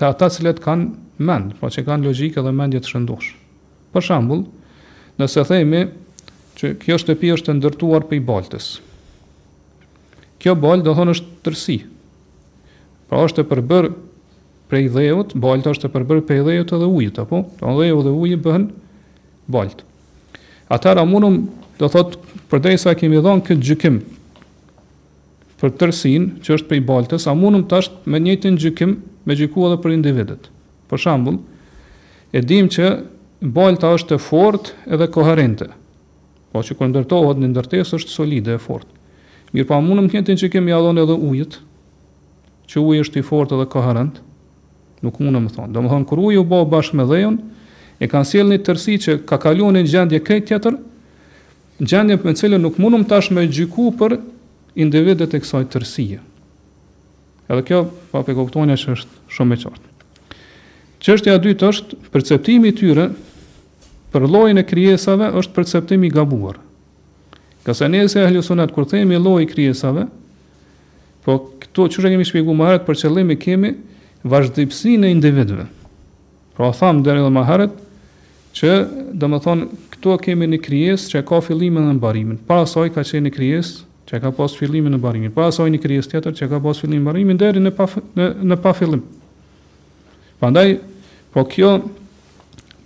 të 0.00 0.06
ata 0.08 0.28
cilet 0.32 0.62
kanë 0.64 0.86
mendë, 1.28 1.58
po 1.60 1.68
që 1.68 1.82
kanë 1.84 2.08
logikë 2.08 2.44
dhe 2.46 2.52
mendje 2.56 2.80
të 2.80 2.88
shëndosh. 2.92 3.28
Për 3.92 4.04
shambull, 4.06 4.46
nëse 5.20 5.44
themi 5.50 5.82
që 6.58 6.72
kjo 6.82 6.96
shtëpi 6.98 7.28
është 7.36 7.54
ndërtuar 7.60 8.02
për 8.10 8.18
i 8.18 8.22
baltës. 8.26 8.66
Kjo 10.42 10.54
baltë, 10.58 10.84
do 10.88 10.94
thonë 10.98 11.14
është 11.14 11.36
tërsi. 11.46 11.76
Pra 13.10 13.22
është 13.26 13.42
të 13.44 13.50
përbër 13.52 13.88
prej 14.68 14.88
dhejot, 14.94 15.34
balta 15.40 15.70
është 15.72 15.86
të 15.86 15.90
përbër 15.94 16.24
prej 16.28 16.40
dhejot 16.46 16.74
edhe 16.76 16.88
ujit, 16.98 17.20
apo? 17.22 17.44
Të 17.58 17.64
në 17.68 17.76
dhejot 17.78 18.02
dhe 18.08 18.14
ujit 18.22 18.42
bëhen 18.44 18.66
baltë. 19.54 19.86
Atëra 20.76 21.06
munëm 21.08 21.38
do 21.78 21.88
thotë 21.92 22.42
përdej 22.50 22.80
sa 22.82 22.96
kemi 22.98 23.22
dhonë 23.22 23.46
këtë 23.48 23.64
gjykim 23.70 24.00
për 25.62 25.72
tërsin 25.80 26.26
që 26.44 26.58
është 26.58 26.68
prej 26.70 26.82
baltës, 26.86 27.24
a 27.30 27.34
munum 27.38 27.64
të 27.66 27.78
ashtë 27.82 28.10
me 28.12 28.20
njëtën 28.26 28.58
gjykim 28.62 28.92
me 29.26 29.38
gjyku 29.38 29.64
edhe 29.68 29.78
për 29.82 29.94
individet. 29.94 30.50
Për 30.90 31.02
shambull, 31.06 31.38
e 32.34 32.38
dim 32.46 32.68
që 32.74 32.92
balta 33.56 33.94
është 33.98 34.18
e 34.18 34.22
fort 34.28 34.70
edhe 34.94 35.08
koherente, 35.14 35.66
Po 36.52 36.62
që 36.64 36.76
kërë 36.78 36.92
ndërtohet 36.92 37.40
në 37.42 37.50
ndërtesë 37.52 37.98
është 38.00 38.14
solide 38.14 38.54
e 38.56 38.62
fort. 38.62 38.86
Mirë 39.52 39.68
pa 39.68 39.78
mundëm 39.84 40.08
të 40.08 40.16
njëtën 40.22 40.38
që 40.44 40.50
kemi 40.56 40.72
adhon 40.76 41.00
edhe 41.00 41.14
ujët, 41.16 41.58
që 42.68 42.80
ujë 42.84 43.02
është 43.04 43.20
i 43.20 43.24
fort 43.24 43.52
edhe 43.56 43.66
koherent, 43.72 44.20
nuk 45.04 45.20
mundëm 45.22 45.46
të 45.48 45.56
thonë. 45.58 45.72
Do 45.72 45.82
më 45.84 45.92
thonë, 45.92 46.06
kër 46.08 46.22
ujë 46.28 46.40
u 46.42 46.46
bo 46.48 46.62
bashkë 46.68 46.98
me 47.00 47.06
dhejon, 47.08 47.38
e 48.02 48.08
kanë 48.10 48.28
sjell 48.32 48.52
një 48.52 48.60
tërsi 48.66 48.96
që 49.04 49.16
ka 49.28 49.38
kalun 49.42 49.76
një 49.78 49.84
gjendje 49.88 50.22
këtë 50.28 50.48
tjetër, 50.50 50.78
gjendje 51.88 52.18
për 52.22 52.32
në 52.32 52.40
cilë 52.42 52.62
nuk 52.64 52.80
mundëm 52.82 53.04
tash 53.08 53.32
me 53.36 53.44
gjyku 53.48 53.88
për 54.00 54.18
individet 54.80 55.34
e 55.36 55.40
kësaj 55.44 55.66
tërsije. 55.74 56.22
Edhe 57.48 57.64
kjo, 57.68 57.82
pa 58.12 58.24
pe 58.26 58.34
koptonja 58.36 58.76
që 58.76 58.96
është 58.96 59.22
shumë 59.32 59.56
e 59.56 59.62
qartë. 59.64 59.86
Çështja 61.04 61.38
e 61.38 61.40
dytë 61.44 61.68
është 61.72 61.96
perceptimi 62.12 62.72
i 62.72 62.76
tyre 62.76 63.08
për 64.20 64.26
llojin 64.32 64.58
e 64.58 64.64
krijesave 64.66 65.28
është 65.40 65.54
perceptim 65.54 66.04
i 66.04 66.10
gabuar. 66.10 66.58
Ka 67.62 67.74
sa 67.74 67.88
ne 67.88 68.04
se 68.08 68.22
ahli 68.24 68.42
sunnat 68.42 68.72
kur 68.72 68.86
themi 68.88 69.18
lloji 69.18 69.44
i 69.44 69.48
krijesave, 69.50 70.06
po 71.24 71.38
këtu 71.60 71.88
çu 71.92 72.02
që 72.04 72.12
kemi 72.14 72.24
shpjeguar 72.28 72.56
më 72.56 72.68
herët 72.68 72.86
për 72.86 72.98
qëllimin 73.02 73.34
e 73.36 73.40
kemi 73.42 73.70
vazhdimsinë 74.24 75.08
e 75.08 75.12
individëve. 75.12 75.66
Pra 76.56 76.70
tham 76.74 77.02
deri 77.06 77.20
më 77.30 77.42
herët 77.48 77.76
që 78.58 78.72
do 79.20 79.26
të 79.28 79.40
thonë 79.44 79.68
këtu 79.92 80.16
kemi 80.24 80.48
një 80.54 80.62
krijes 80.64 81.04
që 81.12 81.22
ka 81.28 81.42
fillimin 81.44 81.84
dhe 81.88 81.96
mbarimin. 81.98 82.40
Para 82.48 82.66
saj 82.66 82.90
ka 82.96 83.04
qenë 83.04 83.28
një 83.28 83.34
krijes 83.36 83.74
që 84.08 84.22
ka 84.24 84.30
pas 84.32 84.54
fillimin 84.56 84.94
në 84.94 84.98
mbarimin. 85.02 85.34
Para 85.36 85.52
saj 85.52 85.68
një 85.74 85.82
krijes 85.84 86.08
tjetër 86.10 86.34
që 86.38 86.48
ka 86.54 86.62
pas 86.64 86.80
fillimin 86.80 87.02
në 87.04 87.06
mbarimin 87.06 87.38
deri 87.40 87.60
në 87.62 87.74
pa 87.76 87.86
në, 88.16 88.30
në 88.48 88.56
pa 88.64 88.72
fillim. 88.74 89.04
Prandaj 90.40 90.78
po 91.34 91.44
kjo 91.50 91.74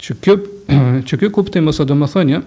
që 0.03 0.17
kjo 0.21 0.35
që 1.09 1.19
ky 1.21 1.31
kuptim 1.35 1.69
ose 1.71 1.85
domethënie 1.89 2.41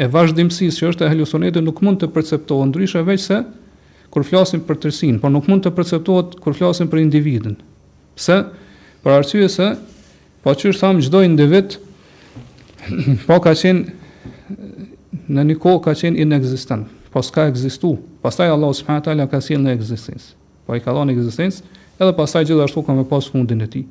e 0.00 0.08
vazhdimësisë 0.10 0.76
që 0.80 0.88
është 0.92 1.06
e 1.06 1.10
helusonetit 1.12 1.64
nuk 1.64 1.80
mund 1.84 2.00
të 2.02 2.08
perceptohet 2.14 2.70
ndryshe 2.70 3.02
veçse 3.06 3.26
se 3.26 3.42
kur 4.10 4.24
flasim 4.26 4.62
për 4.66 4.78
tërsin, 4.86 5.20
por 5.22 5.30
nuk 5.32 5.46
mund 5.50 5.62
të 5.64 5.70
perceptohet 5.76 6.36
kur 6.42 6.56
flasim 6.56 6.88
për 6.90 7.02
individin. 7.04 7.52
Pse? 8.18 8.40
Për 9.04 9.14
arsye 9.20 9.46
se 9.48 9.68
po 10.44 10.54
çish 10.58 10.80
tham 10.80 10.98
çdo 11.04 11.20
individ 11.26 11.76
po 13.28 13.38
ka 13.44 13.52
qenë 13.56 15.28
në 15.30 15.44
një 15.50 15.58
kohë 15.62 15.80
ka 15.84 15.92
qenë 16.00 16.18
inexistent, 16.24 16.88
po 17.12 17.20
s'ka 17.22 17.44
ekzistu, 17.50 17.92
pastaj 18.24 18.50
Allah 18.50 18.72
subhanët 18.74 19.08
ala 19.12 19.28
ka 19.30 19.38
si 19.44 19.54
në 19.58 19.76
ekzistens, 19.76 20.32
po 20.66 20.74
i 20.76 20.82
ka 20.82 20.90
në 20.96 21.14
ekzistens, 21.14 21.60
edhe 22.00 22.14
pastaj 22.18 22.48
gjithashtu 22.48 22.82
ka 22.86 22.96
me 22.98 23.04
pas 23.06 23.28
fundin 23.30 23.60
e 23.62 23.68
ti. 23.70 23.84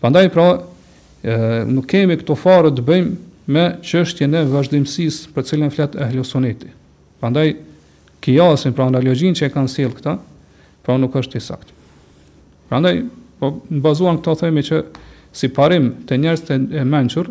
Pandaj 0.00 0.28
pra, 0.34 0.46
nuk 1.70 1.86
kemi 1.88 2.16
këto 2.20 2.36
farë 2.36 2.72
të 2.76 2.82
bëjmë 2.84 3.14
me 3.54 3.64
çështjen 3.84 4.36
e 4.36 4.42
vazhdimësisë 4.50 5.32
për 5.34 5.46
cilën 5.48 5.72
flet 5.72 5.96
ehli 6.00 6.24
suneti. 6.24 6.68
Prandaj 7.20 7.50
kiasin 8.24 8.74
pra 8.76 8.86
analogjin 8.88 9.36
që 9.36 9.46
e 9.48 9.52
kanë 9.52 9.72
sjell 9.72 9.92
këta, 9.96 10.14
pra 10.84 10.96
nuk 11.00 11.16
është 11.20 11.38
i 11.40 11.44
saktë. 11.44 11.76
Prandaj 12.68 13.02
po 13.40 13.50
bazuan 13.84 14.18
këto 14.20 14.34
themi 14.42 14.64
që 14.64 14.82
si 15.36 15.48
parim 15.52 15.90
të 16.08 16.18
njerëz 16.22 16.44
të 16.46 16.58
e 16.80 16.84
mençur 16.88 17.28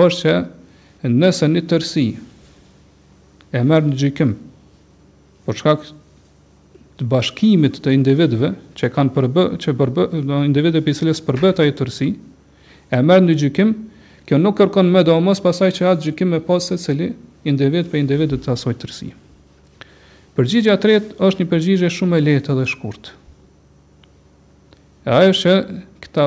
është 0.00 0.18
që 0.24 1.10
nëse 1.12 1.48
një 1.52 1.64
tërsi 1.68 2.06
e 3.54 3.60
merr 3.62 3.84
në 3.90 3.98
gjikim, 4.00 4.32
për 5.46 5.58
shkak 5.60 5.84
të 6.98 7.08
bashkimit 7.10 7.80
të 7.84 7.92
individve 7.94 8.52
që 8.78 8.88
kanë 8.94 9.12
përbë, 9.16 9.44
që 9.62 9.74
përbë, 9.78 10.06
individve 10.48 10.80
për 10.86 10.90
i 10.94 10.98
cilës 11.14 11.20
i 11.22 11.76
tërsi, 11.76 12.08
e 12.92 12.98
merë 13.00 13.24
në 13.28 13.36
gjykim, 13.42 13.74
kjo 14.28 14.38
nuk 14.40 14.56
kërkon 14.58 14.88
me 14.92 15.02
do 15.04 15.16
mos 15.20 15.40
pasaj 15.44 15.70
që 15.76 15.86
atë 15.92 16.08
gjykim 16.08 16.32
me 16.34 16.40
pas 16.44 16.64
se 16.70 16.78
cili 16.80 17.10
individ 17.48 17.90
për 17.92 18.00
individ 18.00 18.32
dhe 18.32 18.40
të 18.44 18.52
asoj 18.56 18.74
tërsi. 18.80 19.10
Përgjigja 20.34 20.78
tretë 20.82 21.18
është 21.22 21.42
një 21.44 21.50
përgjigje 21.50 21.90
shumë 21.94 22.18
e 22.18 22.24
letë 22.28 22.56
dhe 22.58 22.64
shkurt. 22.72 23.12
E 25.06 25.10
ajo 25.12 25.34
që 25.36 25.54
këta 26.06 26.24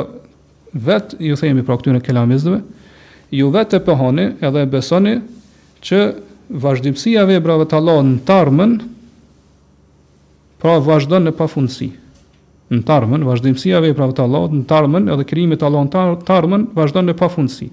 vetë, 0.78 1.18
ju 1.26 1.38
thejemi 1.42 1.66
pra 1.66 1.76
këtyre 1.80 2.02
kelamizdëve, 2.06 2.62
ju 3.36 3.50
vetë 3.52 3.80
e 3.80 3.84
pëhoni 3.88 4.28
edhe 4.46 4.64
e 4.64 4.70
besoni 4.78 5.18
që 5.84 6.02
vazhdimësia 6.64 7.26
vebrave 7.28 7.66
të 7.68 7.80
Allah 7.82 8.00
në 8.08 8.22
tarmën, 8.30 8.78
pra 10.62 10.78
vazhdo 10.82 11.20
në 11.22 11.34
pafundësi 11.38 11.92
në 12.70 12.82
tarmën, 12.84 13.22
vazhdimësia 13.24 13.80
veprave 13.84 14.16
të 14.18 14.24
Allahut 14.26 14.56
në 14.58 14.66
tarmën, 14.68 15.06
edhe 15.14 15.26
krijimet 15.30 15.62
e 15.64 15.68
Allahut 15.68 15.94
në 15.94 16.22
tarmën 16.28 16.66
vazhdon 16.76 17.08
në 17.08 17.14
pafundësi. 17.20 17.70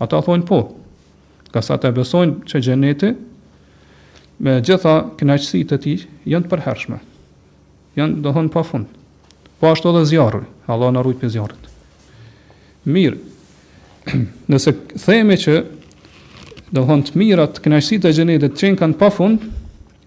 Ata 0.00 0.22
thonë 0.24 0.46
po. 0.48 0.60
Ka 1.52 1.62
sa 1.64 1.76
të 1.80 1.90
besojnë 1.96 2.46
që 2.48 2.60
xheneti 2.64 3.10
me 4.44 4.58
gjitha 4.64 4.96
kënaqësitë 5.20 5.76
e 5.78 5.84
tij 5.84 6.06
janë 6.32 6.48
të 6.48 6.52
përhershme. 6.52 6.98
Janë 8.00 8.18
do 8.24 8.32
thonë 8.36 8.52
pafund. 8.52 8.88
Po 9.60 9.70
ashtu 9.72 9.92
edhe 9.92 10.02
zjarri, 10.10 10.44
Allah 10.68 10.90
na 10.92 11.04
rujtë 11.04 11.22
pe 11.22 11.30
zjarrit. 11.32 11.68
Mirë. 12.88 13.20
Nëse 14.52 14.72
themi 15.00 15.36
që 15.44 15.54
do 16.76 16.86
thonë 16.88 17.08
të 17.10 17.20
mirat 17.20 17.60
kënaqësitë 17.64 18.08
e 18.10 18.16
xhenetit 18.16 18.60
qenë 18.64 18.80
kanë 18.80 18.98
pafund, 19.00 19.46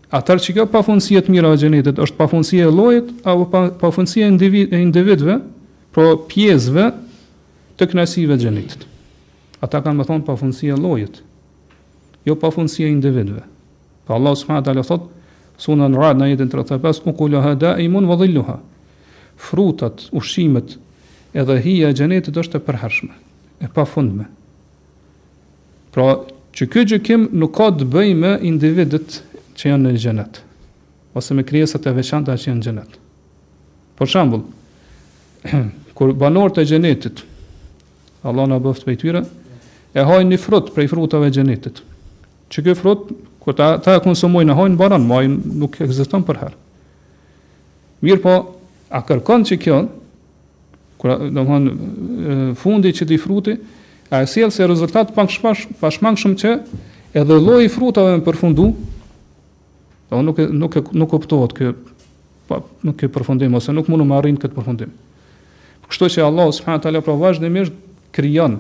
Atër 0.10 0.40
që 0.42 0.54
kjo 0.58 0.64
pa 0.74 0.82
funësia 0.86 1.22
të 1.22 1.30
mira 1.36 1.52
e 1.54 1.58
gjenetit, 1.62 2.00
është 2.02 2.16
pa 2.18 2.26
e 2.32 2.66
lojit, 2.74 3.10
apo 3.22 3.44
vë 3.44 3.50
pa, 3.78 3.92
pa 3.94 4.04
e 4.04 4.30
individve, 4.82 5.36
pro 5.94 6.18
pjezve 6.28 6.88
të 7.78 7.88
knasive 7.92 8.34
e 8.36 8.42
gjenetit. 8.42 8.88
Ata 9.62 9.82
kanë 9.84 10.00
me 10.00 10.06
thonë 10.08 10.26
pa 10.26 10.34
e 10.40 10.74
lojit, 10.82 11.22
jo 12.26 12.36
pa 12.36 12.50
e 12.58 12.88
individve. 12.90 13.44
Pa 14.08 14.16
Allah 14.16 14.34
s.a. 14.34 14.58
të 14.58 14.74
thotë, 14.82 15.08
suna 15.60 15.88
në 15.92 15.98
radë 16.00 16.20
në 16.24 16.30
jetin 16.32 16.50
të 16.50 16.58
rëthepes, 16.58 17.04
u 17.06 17.14
kullu 17.14 17.42
da 17.58 17.78
i 17.78 17.88
mun 17.88 18.08
vë 18.08 18.60
Frutat, 19.40 20.10
ushimet, 20.12 20.74
edhe 21.32 21.56
hija 21.64 21.90
e 21.90 21.96
gjenetit 21.96 22.36
është 22.36 22.58
e 22.60 22.60
përhershme, 22.66 23.14
e 23.64 23.70
pa 23.72 23.86
fundme. 23.88 24.26
Pra, 25.96 26.26
që 26.52 26.68
kjo 26.68 26.82
gjëkim 26.92 27.24
nuk 27.40 27.54
ka 27.56 27.70
të 27.72 27.88
bëjmë 27.88 28.34
individet 28.44 29.22
që 29.60 29.70
janë 29.74 29.84
në 29.92 30.00
gjenet, 30.00 30.38
ose 31.20 31.36
me 31.36 31.44
krijesat 31.44 31.84
e 31.84 31.94
veçanta 31.98 32.32
që 32.40 32.48
janë 32.50 32.62
në 32.62 32.66
gjenet. 32.70 32.94
Por 34.00 34.08
shambull, 34.08 34.46
kur 35.98 36.14
banor 36.16 36.54
të 36.56 36.64
gjenetit, 36.70 37.26
Allah 38.28 38.48
në 38.52 38.60
bëftë 38.64 38.88
për 38.88 38.94
i 38.96 39.00
tyre, 39.02 39.22
e 39.98 40.06
hajnë 40.08 40.32
një 40.32 40.40
frut 40.40 40.72
për 40.76 40.86
i 40.88 40.92
frutave 40.92 41.32
gjenetit. 41.36 41.82
Që 42.50 42.64
kjo 42.68 42.76
frut, 42.80 43.10
kur 43.44 43.56
ta, 43.58 43.74
ta 43.84 43.98
konsumojnë 44.04 44.52
në 44.52 44.56
hajnë, 44.60 44.80
baran, 44.80 45.04
më 45.08 45.22
nuk 45.64 45.76
ekziston 45.84 46.24
për 46.28 46.40
herë. 46.46 46.60
Mirë 48.06 48.24
po, 48.24 48.36
a 48.96 49.02
kërkon 49.06 49.44
që 49.50 49.58
kjo, 49.66 49.82
kura, 51.02 51.18
dhe 51.20 51.44
më 51.50 51.60
fundi 52.60 52.94
që 52.96 53.10
di 53.12 53.20
fruti, 53.20 53.58
a 54.10 54.24
e 54.24 54.30
sielë 54.32 54.56
se 54.56 54.66
rezultat 54.72 55.12
pashmang 55.14 56.18
shumë 56.18 56.40
që 56.44 56.54
edhe 57.20 57.38
loj 57.44 57.66
i 57.68 57.74
frutave 57.74 58.16
me 58.16 58.24
përfundu, 58.26 58.70
Do 60.10 60.16
po, 60.16 60.24
nuk 60.26 60.40
e, 60.42 60.48
nuk 60.52 60.76
e, 60.76 60.82
nuk 60.98 61.10
kuptohet 61.12 61.54
ky 61.54 61.70
pa 62.50 62.64
nuk 62.82 62.98
ke 62.98 63.06
përfundim 63.14 63.54
ose 63.54 63.70
nuk 63.74 63.90
mundu 63.94 64.06
më 64.10 64.16
arrin 64.18 64.40
këtë 64.42 64.56
përfundim. 64.58 64.94
Kështu 65.86 66.08
që 66.18 66.24
Allah 66.26 66.50
subhanahu 66.54 66.82
taala 66.82 67.02
pra 67.06 67.14
vazhdimisht 67.18 67.76
krijon 68.14 68.58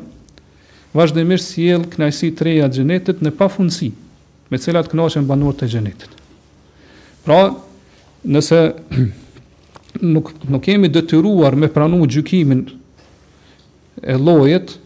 vazhdimisht 0.94 1.56
sjell 1.56 1.88
kënaqësi 1.90 2.30
të 2.38 2.46
reja 2.48 2.70
të 2.70 2.80
xhenetit 2.82 3.22
në 3.26 3.32
pafundsi, 3.38 3.90
me 4.50 4.60
cilat 4.62 4.90
kënaqen 4.90 5.26
banorët 5.30 5.60
të 5.64 5.70
xhenetit. 5.74 6.14
Pra, 7.26 7.42
nëse 8.26 8.62
nuk 10.18 10.32
nuk 10.46 10.66
kemi 10.68 10.90
detyruar 10.94 11.58
me 11.58 11.70
pranu 11.74 12.04
gjykimin 12.06 12.62
e 14.06 14.18
llojit 14.22 14.78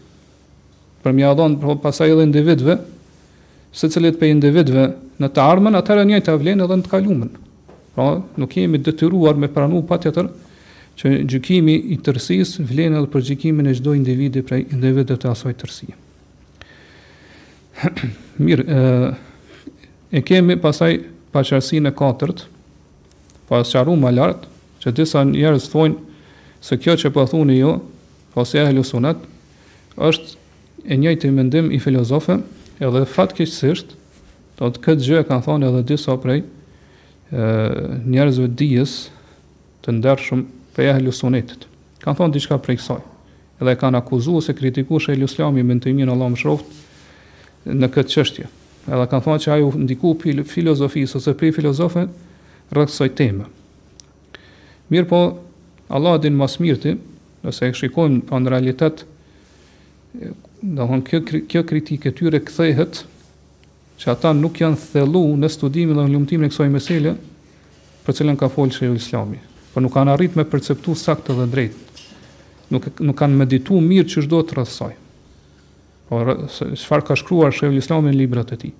për 1.04 1.12
mjaftën 1.12 1.60
pra 1.60 1.68
po, 1.74 1.80
pasaj 1.84 2.16
edhe 2.16 2.24
individëve, 2.24 2.80
se 3.74 3.90
cilët 3.90 4.20
për 4.20 4.28
individve 4.30 4.84
në 5.20 5.28
të 5.34 5.42
armën, 5.42 5.74
atëra 5.74 6.04
një 6.06 6.20
të 6.22 6.36
vlenë 6.38 6.62
edhe 6.64 6.76
në 6.78 6.84
të 6.86 6.92
kalumën. 6.92 7.30
Pra, 7.94 8.06
nuk 8.38 8.54
jemi 8.56 8.78
detyruar 8.78 9.34
me 9.36 9.48
pranu 9.50 9.80
pa 9.88 9.98
që 9.98 11.10
gjykimi 11.26 11.74
i 11.90 11.96
tërsis 12.06 12.54
vlenë 12.62 13.00
edhe 13.00 13.10
për 13.10 13.24
gjykimin 13.30 13.66
e 13.66 13.74
gjdo 13.74 13.96
individi 13.98 14.44
prej 14.46 14.62
individet 14.76 15.20
të 15.24 15.30
asoj 15.34 15.56
tërsi. 15.58 15.88
Mirë, 18.46 18.64
e, 18.64 20.18
e 20.18 20.22
kemi 20.22 20.54
pasaj 20.62 20.92
pasharsin 21.34 21.90
e 21.90 21.94
katërt, 21.98 22.44
pasharu 23.50 23.96
më 23.98 24.14
lartë, 24.14 24.50
që 24.84 24.92
disa 24.94 25.24
njerës 25.26 25.66
thonë 25.72 26.62
se 26.64 26.78
kjo 26.80 26.94
që 27.02 27.10
përthuni 27.12 27.58
po 27.58 27.58
jo, 27.58 27.72
pasi 28.36 28.60
e 28.62 28.68
helusunat, 28.70 29.16
është 29.98 30.38
e 30.84 30.96
njëjtë 31.00 31.28
i 31.28 31.32
mendim 31.34 31.72
i 31.74 31.80
filozofe, 31.82 32.38
edhe 32.82 33.04
fatkeqësisht, 33.06 33.92
do 34.58 34.68
të 34.70 34.82
këtë 34.84 35.06
gjë 35.06 35.20
e 35.22 35.26
kanë 35.28 35.44
thonë 35.46 35.68
edhe 35.70 35.82
disa 35.92 36.14
prej 36.22 36.40
e, 36.44 36.46
njerëzve 38.10 38.48
dijes 38.58 38.94
të 39.84 39.94
ndershëm 39.98 40.44
për 40.74 41.02
e 41.08 41.14
sunetit. 41.14 41.66
Kanë 42.02 42.18
thonë 42.18 42.34
diçka 42.38 42.58
prej 42.62 42.78
kësaj. 42.80 43.00
Edhe 43.62 43.74
kanë 43.78 44.00
akuzu 44.00 44.40
se 44.42 44.54
kritiku 44.58 44.98
shë 45.02 45.14
ehlu 45.14 45.50
me 45.54 45.62
në 45.74 45.82
të 45.84 45.90
imin 45.92 46.10
Allah 46.10 46.30
më 46.34 46.40
shroft 46.40 47.64
në 47.68 47.90
këtë 47.94 48.12
çështje. 48.12 48.50
Edhe 48.90 49.06
kanë 49.10 49.24
thonë 49.28 49.42
që 49.46 49.52
aju 49.56 49.70
ndiku 49.84 50.14
për 50.22 50.42
filozofis 50.44 51.14
ose 51.16 51.34
filozofëve 51.38 52.10
rreth 52.74 52.90
kësaj 52.92 53.10
teme. 53.18 53.46
Mirë 54.92 55.06
po, 55.08 55.20
Allah 55.88 56.18
adin 56.18 56.34
mas 56.36 56.58
mirti, 56.60 56.96
nëse 57.44 57.68
e 57.70 57.74
shikojmë 57.76 58.24
pa 58.28 58.38
në 58.40 58.50
realitet, 58.52 59.04
do 60.72 60.88
kjo, 61.08 61.20
kjo 61.48 61.62
kritike 61.68 62.10
tyre 62.16 62.40
kthehet 62.40 63.02
që 64.00 64.10
ata 64.16 64.32
nuk 64.34 64.56
janë 64.62 64.80
thellu 64.80 65.20
në 65.38 65.50
studimin 65.52 65.98
dhe 65.98 66.04
në 66.08 66.12
lumtimin 66.16 66.48
e 66.48 66.52
kësaj 66.52 66.68
mesele 66.72 67.12
për 68.06 68.16
cilën 68.18 68.38
ka 68.40 68.48
folur 68.52 68.72
shehu 68.74 68.96
Islami, 68.98 69.36
por 69.74 69.84
nuk 69.84 69.92
kanë 69.94 70.14
arritur 70.14 70.40
me 70.40 70.46
perceptu 70.50 70.94
saktë 70.96 71.36
dhe 71.40 71.46
drejt. 71.52 71.76
Nuk 72.72 72.88
nuk 73.00 73.16
kanë 73.18 73.38
medituar 73.42 73.84
mirë 73.84 74.08
ç'i 74.10 74.24
do 74.28 74.40
të 74.44 74.56
rrethsoj. 74.58 74.90
Por 76.08 76.32
çfarë 76.50 77.06
ka 77.10 77.16
shkruar 77.20 77.52
shehu 77.54 77.76
Islami 77.78 78.12
në 78.12 78.18
librat 78.22 78.52
e 78.56 78.60
tij. 78.64 78.72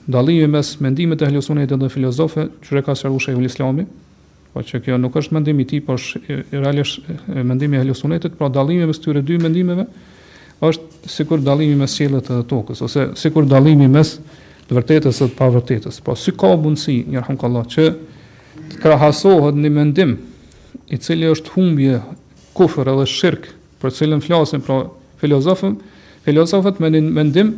dallimi 0.10 0.50
mes 0.58 0.76
mendimit 0.82 1.22
të 1.22 1.30
helosunit 1.30 1.74
dhe 1.74 1.90
filozofëve, 1.94 2.50
që 2.66 2.86
ka 2.86 2.96
shkruar 2.98 3.44
Islami, 3.46 3.86
po 4.54 4.62
që 4.66 4.80
kjo 4.86 4.98
nuk 4.98 5.16
është 5.20 5.36
mendimi 5.38 5.64
i 5.66 5.70
tij, 5.70 5.82
por 5.86 6.00
është 6.00 6.40
realisht 6.56 7.06
mendimi 7.46 7.78
i 7.78 7.82
Helusunetit, 7.84 8.38
pra 8.40 8.50
dallimi 8.54 8.88
mes 8.90 8.98
këtyre 8.98 9.22
dy 9.26 9.38
mendimeve 9.42 9.86
është 10.66 11.10
sikur 11.12 11.44
dallimi 11.46 11.78
mes 11.84 11.94
qiellit 11.98 12.26
dhe 12.28 12.40
tokës 12.50 12.82
ose 12.88 13.06
sikur 13.22 13.46
dallimi 13.48 13.88
mes 13.92 14.16
të 14.70 14.76
vërtetës 14.78 15.20
së 15.22 15.28
të 15.32 15.38
pavërtetës. 15.38 16.02
Po 16.06 16.14
si 16.20 16.34
ka 16.38 16.50
mundsi, 16.60 16.98
yrahumullah, 17.14 17.66
që 17.70 17.90
krahasohet 18.82 19.58
një 19.64 19.72
mendim 19.74 20.16
i 20.94 20.98
cili 21.02 21.30
është 21.32 21.54
humbje 21.56 22.02
kufër 22.58 22.90
edhe 22.94 23.06
shirk, 23.10 23.50
për 23.82 23.96
cilën 23.96 24.24
flasin 24.26 24.62
pra 24.66 24.82
filozofët, 25.22 25.78
filozofët 26.26 26.82
me 26.84 26.90
një 26.96 27.02
mendim 27.08 27.54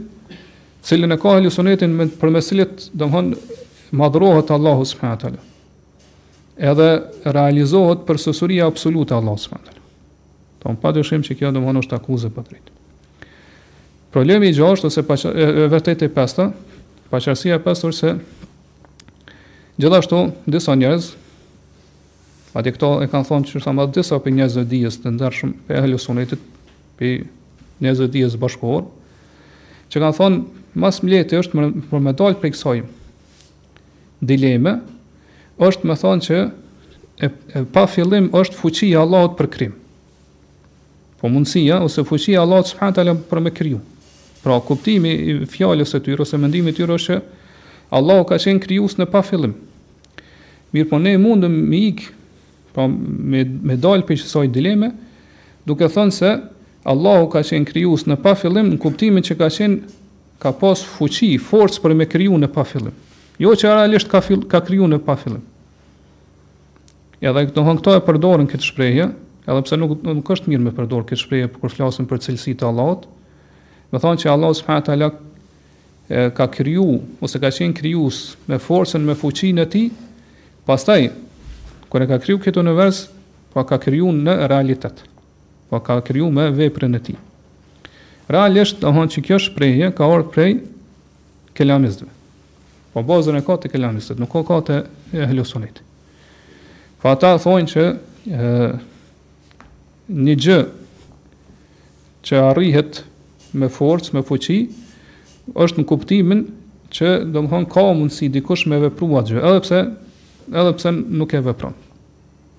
cilën 0.87 1.15
e 1.15 1.19
ka 1.23 1.35
Helusunetin 1.39 1.95
përmes 2.21 2.51
cilit 2.51 2.89
domthon 2.93 3.33
madhrohet 3.99 4.51
Allahu 4.55 4.85
subhanahu 4.87 5.17
wa 5.19 5.23
taala 5.25 5.41
edhe 6.61 6.89
realizohet 7.25 8.03
për 8.05 8.19
sësuria 8.21 8.67
absoluta 8.69 9.17
Allah 9.17 9.37
së 9.39 9.49
fëndër. 9.55 9.77
Ta 10.61 10.69
më 10.69 10.77
po, 10.77 10.81
pa 10.83 10.91
të 10.93 11.05
që 11.29 11.37
kjo 11.39 11.49
dhe 11.55 11.73
është 11.81 11.97
akuzë 11.97 12.29
për 12.35 12.43
të 12.47 12.53
rritë. 12.55 12.77
Problemi 14.11 14.49
i 14.51 14.53
gjashtë, 14.55 14.89
ose 14.91 15.03
pacar, 15.07 15.33
e, 15.37 15.45
e, 15.63 15.67
vërtet 15.71 16.03
e 16.05 16.09
pesta, 16.13 16.49
pacarësia 17.11 17.57
e 17.57 17.63
pesta, 17.63 17.89
ose 17.91 18.13
gjithashtu 19.81 20.21
disa 20.45 20.77
njerëz, 20.77 21.17
Atë 22.51 22.73
këto 22.75 22.87
e 22.99 23.05
kanë 23.07 23.23
thonë 23.29 23.47
që 23.47 23.59
është 23.61 23.71
atë 23.79 23.93
disa 23.95 24.17
për 24.19 24.33
njëzë 24.35 24.61
dhe 24.67 24.89
të 24.99 25.11
ndërshëm 25.15 25.51
për 25.69 25.77
e 25.77 25.83
hëllësunetit 25.85 26.41
për 26.99 27.13
njëzë 27.85 28.07
dhe 28.11 28.23
dhjës 28.27 28.57
që 29.93 29.99
kanë 30.03 30.15
thonë 30.17 30.41
mas 30.83 30.99
mleti 31.05 31.37
është 31.39 31.69
për 31.93 32.03
me 32.03 32.11
dalë 32.11 32.41
për 32.41 32.49
i 32.49 32.51
kësoj 32.51 32.81
dileme, 34.27 34.75
është 35.59 35.87
me 35.89 35.95
thonë 35.99 36.25
që 36.27 36.37
e, 36.39 37.27
e 37.27 37.63
pa 37.73 37.83
fillim 37.89 38.29
është 38.35 38.59
fuqia 38.61 39.01
Allahot 39.03 39.35
për 39.39 39.47
krim. 39.53 39.75
Po 41.19 41.29
mundësia, 41.29 41.79
ose 41.85 42.01
fuqia 42.05 42.41
Allahot 42.41 42.47
Allahut 42.47 42.67
subhanahu 42.71 42.95
talem 42.97 43.19
për 43.29 43.39
me 43.45 43.51
kryu. 43.53 43.81
Pra, 44.43 44.55
kuptimi 44.65 45.11
i 45.11 45.33
fjallës 45.45 45.91
e 45.95 45.99
tyrë, 46.01 46.21
ose 46.25 46.37
mëndimi 46.41 46.73
tyrë 46.73 46.95
është 46.97 47.07
që 47.07 47.19
Allahot 47.93 48.29
ka 48.31 48.39
qenë 48.39 48.61
kryus 48.63 48.97
në 48.97 49.07
pa 49.13 49.21
fillim. 49.25 49.53
Mirë 50.71 50.87
po 50.89 50.99
ne 51.03 51.15
mundëm 51.19 51.51
me 51.69 51.81
ikë, 51.91 52.07
pra 52.73 52.85
me, 52.87 53.43
me 53.43 53.75
dalë 53.77 54.07
për 54.07 54.15
qësaj 54.21 54.47
dileme, 54.55 54.89
duke 55.67 55.87
thonë 55.93 56.15
se 56.15 56.33
Allahot 56.89 57.29
ka 57.35 57.43
qenë 57.45 57.69
kryus 57.69 58.07
në 58.09 58.17
pa 58.23 58.33
fillim 58.39 58.71
në 58.73 58.79
kuptimi 58.81 59.21
që 59.27 59.37
ka 59.43 59.51
qenë 59.53 59.99
ka 60.41 60.49
pas 60.57 60.81
fuqi, 60.95 61.35
forcë 61.37 61.83
për 61.83 61.93
me 61.99 62.07
kryu 62.09 62.33
në 62.41 62.49
pa 62.55 62.63
fillim. 62.65 62.95
Jo 63.41 63.49
që 63.57 63.71
realisht 63.73 64.05
ka 64.11 64.19
fill, 64.21 64.43
ka 64.45 64.59
kriju 64.65 64.85
në 64.89 64.99
pa 65.05 65.15
fillim. 65.17 65.41
Edhe 67.21 67.33
dhe 67.41 67.47
këto 67.49 67.63
këto 67.79 67.93
e 67.97 68.01
përdorin 68.05 68.49
këtë 68.49 68.67
shprehje, 68.67 69.07
edhe 69.49 69.63
pse 69.65 69.79
nuk 69.81 69.97
nuk 70.05 70.29
është 70.35 70.51
mirë 70.51 70.67
me 70.67 70.73
përdor 70.77 71.05
këtë 71.09 71.19
shprehje 71.23 71.49
po 71.55 71.63
kur 71.63 71.73
flasim 71.73 72.05
për 72.09 72.21
cilësitë 72.27 72.59
të 72.61 72.67
Allahut. 72.69 73.07
Do 73.91 74.01
thonë 74.03 74.21
që 74.21 74.29
Allahu 74.33 74.57
subhanahu 74.59 74.85
teala 74.91 75.09
ka 76.37 76.47
kriju 76.53 76.85
ose 77.25 77.41
ka 77.41 77.49
qenë 77.57 77.77
kryus 77.81 78.19
me 78.49 78.59
forcën 78.61 79.05
me 79.09 79.17
fuqinë 79.23 79.65
e 79.65 79.71
tij. 79.73 79.87
Pastaj 80.69 81.09
kur 81.89 82.05
e 82.05 82.09
ka 82.13 82.21
kriju 82.21 82.43
këtë 82.45 82.61
univers, 82.61 83.01
po 83.53 83.65
ka 83.65 83.81
kriju 83.81 84.13
në 84.21 84.37
realitet. 84.53 85.01
Po 85.69 85.81
ka 85.81 85.97
kriju 86.05 86.29
me 86.29 86.45
veprën 86.61 86.93
e 86.99 87.03
tij. 87.09 87.17
Realisht, 88.31 88.81
do 88.85 88.93
thonë 88.93 89.15
që 89.17 89.25
kjo 89.29 89.41
shprehje 89.49 89.89
ka 89.97 90.05
ardhur 90.05 90.29
prej 90.33 90.59
kelamizmit. 91.57 92.09
Po 92.93 93.03
bazën 93.07 93.39
e 93.39 93.43
ka 93.47 93.55
të 93.55 93.69
kelamistët, 93.71 94.19
nuk 94.19 94.31
ka 94.35 94.41
ka 94.47 94.57
të 94.67 94.77
ehlusunit. 95.27 95.79
Po 96.99 97.07
ata 97.13 97.35
thonë 97.39 97.69
që 97.71 97.83
e, 97.87 98.47
një 100.11 100.35
gjë 100.45 100.57
që 102.27 102.41
arrihet 102.49 102.99
me 103.55 103.71
forcë, 103.71 104.11
me 104.17 104.25
fuqi, 104.27 104.57
është 105.55 105.79
në 105.81 105.87
kuptimin 105.89 106.43
që 106.91 107.13
do 107.31 107.45
më 107.45 107.51
thonë 107.53 107.69
ka 107.71 107.85
mundësi 107.95 108.27
dikush 108.35 108.65
me 108.67 108.81
vepruar 108.83 109.23
gjë, 109.29 109.39
edhe 109.39 109.63
pse, 109.65 109.79
edhe 110.51 110.75
pse 110.77 110.91
nuk 110.95 111.33
e 111.33 111.41
vepron. 111.47 111.73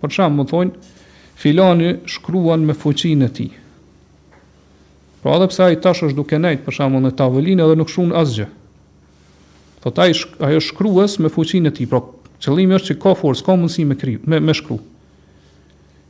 Por 0.01 0.11
shamë 0.17 0.41
më 0.41 0.49
thonë, 0.51 0.91
filani 1.39 1.93
shkruan 2.11 2.65
me 2.67 2.73
fuqinë 2.75 3.29
e 3.29 3.35
ti. 3.37 3.49
Po 5.21 5.29
pra 5.29 5.37
edhe 5.39 5.53
pse 5.53 5.69
ai 5.69 5.79
tash 5.85 6.07
është 6.09 6.17
duke 6.19 6.41
nejt, 6.41 6.65
për 6.65 6.81
shamë 6.81 7.05
në 7.05 7.13
tavëlinë, 7.21 7.69
edhe 7.69 7.79
nuk 7.83 7.93
shumë 7.93 8.17
asgjë. 8.25 8.51
Po 9.83 9.91
taj 9.91 10.13
ajo 10.41 10.61
shkruas 10.63 11.19
me 11.19 11.29
fuqinë 11.33 11.73
e 11.73 11.75
tij, 11.75 11.89
por 11.91 12.05
qëllimi 12.43 12.77
është 12.79 12.93
që 12.93 12.97
ka 13.03 13.13
forcë, 13.19 13.43
ka 13.49 13.57
mundësi 13.59 13.85
me 13.87 13.97
kri, 13.99 14.17
me, 14.27 14.39
me 14.41 14.55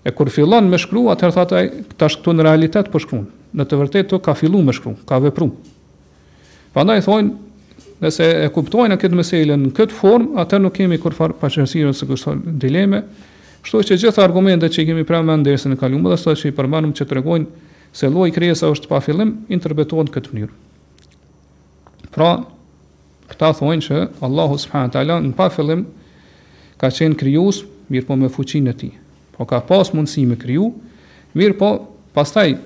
E 0.04 0.10
kur 0.10 0.26
fillon 0.34 0.66
me 0.66 0.74
shkruaj, 0.82 1.12
atëherë 1.14 1.34
thotë 1.36 1.54
ai, 1.56 1.66
tash 1.96 2.16
këtu 2.18 2.32
në 2.34 2.42
realitet 2.42 2.88
po 2.90 2.98
shkruan. 2.98 3.26
Në 3.54 3.66
të 3.70 3.76
vërtetë 3.80 4.08
to 4.10 4.18
ka 4.24 4.32
filluar 4.34 4.64
me 4.66 4.74
shkruaj, 4.74 4.96
ka 5.06 5.20
vepruar. 5.22 5.52
Prandaj 6.74 7.04
thonë, 7.04 7.30
nëse 8.02 8.26
e 8.44 8.48
kuptojnë 8.52 8.96
këtë 8.98 9.20
meselë 9.20 9.58
në 9.62 9.70
këtë 9.78 9.94
formë, 9.94 10.32
atë 10.42 10.58
nuk 10.64 10.74
kemi 10.74 10.98
kur 10.98 11.14
far 11.14 11.36
paqërsirë 11.38 11.92
ose 11.94 12.08
kështë 12.10 12.34
dileme. 12.64 13.04
Kështu 13.62 13.84
që 13.92 14.00
gjithë 14.02 14.24
argumentet 14.26 14.74
që 14.74 14.82
i 14.82 14.88
kemi 14.90 15.06
prema 15.06 15.38
në 15.38 15.76
kalum, 15.78 16.02
edhe 16.10 16.18
ato 16.18 16.34
që 16.42 16.50
i 16.50 16.56
përmbanum 16.58 16.96
që 16.98 17.06
tregojnë 17.12 17.70
se 17.94 18.10
lloji 18.10 18.34
kresa 18.34 18.72
është 18.74 18.90
pa 18.90 18.98
fillim, 19.06 19.36
interpretohen 19.54 20.10
këtë 20.10 20.34
mënyrë. 20.34 22.10
Pra, 22.16 22.32
këta 23.33 23.49
thonë 23.57 23.85
që 23.87 24.01
Allahu 24.26 24.59
subhanahu 24.61 24.91
wa 24.91 24.95
taala 24.97 25.16
në 25.24 25.33
pa 25.39 25.49
fillim 25.53 25.87
ka 26.80 26.91
qenë 26.93 27.18
krijuës, 27.20 27.62
mirë 27.93 28.09
po 28.09 28.16
me 28.18 28.30
fuqinë 28.33 28.72
e 28.72 28.76
tij. 28.78 28.93
Po 29.37 29.47
ka 29.49 29.61
pas 29.68 29.91
mundësi 29.97 30.24
me 30.28 30.37
kriju, 30.39 30.68
mirë 31.39 31.57
po 31.59 31.72
pastaj 32.16 32.57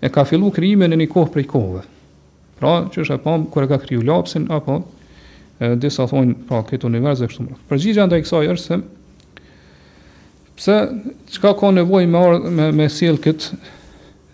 e 0.00 0.08
ka 0.12 0.24
fillu 0.28 0.50
krijimin 0.54 0.92
në 0.94 1.00
një 1.04 1.08
kohë 1.12 1.32
prej 1.34 1.46
kohëve. 1.52 1.84
Pra, 2.56 2.76
që 2.92 3.02
është 3.04 3.18
e 3.18 3.22
pa 3.26 3.34
kur 3.52 3.66
e 3.66 3.70
ka 3.72 3.78
kriju 3.82 4.04
lapsin 4.08 4.46
apo 4.56 4.78
e, 5.60 5.74
disa 5.80 6.06
thonë 6.08 6.36
pra 6.48 6.62
këtë 6.68 6.88
univers 6.88 7.20
e 7.20 7.28
kështu 7.28 7.46
mërë. 7.48 7.58
Përgjigja 7.68 8.06
ndaj 8.08 8.22
kësaj 8.24 8.52
është 8.54 8.64
se 8.70 8.80
pse 10.56 10.76
çka 11.34 11.52
ka 11.60 11.72
nevojë 11.80 12.08
me, 12.08 12.24
me 12.56 12.70
me 12.78 12.88
sjell 12.92 13.18
këtë 13.26 13.58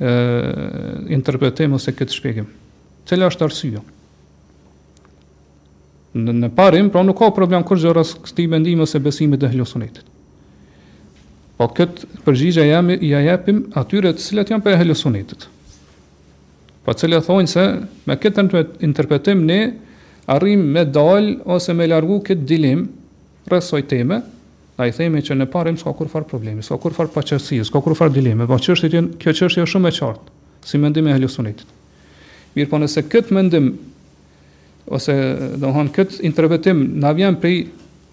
e, 0.06 0.12
interpretim 1.18 1.74
ose 1.80 1.94
këtë 1.98 2.20
shpjegim. 2.20 2.46
Cila 3.10 3.32
është 3.32 3.48
arsyeja? 3.48 3.82
në, 6.14 6.34
në 6.44 6.48
parim, 6.56 6.88
pra 6.92 7.02
nuk 7.06 7.18
ka 7.20 7.30
problem 7.34 7.64
kur 7.66 7.80
gjëras 7.80 8.14
këti 8.26 8.48
mendime 8.50 8.84
ose 8.84 9.00
besimit 9.02 9.40
dhe 9.40 9.50
hlusunetit. 9.52 10.04
Po 11.56 11.68
këtë 11.70 12.24
përgjigja 12.26 12.64
ja 12.66 13.20
jepim 13.28 13.64
atyre 13.78 14.12
të 14.16 14.24
cilat 14.24 14.50
janë 14.52 14.64
për 14.64 14.80
hlusunetit. 14.82 15.46
Po 16.82 16.94
cilat 16.98 17.28
thonë 17.28 17.50
se 17.50 17.66
me 18.10 18.16
këtë 18.18 18.46
të 18.50 18.62
interpretim 18.88 19.44
ne 19.46 19.60
arrim 20.34 20.62
me 20.74 20.84
dal 20.84 21.34
ose 21.46 21.74
me 21.74 21.86
largu 21.90 22.18
këtë 22.26 22.46
dilim 22.48 22.86
rësoj 23.50 23.84
teme, 23.90 24.20
a 24.80 24.86
i 24.88 24.92
themi 24.96 25.20
që 25.22 25.34
në 25.36 25.46
parim 25.52 25.76
s'ka 25.78 25.92
kur 25.94 26.08
farë 26.08 26.26
problemi, 26.30 26.62
s'ka 26.64 26.76
kur 26.80 26.94
farë 26.96 27.38
s'ka 27.38 27.80
kur 27.84 27.94
farë 27.96 28.14
dilime, 28.16 28.46
po 28.48 28.56
qështë 28.58 29.04
kjo 29.20 29.30
qështë 29.36 29.60
jo 29.62 29.66
shumë 29.68 29.90
e 29.92 29.96
qartë, 30.00 30.32
si 30.66 30.80
mendim 30.80 31.06
e 31.08 31.14
hlusunetit. 31.18 31.68
Mirë 32.56 32.68
po 32.70 32.80
nëse 32.80 33.04
këtë 33.10 33.36
mendim 33.36 33.68
ose 34.90 35.14
do 35.60 35.68
të 35.68 35.72
thonë 35.74 35.92
kët 35.94 36.16
interpretim 36.26 36.82
na 37.02 37.12
vjen 37.14 37.36
prej 37.40 37.66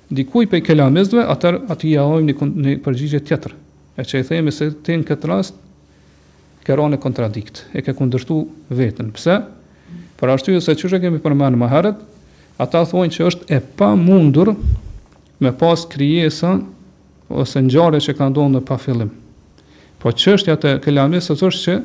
dikuj 0.09 0.47
prej 0.51 0.63
kelamizve, 0.67 1.22
atë 1.24 1.53
aty 1.74 1.95
ja 1.95 2.03
jaojmë 2.03 2.28
një, 2.32 2.49
një 2.63 2.76
përgjigje 2.86 3.22
tjetër. 3.30 3.55
E 3.99 4.05
që 4.05 4.22
i 4.22 4.28
themi 4.28 4.53
se 4.53 4.70
ti 4.86 4.97
në 5.01 5.07
këtë 5.09 5.30
rast 5.30 5.57
ke 6.65 6.78
rënë 6.78 6.99
kontradikt, 7.01 7.63
e 7.76 7.82
ke 7.86 7.93
kundërtu 7.97 8.41
veten. 8.74 9.11
Pse? 9.15 9.39
Për 10.20 10.34
ashtu 10.36 10.59
se 10.61 10.76
çështë 10.78 10.99
kemi 11.03 11.22
përmendur 11.24 11.59
më 11.63 11.70
herët, 11.72 12.01
ata 12.59 12.82
thonë 12.89 13.13
që 13.15 13.26
është 13.32 13.49
e 13.55 13.61
pamundur 13.80 14.53
me 15.39 15.53
pas 15.55 15.86
krijesa 15.89 16.57
ose 17.30 17.61
ngjarje 17.61 18.01
që 18.09 18.17
ka 18.17 18.28
ndonë 18.34 18.57
në 18.59 18.63
pa 18.67 18.78
fillim. 18.82 19.11
Po 19.99 20.11
çështja 20.15 20.57
të 20.59 20.78
kelamisë 20.86 21.36
është 21.36 21.53
që 21.55 21.78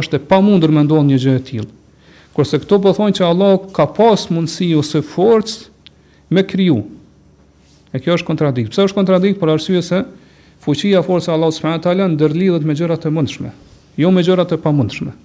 është 0.00 0.18
e 0.20 0.24
pamundur 0.30 0.70
me 0.74 0.84
ndonë 0.86 1.10
një 1.12 1.20
gjë 1.24 1.36
e 1.40 1.44
tillë. 1.50 1.72
Kurse 2.34 2.58
këto 2.62 2.78
po 2.82 2.92
thonë 2.94 3.16
që 3.18 3.26
Allah 3.26 3.56
ka 3.74 3.88
pas 3.96 4.28
mundësi 4.30 4.68
ose 4.78 5.00
forcë 5.02 5.94
me 6.34 6.44
kriju. 6.46 6.76
E 7.90 7.98
kjo 7.98 8.14
është 8.20 8.28
kontradikt. 8.28 8.70
Pse 8.70 8.84
është 8.86 8.98
kontradikt? 9.00 9.40
Për 9.40 9.54
arsye 9.56 9.80
se 9.82 10.02
fuqia 10.62 11.00
e 11.00 11.06
forcës 11.06 11.26
së 11.26 11.32
Allahut 11.34 11.56
subhanahu 11.56 11.90
wa 11.90 12.06
ndërlidhet 12.14 12.66
me 12.70 12.76
gjëra 12.78 13.00
të 13.02 13.10
mundshme, 13.14 13.50
jo 13.98 14.12
me 14.14 14.22
gjëra 14.22 14.44
të 14.46 14.60
pamundshme. 14.62 15.16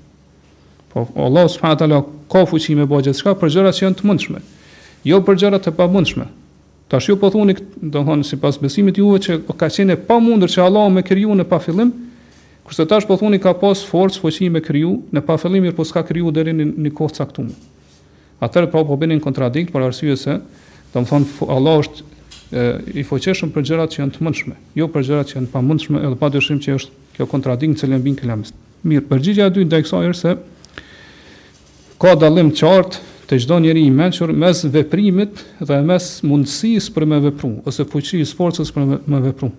Po 0.93 1.03
Allah 1.27 1.45
subhanahu 1.51 1.91
wa 1.93 1.99
ka 2.31 2.45
fuqi 2.49 2.73
me 2.79 2.87
bëj 2.89 3.09
gjithçka 3.09 3.35
për 3.37 3.53
gjëra 3.53 3.75
që 3.75 3.85
janë 3.85 3.99
të 4.01 4.09
mundshme, 4.09 4.41
jo 5.05 5.21
për 5.27 5.37
gjëra 5.43 5.61
të 5.61 5.75
pamundshme. 5.77 6.25
Tash 6.89 7.09
ju 7.09 7.17
po 7.21 7.29
thoni, 7.33 7.53
domthonë 7.81 8.25
sipas 8.31 8.57
besimit 8.61 8.97
juve 9.01 9.21
që 9.25 9.37
ka 9.59 9.69
qenë 9.69 9.99
pamundur 10.09 10.49
që 10.53 10.65
Allahu 10.65 10.93
me 10.97 11.05
kriju 11.05 11.37
në 11.37 11.45
pa 11.49 11.57
fillim, 11.61 11.91
Kurse 12.65 12.81
tash 12.89 13.05
po 13.05 13.13
thuni 13.19 13.37
ka 13.37 13.51
pas 13.53 13.77
forcë 13.85 14.23
fuqi 14.23 14.47
me 14.49 14.57
kriju, 14.65 14.95
në 15.13 15.21
pa 15.27 15.35
fillim 15.37 15.67
mirë 15.67 15.75
po 15.77 15.83
s'ka 15.85 16.01
kriju 16.07 16.31
deri 16.33 16.49
në 16.57 16.65
një 16.87 16.91
kohë 16.97 17.13
të 17.13 17.19
caktuar. 17.21 17.51
Atëherë 18.41 18.71
pra 18.73 18.81
po 18.81 18.87
po 18.89 18.97
bënin 19.03 19.21
kontradikt 19.21 19.69
për 19.73 19.85
arsye 19.85 20.15
se, 20.17 20.39
domthon 20.95 21.27
Allah 21.45 21.83
është 21.83 22.01
e, 22.01 22.63
i 23.01 23.03
fuqishëm 23.05 23.51
për 23.53 23.67
gjërat 23.69 23.93
që 23.93 24.01
janë 24.01 24.15
të 24.17 24.25
mundshme, 24.25 24.55
jo 24.81 24.89
për 24.89 25.05
gjërat 25.11 25.31
që 25.31 25.37
janë 25.37 25.51
pamundshme, 25.53 26.01
edhe 26.07 26.17
pa 26.19 26.31
dyshim 26.33 26.57
që 26.65 26.73
është 26.79 27.03
kjo 27.19 27.29
kontradikt 27.31 27.83
që 27.83 28.01
bin 28.03 28.17
kelamës. 28.17 28.49
Mirë, 28.85 29.05
përgjigjja 29.13 29.51
e 29.51 29.53
dytë 29.59 29.69
ndaj 29.69 29.85
kësaj 29.85 30.03
është 30.15 30.19
se 30.23 30.35
ka 32.01 32.17
dallim 32.19 32.49
të 32.49 32.65
qartë 32.65 32.97
të 33.29 33.39
çdo 33.45 33.61
njeri 33.61 33.85
i 33.85 33.93
mençur 33.93 34.33
mes 34.37 34.65
veprimit 34.73 35.37
dhe 35.65 35.77
mes 35.85 36.09
mundësisë 36.29 36.93
për 36.97 37.07
me 37.13 37.21
vepru 37.29 37.53
ose 37.69 37.85
fuqisë 37.89 38.33
forcës 38.37 38.73
për 38.75 38.91
me 39.05 39.21
vepru. 39.29 39.53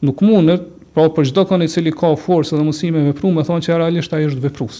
Nuk 0.00 0.24
mundet 0.24 0.78
Pra 0.90 1.06
për 1.14 1.28
çdo 1.30 1.44
kënd 1.46 1.62
i 1.62 1.70
cili 1.70 1.92
ka 1.94 2.10
forcë 2.18 2.56
dhe 2.56 2.64
mundësi 2.66 2.88
me 2.90 3.04
vepru, 3.12 3.30
më 3.30 3.44
thonë 3.46 3.62
që 3.66 3.76
realisht 3.78 4.14
ai 4.16 4.24
është 4.26 4.42
veprues. 4.42 4.78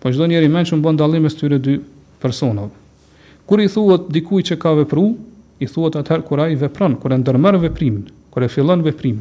Po 0.00 0.12
çdo 0.12 0.28
njeri 0.30 0.48
mend 0.48 0.70
që 0.70 0.78
bën 0.84 0.96
dallim 0.96 1.26
mes 1.26 1.36
tyre 1.36 1.58
dy 1.60 1.74
personave. 2.22 2.72
Kur 3.46 3.60
i 3.62 3.68
thuhet 3.70 4.08
dikujt 4.14 4.48
që 4.50 4.58
ka 4.62 4.72
vepru, 4.80 5.04
i 5.62 5.68
thuhet 5.68 5.98
atëherë 6.00 6.24
kur 6.28 6.40
ai 6.42 6.56
vepron, 6.60 6.96
kur 7.00 7.12
e 7.14 7.18
ndërmerr 7.20 7.60
veprimin, 7.66 8.06
kur 8.32 8.44
e 8.44 8.48
fillon 8.50 8.80
veprimin. 8.86 9.20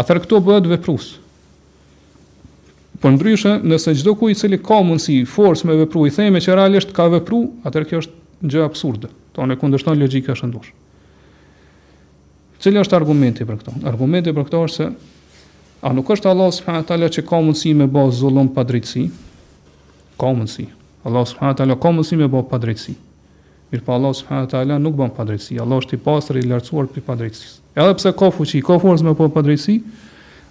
Atëherë 0.00 0.24
këto 0.24 0.40
bëhet 0.48 0.66
veprues. 0.72 1.10
Por 3.00 3.12
ndryshe, 3.14 3.58
nëse 3.68 3.92
çdo 4.00 4.16
kujt 4.16 4.32
i 4.34 4.40
cili 4.46 4.58
ka 4.64 4.80
mundësi, 4.84 5.18
forcë 5.28 5.68
me 5.68 5.76
vepru, 5.84 6.06
i 6.08 6.12
themi 6.16 6.40
që 6.40 6.56
realisht 6.56 6.96
ka 6.96 7.10
vepru, 7.12 7.42
atëherë 7.68 7.90
kjo 7.92 8.00
është 8.04 8.52
gjë 8.52 8.64
absurde. 8.64 9.12
Tonë 9.36 9.60
kundërshton 9.60 10.00
logjika 10.00 10.36
shëndosh. 10.40 10.72
Cili 12.62 12.78
është 12.80 12.96
argumenti 12.96 13.44
për 13.44 13.58
këto? 13.60 13.74
Argumenti 13.88 14.32
për 14.32 14.46
këto 14.48 14.60
është 14.68 14.76
se 14.76 14.88
a 15.84 15.90
nuk 15.92 16.08
është 16.14 16.30
Allah 16.30 16.48
subhanahu 16.56 16.84
wa 16.84 16.88
taala 16.88 17.10
që 17.12 17.24
ka 17.28 17.40
mundësi 17.44 17.72
me 17.76 17.86
bëj 17.92 18.12
zullum 18.20 18.48
pa 18.56 18.64
drejtësi? 18.66 19.04
Ka 20.20 20.30
mundësi. 20.32 20.64
Allah 21.06 21.26
subhanahu 21.28 21.52
wa 21.52 21.58
taala 21.60 21.76
ka 21.82 21.92
mundësi 21.92 22.18
me 22.22 22.30
bëj 22.32 22.44
pa 22.48 22.60
drejtësi. 22.64 22.96
Mirë 23.72 23.84
pa 23.84 23.96
Allah 23.98 24.14
subhanahu 24.16 24.46
wa 24.48 24.52
taala 24.54 24.80
nuk 24.80 24.96
bën 24.96 25.12
pa 25.18 25.26
drejtësi. 25.28 25.58
Allah 25.60 25.82
është 25.84 25.98
i 25.98 26.02
pastër 26.08 26.40
i 26.40 26.46
lartësuar 26.48 26.88
për 26.94 27.04
pa 27.06 27.18
drejtësisë. 27.20 27.62
Edhe 27.76 27.98
pse 28.00 28.12
ka 28.16 28.30
fuqi, 28.32 28.62
ka 28.64 28.80
forcë 28.80 29.04
me 29.04 29.14
pa 29.20 29.44
drejtësi, 29.44 29.76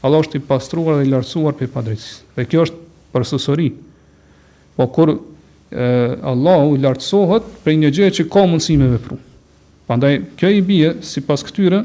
Allah 0.06 0.20
është 0.22 0.38
i 0.38 0.44
pastruar 0.46 1.00
dhe 1.00 1.08
i 1.08 1.14
lartësuar 1.16 1.56
për 1.58 1.72
pa 1.74 1.82
drejtësisë. 1.90 2.34
Dhe 2.38 2.46
kjo 2.52 2.66
është 2.70 2.84
për 3.16 3.26
sosuri. 3.26 3.70
Po 4.78 4.86
kur 4.94 5.10
e, 5.10 5.86
Allah 6.22 6.66
u 6.70 6.78
lartësohet 6.78 7.50
për 7.66 7.80
një 7.82 7.94
gjë 7.98 8.12
që 8.20 8.28
ka 8.30 8.46
mundësi 8.46 8.78
me 8.78 8.94
vepru. 8.94 9.18
kjo 10.38 10.50
i 10.52 10.62
bie 10.66 10.94
sipas 11.02 11.44
këtyre 11.46 11.84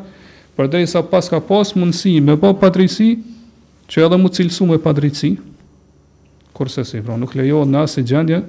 përderisa 0.55 1.01
pas 1.11 1.27
ka 1.27 1.41
pas 1.43 1.73
mundësi 1.75 2.13
me 2.23 2.37
pa 2.39 2.53
padrejsi 2.61 3.09
që 3.91 4.05
edhe 4.05 4.19
mu 4.21 4.31
cilësu 4.31 4.67
me 4.69 4.77
padrejsi. 4.79 5.33
Kurse 6.55 6.85
si, 6.87 7.01
pra 7.03 7.17
nuk 7.19 7.33
lejohet 7.35 7.67
në 7.67 7.81
asnjë 7.83 8.03
gjendje 8.11 8.39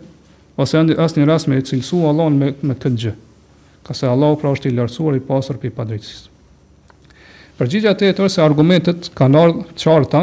ose 0.62 0.84
në 0.86 0.98
asnjë 1.02 1.26
rast 1.32 1.50
me 1.50 1.58
cilësu 1.72 2.04
Allah 2.12 2.30
me 2.36 2.52
me 2.62 2.76
këtë 2.78 2.94
gjë. 3.06 3.14
Ka 3.88 3.96
se 3.98 4.06
Allah 4.08 4.36
pra 4.38 4.54
është 4.54 4.70
i 4.70 4.76
lartësuar 4.78 5.18
i 5.18 5.24
pasur 5.32 5.58
për 5.58 5.74
padrejsisë. 5.80 6.30
Përgjigja 7.58 7.96
të 7.98 8.12
jetër 8.12 8.30
se 8.34 8.42
argumentet 8.44 9.10
kanë 9.18 9.40
ardhur 9.40 9.66
qarta 9.82 10.22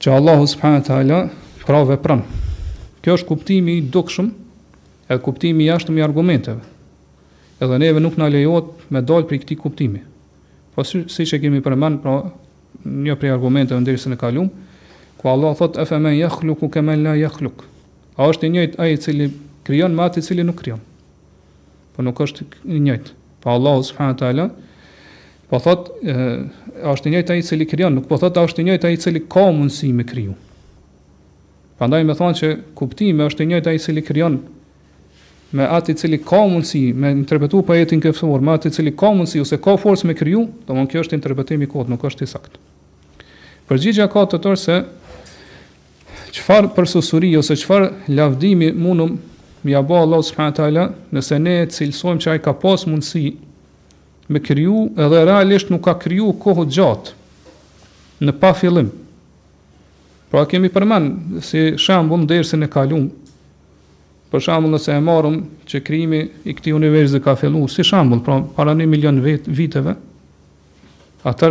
që 0.00 0.16
Allahu 0.22 0.48
subhanahu 0.56 0.80
wa 0.80 0.88
taala 0.88 1.20
pra 1.68 1.84
vepron. 1.92 2.24
Kjo 3.04 3.20
është 3.20 3.28
kuptimi 3.34 3.76
i 3.78 3.84
dukshëm 3.92 4.32
e 5.06 5.16
kuptimi 5.22 5.66
jashtë 5.68 5.94
i 5.98 6.02
argumenteve. 6.04 6.60
Edhe 7.62 7.78
neve 7.80 8.00
nuk 8.02 8.18
në 8.20 8.30
lejot 8.34 8.72
me 8.92 9.00
dalë 9.00 9.26
për 9.30 9.38
këtij 9.40 9.44
këti 9.46 9.56
kuptimi. 9.62 10.00
Po 10.74 10.84
si, 10.84 11.04
si 11.08 11.24
që 11.28 11.38
kemi 11.44 11.62
përmend 11.64 12.02
pra 12.04 12.16
një 12.84 13.14
prej 13.20 13.32
argumenteve 13.32 13.80
në 13.80 13.88
dirësën 13.90 14.16
e 14.16 14.20
ku 15.16 15.30
Allah 15.32 15.54
thot 15.56 15.78
e 15.80 15.84
fëmën 15.88 16.18
jëkhluk 16.18 16.60
u 16.62 16.68
kemën 16.74 17.00
la 17.02 17.14
jëkhluk. 17.16 17.62
A 18.20 18.26
është 18.28 18.44
i 18.46 18.50
njëjt 18.52 18.74
aji 18.80 18.96
cili 19.00 19.26
kryon 19.64 19.94
ma 19.96 20.04
ati 20.10 20.20
cili 20.22 20.44
nuk 20.44 20.58
kryon. 20.60 20.82
Po 21.96 22.04
nuk 22.04 22.18
është 22.20 22.44
i 22.68 22.80
njëjt. 22.84 23.12
Po 23.40 23.54
Allah 23.54 23.80
ta'ala, 24.18 24.48
Po 25.46 25.60
thot, 25.62 25.88
a 26.02 26.90
është 26.90 27.06
i 27.06 27.12
njëjt 27.14 27.28
aji 27.30 27.42
cili 27.46 27.66
kryon, 27.70 27.94
nuk 27.94 28.08
po 28.10 28.16
thot 28.18 28.34
a 28.34 28.42
është 28.48 28.64
i 28.64 28.64
njëjt 28.66 28.84
aji 28.88 28.96
cili 29.04 29.20
ka 29.30 29.44
mundësi 29.54 29.92
me 29.94 30.02
kryon. 30.02 30.34
Pandaj 31.78 32.02
me 32.04 32.16
thonë 32.18 32.38
që 32.40 32.50
kuptime 32.74 33.28
është 33.30 33.44
i 33.46 33.50
njëjt 33.52 33.68
aji 33.70 33.82
cili 33.84 34.02
kryon 34.02 34.40
me 35.54 35.62
atë 35.68 35.92
i 35.92 35.98
cili 35.98 36.18
ka 36.22 36.40
mundësi 36.50 36.82
me 36.96 37.12
interpretu 37.14 37.60
pa 37.66 37.76
jetin 37.78 38.00
këftuar, 38.02 38.42
me 38.42 38.54
atë 38.56 38.70
i 38.72 38.76
cili 38.76 38.92
ka 38.98 39.12
mundësi 39.14 39.42
ose 39.42 39.58
ka 39.62 39.76
forës 39.80 40.02
me 40.08 40.14
kryu, 40.18 40.46
do 40.66 40.74
mund 40.74 40.90
kjo 40.90 41.04
është 41.04 41.16
interpretim 41.18 41.62
i 41.62 41.68
kodë, 41.70 41.92
nuk 41.92 42.04
është 42.08 42.26
i 42.26 42.30
sakt. 42.30 42.56
Përgjigja 43.70 44.08
ka 44.10 44.24
të 44.30 44.40
tërë 44.44 44.58
se 44.62 44.80
qëfar 46.36 46.68
përsusuri 46.76 47.30
ose 47.38 47.56
qëfar 47.58 47.86
lavdimi 48.14 48.72
munëm 48.76 49.14
më 49.66 49.74
jabo 49.74 49.96
Allah 49.98 50.22
s.w.t. 50.22 50.86
nëse 51.16 51.38
ne 51.42 51.56
cilësojmë 51.74 52.22
që 52.22 52.34
a 52.34 52.42
ka 52.42 52.52
pas 52.62 52.84
mundësi 52.86 53.24
me 54.30 54.42
kryu 54.42 54.88
edhe 54.98 55.24
realisht 55.26 55.70
nuk 55.70 55.84
ka 55.86 55.94
kryu 56.02 56.32
kohë 56.42 56.66
gjatë 56.76 57.14
në 58.26 58.34
pa 58.40 58.50
fillim. 58.56 58.90
Pra 60.30 60.42
kemi 60.50 60.70
përmen 60.74 61.10
si 61.46 61.68
shambun 61.78 62.24
në 62.24 62.30
derësin 62.32 62.66
e 62.66 62.70
kalumë, 62.70 63.12
Për 64.26 64.42
shembull, 64.42 64.72
nëse 64.74 64.90
e 64.94 65.02
marrëm 65.06 65.36
që 65.70 65.80
krimi 65.86 66.20
i 66.50 66.54
këtij 66.58 66.72
universi 66.74 67.20
ka 67.22 67.36
filluar 67.38 67.70
si 67.70 67.84
shembull, 67.86 68.22
pra 68.26 68.40
para 68.56 68.72
1 68.74 68.88
milion 68.90 69.20
viteve, 69.54 69.94
atë 71.26 71.50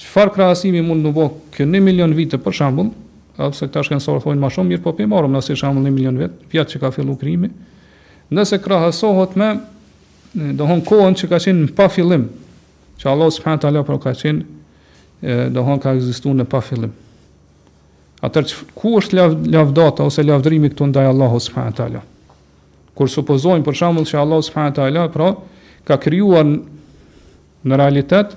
çfarë 0.00 0.34
krahasimi 0.34 0.82
mund 0.86 1.06
të 1.06 1.12
bëjë 1.14 1.52
kjo 1.54 1.68
1 1.68 1.84
milion 1.86 2.14
vite 2.18 2.40
për 2.42 2.56
shembull, 2.60 2.90
ose 3.38 3.68
këta 3.70 3.84
shkencorë 3.86 4.24
thonë 4.24 4.42
më 4.42 4.50
shumë 4.56 4.70
mirë, 4.72 4.82
po 4.88 4.96
për 4.98 5.06
marrëm 5.12 5.38
nëse 5.38 5.56
shembull 5.60 5.86
1 5.86 5.94
milion 5.94 6.18
vit, 6.20 6.34
pjatë 6.52 6.74
që 6.74 6.82
ka 6.82 6.90
filluar 6.98 7.20
krimi, 7.22 7.52
nëse 8.34 8.58
krahasohet 8.66 9.38
me 9.38 9.52
dohon 10.58 10.82
kohën 10.84 11.14
që 11.22 11.30
ka 11.30 11.38
qenë 11.46 11.62
në 11.68 11.72
pa 11.78 11.86
fillim, 11.88 12.26
që 12.98 13.12
Allah 13.12 13.30
subhanahu 13.32 13.60
wa 13.62 13.64
taala 13.64 13.86
pra 13.86 14.02
ka 14.08 14.16
qenë 14.24 15.52
dohon 15.54 15.78
ka 15.80 15.94
ekzistuar 15.96 16.34
në 16.42 16.50
pa 16.52 16.58
fillim. 16.64 16.90
Atër 18.24 18.46
që, 18.48 18.56
ku 18.78 18.94
është 19.00 19.18
lavdata 19.52 20.06
ose 20.08 20.22
lavdrimi 20.24 20.70
këtu 20.72 20.86
ndaj 20.88 21.10
Allahu 21.10 21.40
subhanahu 21.42 21.72
wa 21.74 21.80
taala? 21.80 22.02
Kur 22.96 23.10
supozojmë 23.12 23.64
për 23.66 23.76
shembull 23.82 24.06
se 24.08 24.16
Allahu 24.16 24.46
subhanahu 24.46 24.70
wa 24.72 24.78
taala 24.78 25.02
pra 25.12 25.26
ka 25.86 25.98
krijuar 26.00 26.46
në 26.48 27.80
realitet 27.82 28.32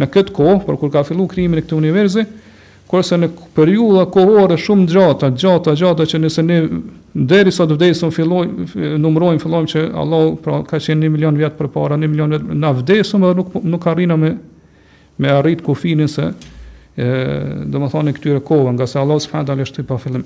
në 0.00 0.08
këtë 0.10 0.34
kohë, 0.34 0.58
por 0.66 0.80
kur 0.80 0.90
ka 0.90 1.04
filluar 1.06 1.30
krijimi 1.30 1.60
i 1.60 1.62
këtij 1.62 1.78
universi, 1.78 2.24
kurse 2.90 3.18
në 3.22 3.28
periudha 3.54 4.02
kohore 4.10 4.56
shumë 4.58 4.88
gjata, 4.90 5.28
gjata, 5.38 5.76
gjata 5.78 6.08
që 6.10 6.20
nëse 6.24 6.42
ne 6.48 6.56
deri 7.30 7.52
sot 7.54 7.70
vdesëm 7.76 8.10
filloj 8.14 8.48
numrojmë 9.04 9.42
fillojmë 9.44 9.70
që 9.70 9.84
Allahu 10.02 10.34
pra 10.42 10.58
ka 10.66 10.78
qenë 10.82 11.04
1 11.06 11.14
milion 11.14 11.36
vjet 11.38 11.54
përpara, 11.58 11.94
1 11.98 12.10
milion 12.10 12.34
vjet 12.34 12.48
na 12.64 12.72
vdesëm 12.74 13.26
dhe 13.28 13.34
nuk 13.38 13.54
nuk 13.62 13.86
arrinam 13.94 14.24
me 14.26 14.34
me 15.20 15.28
arrit 15.28 15.60
kufinin 15.62 16.08
se 16.08 16.30
do 17.02 17.80
më 17.80 17.88
thonë 17.94 18.12
këtyre 18.16 18.40
kohëve, 18.44 18.72
nga 18.76 18.86
se 18.86 18.98
Allah 19.00 19.18
subhanahu 19.20 19.46
taala 19.50 19.64
është 19.66 19.82
i 19.82 19.86
pa 19.90 19.96
fillim. 20.02 20.24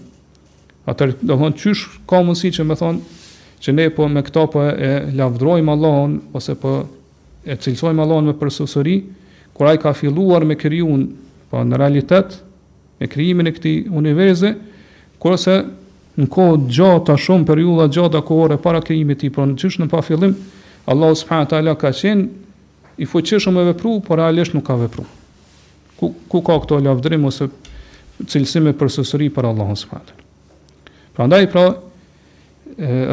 Atë 0.91 1.09
do 1.23 1.37
thonë 1.39 1.59
çysh 1.61 1.83
ka 2.09 2.23
mundësi 2.27 2.51
që 2.59 2.67
më 2.71 2.79
thonë 2.81 3.21
që 3.65 3.73
ne 3.75 3.87
po 3.97 4.07
me 4.11 4.23
këta 4.27 4.47
po 4.53 4.65
e 4.71 4.91
lavdrojmë 5.17 5.73
Allahun 5.77 6.17
ose 6.37 6.57
po 6.61 6.75
e 7.47 7.57
cilësojmë 7.57 8.05
Allahun 8.05 8.29
me 8.33 8.37
përsosuri, 8.41 8.97
kur 9.57 9.71
ai 9.71 9.79
ka 9.81 9.93
filluar 9.97 10.45
me 10.45 10.57
krijuën, 10.59 11.05
po 11.51 11.63
në 11.65 11.79
realitet 11.81 12.39
me 13.01 13.09
krijimin 13.09 13.49
e 13.49 13.55
këtij 13.55 13.81
universi, 14.03 14.51
kurse 15.23 15.57
në 16.19 16.29
kohë 16.31 16.59
gjata 16.71 17.17
shumë 17.19 17.49
periudha 17.53 17.89
gjata 17.91 18.23
kohore 18.27 18.59
para 18.63 18.83
krijimit 18.85 19.19
të 19.21 19.29
tij, 19.29 19.35
por 19.37 19.49
në 19.49 19.57
çysh 19.63 19.81
në 19.81 19.89
pa 19.93 20.03
fillim, 20.05 20.35
Allah 20.91 21.15
subhanahu 21.17 21.51
taala 21.55 21.75
ka 21.81 21.95
qenë 21.97 22.27
i 23.03 23.07
fuqishëm 23.09 23.57
e 23.63 23.71
vepru, 23.73 23.97
por 24.05 24.19
realisht 24.21 24.55
nuk 24.55 24.67
ka 24.69 24.77
vepruar 24.79 25.09
ku 25.99 26.15
ku 26.29 26.43
ka 26.43 26.59
këto 26.63 26.81
lavdrim 26.83 27.25
ose 27.29 27.49
cilësime 28.31 28.75
për 28.79 28.91
sësëri 28.95 29.31
për 29.35 29.49
Allahun 29.51 29.79
subhanet. 29.79 30.13
Prandaj 31.15 31.47
pra 31.53 31.65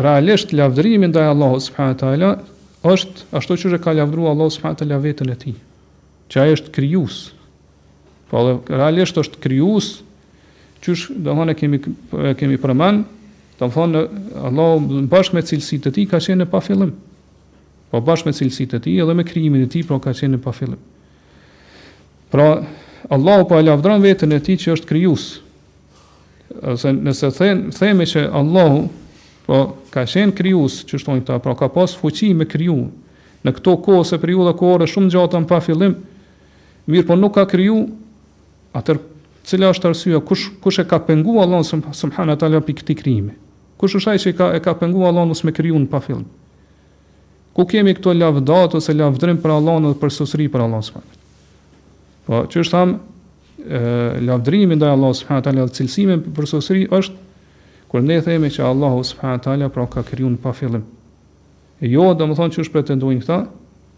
realisht 0.06 0.54
lavdrimi 0.58 1.10
ndaj 1.12 1.30
Allahut 1.34 1.66
subhanet 1.66 2.04
ala 2.08 2.32
është 2.88 3.28
ashtu 3.38 3.58
siç 3.62 3.78
e 3.78 3.82
ka 3.84 3.94
lavdruar 3.98 4.34
Allahu 4.34 4.54
subhanet 4.56 4.82
ala 4.86 4.98
vetën 5.04 5.30
e 5.30 5.36
tij, 5.44 5.58
që 6.34 6.42
ai 6.44 6.56
është 6.58 6.74
krijues. 6.78 7.20
Po 8.32 8.46
realisht 8.72 9.18
është 9.20 9.42
krijues, 9.44 9.92
që 10.82 10.96
do 11.22 11.30
të 11.30 11.38
thonë 11.38 11.56
kemi 11.60 11.82
kemi 12.40 12.58
përmend, 12.64 13.04
do 13.60 13.66
të 13.68 13.74
thonë 13.78 14.04
Allahu 14.50 15.02
bashkë 15.12 15.38
me 15.38 15.44
cilësitë 15.46 15.92
e 15.92 15.96
tij 16.00 16.08
ka 16.14 16.22
qenë 16.24 16.46
në 16.46 16.50
pa 16.54 16.62
fillim. 16.66 16.94
Po 17.92 18.02
bashkë 18.08 18.32
me 18.32 18.38
cilësitë 18.38 18.80
e 18.80 18.84
tij 18.88 19.02
edhe 19.04 19.14
me 19.20 19.26
krijimin 19.28 19.66
e 19.68 19.70
tij, 19.70 19.84
po 19.90 20.00
ka 20.02 20.14
qenë 20.18 20.38
në 20.40 20.42
pa 20.46 20.54
fillim. 20.58 20.80
Pra, 22.32 22.64
Allahu 23.12 23.44
po 23.50 23.58
e 23.60 23.64
lavdron 23.68 24.00
vetën 24.02 24.32
e 24.32 24.40
ti 24.40 24.56
që 24.56 24.72
është 24.78 24.88
kryus. 24.88 25.24
Ose 26.72 26.94
nëse 26.96 27.28
them 27.36 27.66
themi 27.76 28.08
që 28.08 28.24
Allahu 28.40 28.86
po 29.46 29.58
ka 29.92 30.06
shenë 30.08 30.36
kryus, 30.38 30.80
që 30.88 31.00
shtojnë 31.02 31.26
këta, 31.26 31.40
pra 31.44 31.56
ka 31.60 31.68
pas 31.76 31.92
fuqi 32.00 32.32
me 32.38 32.48
kryu. 32.48 32.78
Në 33.44 33.54
këto 33.60 33.74
kohë, 33.84 34.06
se 34.08 34.20
kryu 34.22 34.48
kohore 34.62 34.88
shumë 34.88 35.12
gjatë 35.12 35.44
pa 35.50 35.60
fillim, 35.66 35.98
mirë 36.88 37.08
po 37.10 37.18
nuk 37.20 37.36
ka 37.36 37.44
kryu, 37.52 37.82
atër 38.78 39.02
cila 39.44 39.74
është 39.76 39.88
arsua, 39.92 40.22
kush, 40.24 40.48
kush 40.64 40.80
e 40.84 40.88
ka 40.88 41.02
pengu 41.04 41.40
Allah 41.44 41.66
së 41.68 41.82
më 41.84 42.14
hanë 42.20 42.38
atë 42.38 42.64
për 42.70 42.76
këti 42.80 42.96
Kush 43.82 43.96
është 43.98 44.12
ai 44.12 44.20
që 44.24 44.32
ka, 44.38 44.52
e 44.56 44.60
ka 44.64 44.74
pengu 44.78 45.04
Allah 45.10 45.26
nësë 45.28 45.46
me 45.48 45.52
kryu 45.58 45.76
në 45.82 45.88
pa 45.92 45.98
fillim. 46.06 46.28
Ku 47.52 47.66
kemi 47.66 47.96
këto 47.98 48.14
lavdat 48.14 48.78
ose 48.78 48.94
lavdrim 48.94 49.40
për 49.42 49.52
Allah 49.58 49.80
në 49.82 49.88
dhe 49.92 49.98
për 50.04 50.14
sësri 50.20 50.46
për 50.54 50.68
Allah 50.70 50.80
në 50.80 51.20
Po 52.32 52.46
që 52.48 52.62
është 52.64 52.72
thamë, 52.72 53.00
lavdrimi 54.24 54.78
ndaj 54.80 54.92
Allahu 54.96 55.16
subhanahu 55.20 55.44
taala 55.44 55.66
dhe 55.68 55.76
cilësimi 55.76 56.16
për 56.38 56.46
sosri 56.48 56.86
është 56.88 57.92
kur 57.92 58.04
ne 58.08 58.18
themi 58.24 58.48
që 58.56 58.64
Allahu 58.70 59.02
subhanahu 59.12 59.44
taala 59.48 59.68
pra 59.76 59.84
ka 59.92 60.04
krijuar 60.08 60.38
pa 60.40 60.54
fillim. 60.56 60.86
Jo, 61.84 62.06
do 62.16 62.28
të 62.30 62.38
thonë 62.40 62.56
që 62.56 62.64
është 62.64 62.74
pretenduin 62.78 63.20
këta, 63.20 63.40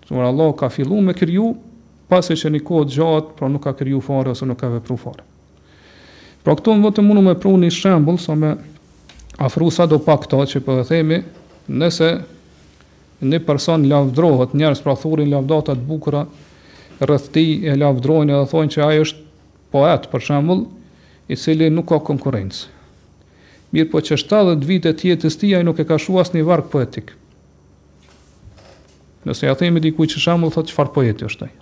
se 0.09 0.17
Allah 0.17 0.49
ka 0.57 0.71
filluar 0.73 1.05
me 1.05 1.13
kriju, 1.13 1.51
pas 2.09 2.25
së 2.31 2.39
që 2.41 2.51
një 2.55 2.61
kohë 2.71 2.89
gjatë, 2.95 3.35
pra 3.37 3.49
nuk 3.53 3.63
ka 3.67 3.75
kriju 3.77 4.01
fare 4.01 4.33
ose 4.33 4.47
nuk 4.49 4.57
ka 4.63 4.71
vepru 4.79 4.97
fare. 5.03 5.27
Pra 6.43 6.55
këto 6.57 6.73
më 6.73 6.87
vëtë 6.87 7.05
mundu 7.05 7.21
me 7.27 7.35
pru 7.39 7.53
një 7.61 7.69
shembul, 7.71 8.17
sa 8.19 8.33
me 8.35 8.55
afru 9.45 9.69
sa 9.71 9.85
do 9.85 9.99
pak 10.01 10.25
këta 10.25 10.39
që 10.53 10.63
për 10.63 10.65
po 10.71 10.79
dhe 10.81 10.87
themi, 10.89 11.21
nëse 11.69 12.09
një 13.29 13.41
person 13.45 13.85
lavdrohet, 13.93 14.57
njerës 14.57 14.81
pra 14.83 14.97
thurin 14.99 15.29
lavdatat 15.31 15.85
bukura, 15.89 16.25
rreth 17.05 17.31
tij 17.35 17.63
e 17.67 17.73
lavdrojnë 17.77 18.33
edhe 18.35 18.49
thonë 18.51 18.73
se 18.75 18.83
ai 18.83 19.01
është 19.03 19.25
poet 19.73 20.07
për 20.11 20.23
shembull 20.27 20.63
i 21.31 21.37
cili 21.39 21.69
nuk 21.73 21.87
ka 21.91 21.99
konkurrencë. 22.03 22.63
Mirë 23.73 23.89
po 23.93 24.03
që 24.05 24.19
70 24.21 24.67
vite 24.69 24.91
të 24.93 25.09
jetës 25.11 25.37
tij 25.41 25.55
ai 25.57 25.63
nuk 25.65 25.79
e 25.81 25.85
ka 25.89 25.97
shuar 26.01 26.25
asnjë 26.25 26.45
varg 26.45 26.67
poetik. 26.71 27.13
Nëse 29.25 29.47
ja 29.47 29.55
themi 29.59 29.81
dikujt 29.83 30.13
për 30.15 30.23
shembull 30.27 30.53
thotë 30.53 30.73
çfarë 30.73 30.93
poeti 30.97 31.27
është 31.29 31.47
ai? 31.47 31.53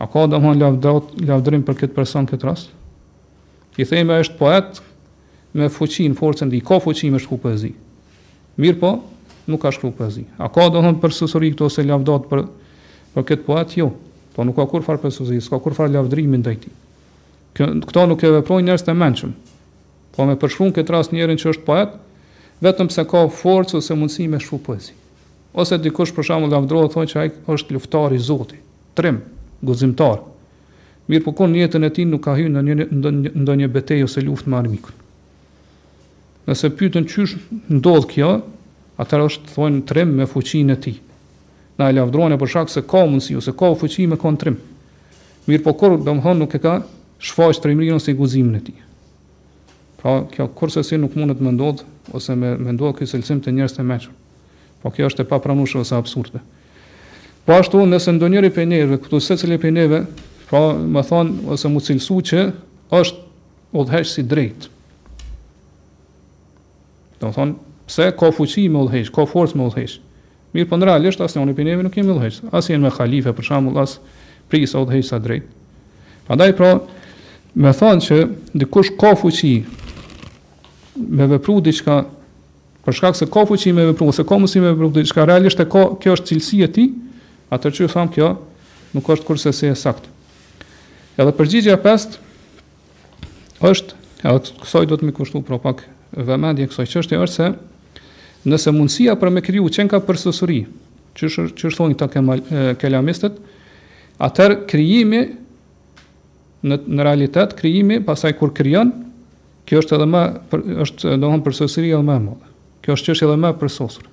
A 0.00 0.06
ka 0.10 0.24
domthon 0.30 0.60
lavdrot 0.62 1.12
lavdrim 1.28 1.64
për 1.66 1.80
këtë 1.82 1.96
person 1.98 2.28
këtë 2.30 2.48
rast? 2.48 2.70
Ti 3.76 3.84
themi 3.88 4.14
ai 4.16 4.22
është 4.24 4.38
poet 4.40 4.80
me 5.56 5.66
fuqin, 5.68 6.14
forcën 6.16 6.48
e 6.48 6.54
tij, 6.54 6.62
ka 6.64 6.78
fuqin 6.80 7.18
është 7.18 7.28
ku 7.28 7.38
poezi. 7.42 7.74
Mirë 8.60 8.80
po 8.80 8.94
nuk 9.50 9.60
ka 9.66 9.72
shku 9.74 9.90
poezi. 9.96 10.24
A 10.40 10.48
ka 10.52 10.70
domthon 10.72 10.96
për 11.02 11.12
sësori 11.18 11.50
këto 11.52 11.68
se 11.72 11.84
lavdot 11.84 12.28
për 12.30 12.46
Po 13.14 13.22
këtë 13.28 13.44
po 13.44 13.56
atë 13.60 13.80
jo. 13.82 13.90
Po 14.32 14.46
nuk 14.48 14.56
ka 14.56 14.64
kur 14.70 14.84
far 14.84 14.96
pesuzi, 15.02 15.40
s'ka 15.44 15.58
kur 15.60 15.74
far 15.76 15.90
lavdrimi 15.92 16.38
ndaj 16.40 16.58
ti. 16.62 16.70
Këta 17.58 17.88
këto 17.88 18.04
nuk 18.08 18.22
e 18.24 18.30
veprojnë 18.38 18.70
njerëz 18.70 18.86
të 18.86 18.96
menqëm, 19.00 19.32
Po 20.12 20.26
me 20.28 20.34
përshkruan 20.36 20.74
këtë 20.76 20.92
ras 20.92 21.08
njerën 21.08 21.38
që 21.40 21.46
është 21.54 21.62
poet, 21.64 21.88
vetëm 22.60 22.90
se 22.92 23.00
ka 23.08 23.22
forcë 23.32 23.78
ose 23.78 23.94
mundësi 23.96 24.26
me 24.28 24.36
shfu 24.44 24.58
poezi. 24.60 24.92
Ose 25.56 25.78
dikush 25.80 26.12
për 26.12 26.26
shembull 26.28 26.52
lavdrohet 26.52 26.92
thonë 26.92 27.08
se 27.08 27.18
ai 27.22 27.30
është 27.54 27.72
luftari 27.78 28.18
i 28.20 28.20
Zotit, 28.20 28.60
trim, 28.96 29.22
guzimtar. 29.64 30.20
Mirë, 31.08 31.24
po 31.32 31.46
në 31.48 31.62
jetën 31.64 31.88
e 31.88 31.88
tij 31.96 32.04
nuk 32.10 32.20
ka 32.28 32.34
hyrë 32.36 32.52
në 32.52 32.62
një 32.62 33.32
ndonjë 33.40 33.70
betejë 33.72 34.04
ose 34.10 34.20
luftë 34.28 34.52
me 34.52 34.58
armikun. 34.60 35.00
Nëse 36.44 36.70
pyetën 36.76 37.08
çysh 37.08 37.32
ndodh 37.72 38.04
kjo, 38.12 38.34
atër 39.00 39.24
është 39.30 39.56
thonë 39.56 39.82
trim 39.88 40.12
me 40.20 40.28
fuqinë 40.28 40.76
e 40.76 40.76
tij 40.84 41.00
na 41.80 41.88
e 41.88 41.92
lavdrojnë 41.96 42.36
për 42.40 42.50
shkak 42.54 42.72
se 42.72 42.82
ka 42.88 43.02
mundësi 43.08 43.36
ose 43.40 43.54
ka 43.56 43.70
fuqi 43.78 44.06
me 44.10 44.18
kontrim. 44.20 44.56
Mirë 45.48 45.64
po 45.64 45.72
kur 45.78 45.96
do 45.96 46.14
të 46.16 46.34
nuk 46.38 46.54
e 46.54 46.60
ka 46.62 46.74
shfaqë 47.22 47.62
trimrin 47.64 47.96
ose 47.96 48.14
guzimin 48.16 48.58
e 48.58 48.62
tij. 48.62 48.80
Pra 50.02 50.22
kjo 50.30 50.48
kurse 50.58 50.82
si 50.84 50.98
nuk 50.98 51.14
mundet 51.16 51.40
më 51.40 51.52
ndodh 51.56 51.84
ose 52.12 52.34
me 52.36 52.54
më 52.58 52.72
ndodh 52.76 52.98
ky 52.98 53.06
selcim 53.06 53.40
të 53.40 53.54
njerëz 53.56 53.76
të 53.76 53.86
mëshëm. 53.86 54.14
Po 54.82 54.90
kjo 54.90 55.06
është 55.10 55.24
e 55.24 55.28
papranueshme 55.30 55.80
ose 55.84 55.94
absurde. 55.96 56.42
Po 57.46 57.54
ashtu 57.56 57.82
nëse 57.86 58.10
ndonjëri 58.12 58.50
prej 58.54 58.66
neve, 58.70 58.96
këtu 59.02 59.18
secili 59.22 59.56
prej 59.58 59.72
neve, 59.74 60.02
pra 60.50 60.72
më 60.76 61.02
thon 61.08 61.28
ose 61.54 61.70
më 61.70 61.80
cilësu 61.88 62.18
që 62.28 62.38
është 62.92 63.28
udhëheq 63.78 64.06
si 64.08 64.22
drejt. 64.26 64.68
Do 67.22 67.30
thon 67.34 67.56
pse 67.86 68.10
ka 68.18 68.30
fuqi 68.34 68.66
me 68.70 68.82
udhëheq, 68.86 69.10
ka 69.14 69.26
forcë 69.26 69.58
me 69.58 69.66
udhëheq. 69.70 69.98
Mirë 70.52 70.68
po 70.68 70.76
në 70.76 70.84
realisht, 70.90 71.20
asë 71.24 71.40
njënë 71.40 71.80
i 71.80 71.80
nuk 71.82 71.94
kemi 71.94 72.12
udhëheqës. 72.12 72.40
Asë 72.52 72.74
jenë 72.74 72.84
me 72.84 72.90
halife, 72.92 73.32
për 73.36 73.46
shambull, 73.46 73.78
asë 73.80 74.48
prisa 74.52 74.82
udhëheqësa 74.84 75.18
drejtë. 75.24 75.46
Prandaj 76.26 76.52
pra, 76.58 76.72
me 77.62 77.72
thonë 77.72 78.04
që 78.04 78.18
dikush 78.60 78.90
ka 79.00 79.14
fuqi 79.16 79.54
me 81.16 81.28
vepru 81.32 81.54
diçka 81.64 81.96
për 82.84 82.96
shkak 82.98 83.16
se 83.16 83.30
ka 83.32 83.46
fuqi 83.48 83.72
me 83.72 83.86
vepru 83.88 84.10
ose 84.12 84.26
ka 84.28 84.36
mundësi 84.36 84.60
me 84.60 84.74
vepru 84.74 84.90
diçka 84.98 85.24
realisht 85.28 85.60
e 85.60 85.66
ka 85.72 85.86
kjo 86.02 86.18
është 86.18 86.30
cilësia 86.34 86.68
e 86.68 86.72
tij, 86.76 86.90
atë 87.54 87.72
që 87.76 87.88
tham 87.96 88.12
kjo 88.12 88.28
nuk 88.92 89.08
është 89.14 89.28
kurse 89.28 89.54
se 89.56 89.70
e 89.72 89.76
saktë. 89.78 90.12
Edhe 91.20 91.34
përgjigjja 91.40 91.80
pestë 91.80 92.20
është, 93.72 93.96
edhe 94.26 94.56
kësaj 94.60 94.88
do 94.92 95.00
të 95.00 95.08
më 95.08 95.16
kushtoj 95.16 95.44
pra 95.48 95.60
pak 95.64 95.86
vëmendje 96.16 96.68
kësaj 96.68 96.90
çështje 96.96 97.24
është 97.24 97.38
se 97.40 97.52
nëse 98.50 98.72
mundësia 98.74 99.14
për 99.18 99.30
me 99.36 99.42
kriju 99.44 99.68
qenë 99.72 99.92
ka 99.92 100.00
për 100.06 100.18
sësuri, 100.22 100.60
që 101.18 101.30
është 101.54 101.74
thonjë 101.76 101.98
të 102.02 102.08
kemal, 102.16 102.40
e, 102.42 102.64
kelamistet, 102.80 103.36
atër 104.22 104.56
krijimi, 104.70 105.22
në, 106.66 106.78
në 106.78 107.06
realitet, 107.06 107.54
krijimi, 107.58 108.00
pasaj 108.06 108.34
kur 108.40 108.54
krijon, 108.56 108.92
kjo 109.68 109.82
është 109.82 109.98
edhe 109.98 110.08
më, 110.10 110.22
për, 110.52 110.64
është 110.86 111.18
dohon 111.22 111.44
për 111.46 111.58
sësuri 111.60 111.92
edhe 111.92 112.06
më 112.08 112.18
e 112.20 112.24
modhe. 112.24 112.52
Kjo 112.82 112.96
është 112.96 113.06
që 113.10 113.14
është 113.16 113.26
edhe 113.28 113.40
më 113.44 113.52
për 113.60 113.70
sësur. 113.76 114.08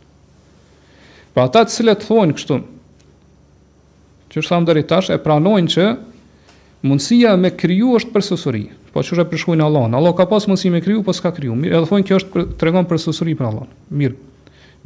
Pra 1.34 1.48
ata 1.50 1.64
të 1.66 1.74
cilët 1.80 2.06
thonjë 2.06 2.38
kështu, 2.38 2.60
që 4.30 4.44
është 4.44 4.52
thamë 4.54 4.70
dhe 4.70 4.78
rritash, 4.78 5.10
e 5.16 5.20
pranojnë 5.26 5.74
që 5.76 5.88
mundësia 6.84 7.34
me 7.40 7.52
kriju 7.58 7.96
është 8.00 8.12
për 8.14 8.24
sësuri. 8.26 8.62
Po 8.94 9.04
çuha 9.06 9.26
për 9.30 9.38
shkuin 9.44 9.62
Allahun. 9.62 9.94
Allah 9.94 10.14
ka 10.18 10.26
pas 10.30 10.46
mundësi 10.50 10.72
me 10.74 10.82
kriju, 10.82 11.04
po 11.04 11.14
s'ka 11.14 11.32
kriju. 11.36 11.56
Mirë, 11.56 11.76
edhe 11.80 11.90
thonë 11.92 12.08
kjo 12.08 12.20
është 12.22 12.30
për 12.34 12.48
tregon 12.62 12.88
për 12.90 13.02
sësuri 13.04 13.36
për 13.38 13.50
Allahun. 13.52 13.70
Mirë. 13.94 14.16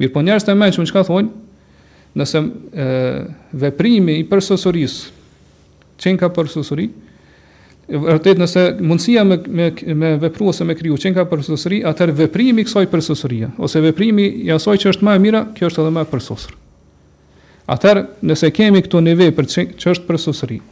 Mirë, 0.00 0.12
po 0.12 0.22
njerëzit 0.26 0.50
e 0.52 0.56
mëshëm 0.58 0.88
çka 0.90 1.04
thonë? 1.08 1.32
Nëse 2.14 2.42
ë 2.78 2.90
veprimi 3.64 4.18
i 4.20 4.26
përsosuris, 4.28 4.98
çen 5.98 6.18
ka 6.20 6.28
për 6.36 6.50
sësuri? 6.52 6.88
Vërtet 7.88 8.38
nëse 8.40 8.60
mundësia 8.80 9.24
me 9.28 9.36
me 9.48 9.66
me 10.00 10.10
vepru 10.22 10.46
ose 10.52 10.64
me 10.64 10.72
kriju 10.76 10.96
çen 10.98 11.14
ka 11.16 11.24
për 11.30 11.42
sësuri, 11.48 11.80
atëherë 11.90 12.14
veprimi 12.22 12.62
i 12.62 12.68
kësaj 12.68 12.86
përsosuria 12.90 13.50
ose 13.60 13.82
veprimi 13.84 14.24
i 14.46 14.52
asaj 14.54 14.78
që 14.86 14.92
është 14.94 15.04
më 15.04 15.16
e 15.16 15.18
mira, 15.20 15.42
kjo 15.56 15.68
është 15.70 15.82
edhe 15.82 15.90
më 15.98 16.04
e 16.04 16.08
përsosur. 16.12 16.54
Atëherë, 17.74 18.06
nëse 18.28 18.52
kemi 18.56 18.82
këtu 18.86 19.00
nivel 19.04 19.34
për 19.36 19.48
çështë 19.76 20.06
përsosurie, 20.08 20.62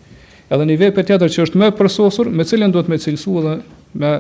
edhe 0.54 0.64
një 0.68 0.76
vepër 0.84 1.06
tjetër 1.08 1.30
që 1.32 1.44
është 1.46 1.60
më 1.62 1.68
përsosur, 1.78 2.28
me 2.28 2.44
cilën 2.44 2.72
duhet 2.74 2.88
me 2.92 2.98
cilësu 3.00 3.38
dhe 3.44 3.54
me 4.00 4.10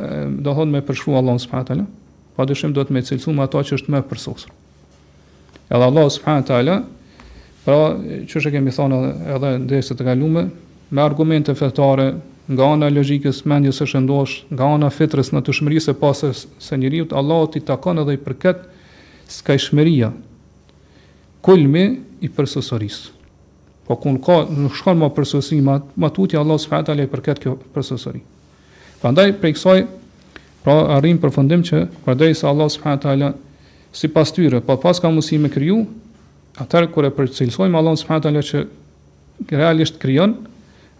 do 0.44 0.54
thonë 0.56 0.72
me 0.72 0.80
përshkruaj 0.88 1.18
Allahun 1.20 1.40
subhanahu 1.44 1.68
teala. 1.68 1.84
Padyshim 2.36 2.72
duhet 2.74 2.90
me 2.94 3.02
cilësu 3.04 3.34
me 3.36 3.44
ato 3.44 3.60
që 3.60 3.76
është 3.76 3.92
më 3.92 4.00
përsosur. 4.08 4.50
Edhe 5.68 5.88
Allah 5.90 6.06
subhanahu 6.16 6.48
teala 6.48 6.78
pra 7.66 7.76
që 8.30 8.34
është 8.40 8.52
kemi 8.56 8.72
thonë 8.72 9.00
edhe 9.36 9.50
ndërsa 9.66 9.96
të 9.98 10.08
kaluam 10.08 10.50
me 10.92 11.02
argumente 11.04 11.54
fetare 11.56 12.08
nga 12.52 12.66
ana 12.74 12.88
logjikës 12.90 13.44
mendjes 13.48 13.78
së 13.80 13.86
shëndosh, 13.92 14.32
nga 14.52 14.66
ana 14.74 14.88
fitrës 14.92 15.30
në 15.32 15.40
të 15.46 15.54
shmërisë 15.56 15.88
së 15.88 15.94
pasë 16.00 16.32
së 16.66 16.80
njeriu, 16.82 17.06
Allahu 17.16 17.52
i 17.56 17.62
takon 17.68 18.02
edhe 18.02 18.16
i 18.16 18.20
përket 18.24 18.64
skajshmëria. 19.36 20.08
Kulmi 21.42 21.84
i 22.22 22.28
përsosurisë. 22.30 23.20
Po 23.86 23.96
kur 23.98 24.18
ka 24.22 24.42
nuk 24.46 24.74
shkon 24.78 24.98
më 25.00 25.08
përsosim 25.16 25.64
më 25.66 25.74
më 25.98 26.38
Allah 26.38 26.58
subhanahu 26.58 26.86
teala 26.86 27.02
i 27.02 27.10
përket 27.10 27.40
kjo 27.42 27.56
përsosuri. 27.74 28.20
Prandaj 29.02 29.32
për 29.42 29.52
kësaj 29.56 29.80
pra 30.62 30.76
arrim 30.98 31.18
përfundim 31.18 31.64
që 31.66 31.80
për 32.06 32.22
Allah 32.46 32.68
subhanahu 32.70 33.02
teala 33.02 33.32
sipas 33.92 34.30
tyre 34.32 34.60
pa 34.62 34.76
po 34.78 34.82
pas 34.86 35.00
ka 35.02 35.08
mundësi 35.10 35.38
me 35.42 35.50
kriju 35.50 35.80
atëherë 36.62 36.92
kur 36.94 37.04
e 37.04 37.10
përcilsojmë 37.10 37.76
Allah 37.78 37.96
subhanahu 37.98 38.22
teala 38.28 38.42
që 38.42 38.66
realisht 39.50 39.98
krijon 40.00 40.36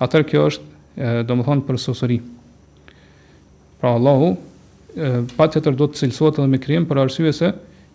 atë 0.03 0.24
kjo 0.33 0.49
është 0.51 1.14
domethën 1.30 1.62
përsosuri. 1.70 2.18
Pra 3.78 3.95
Allahu 3.95 4.33
pa 5.39 5.47
tjetër 5.49 5.78
do 5.78 5.87
të 5.89 6.03
cilsohet 6.03 6.35
edhe 6.43 6.51
me 6.51 6.59
krijim 6.61 6.83
për 6.91 7.05
arsyesë 7.07 7.39
se 7.39 7.53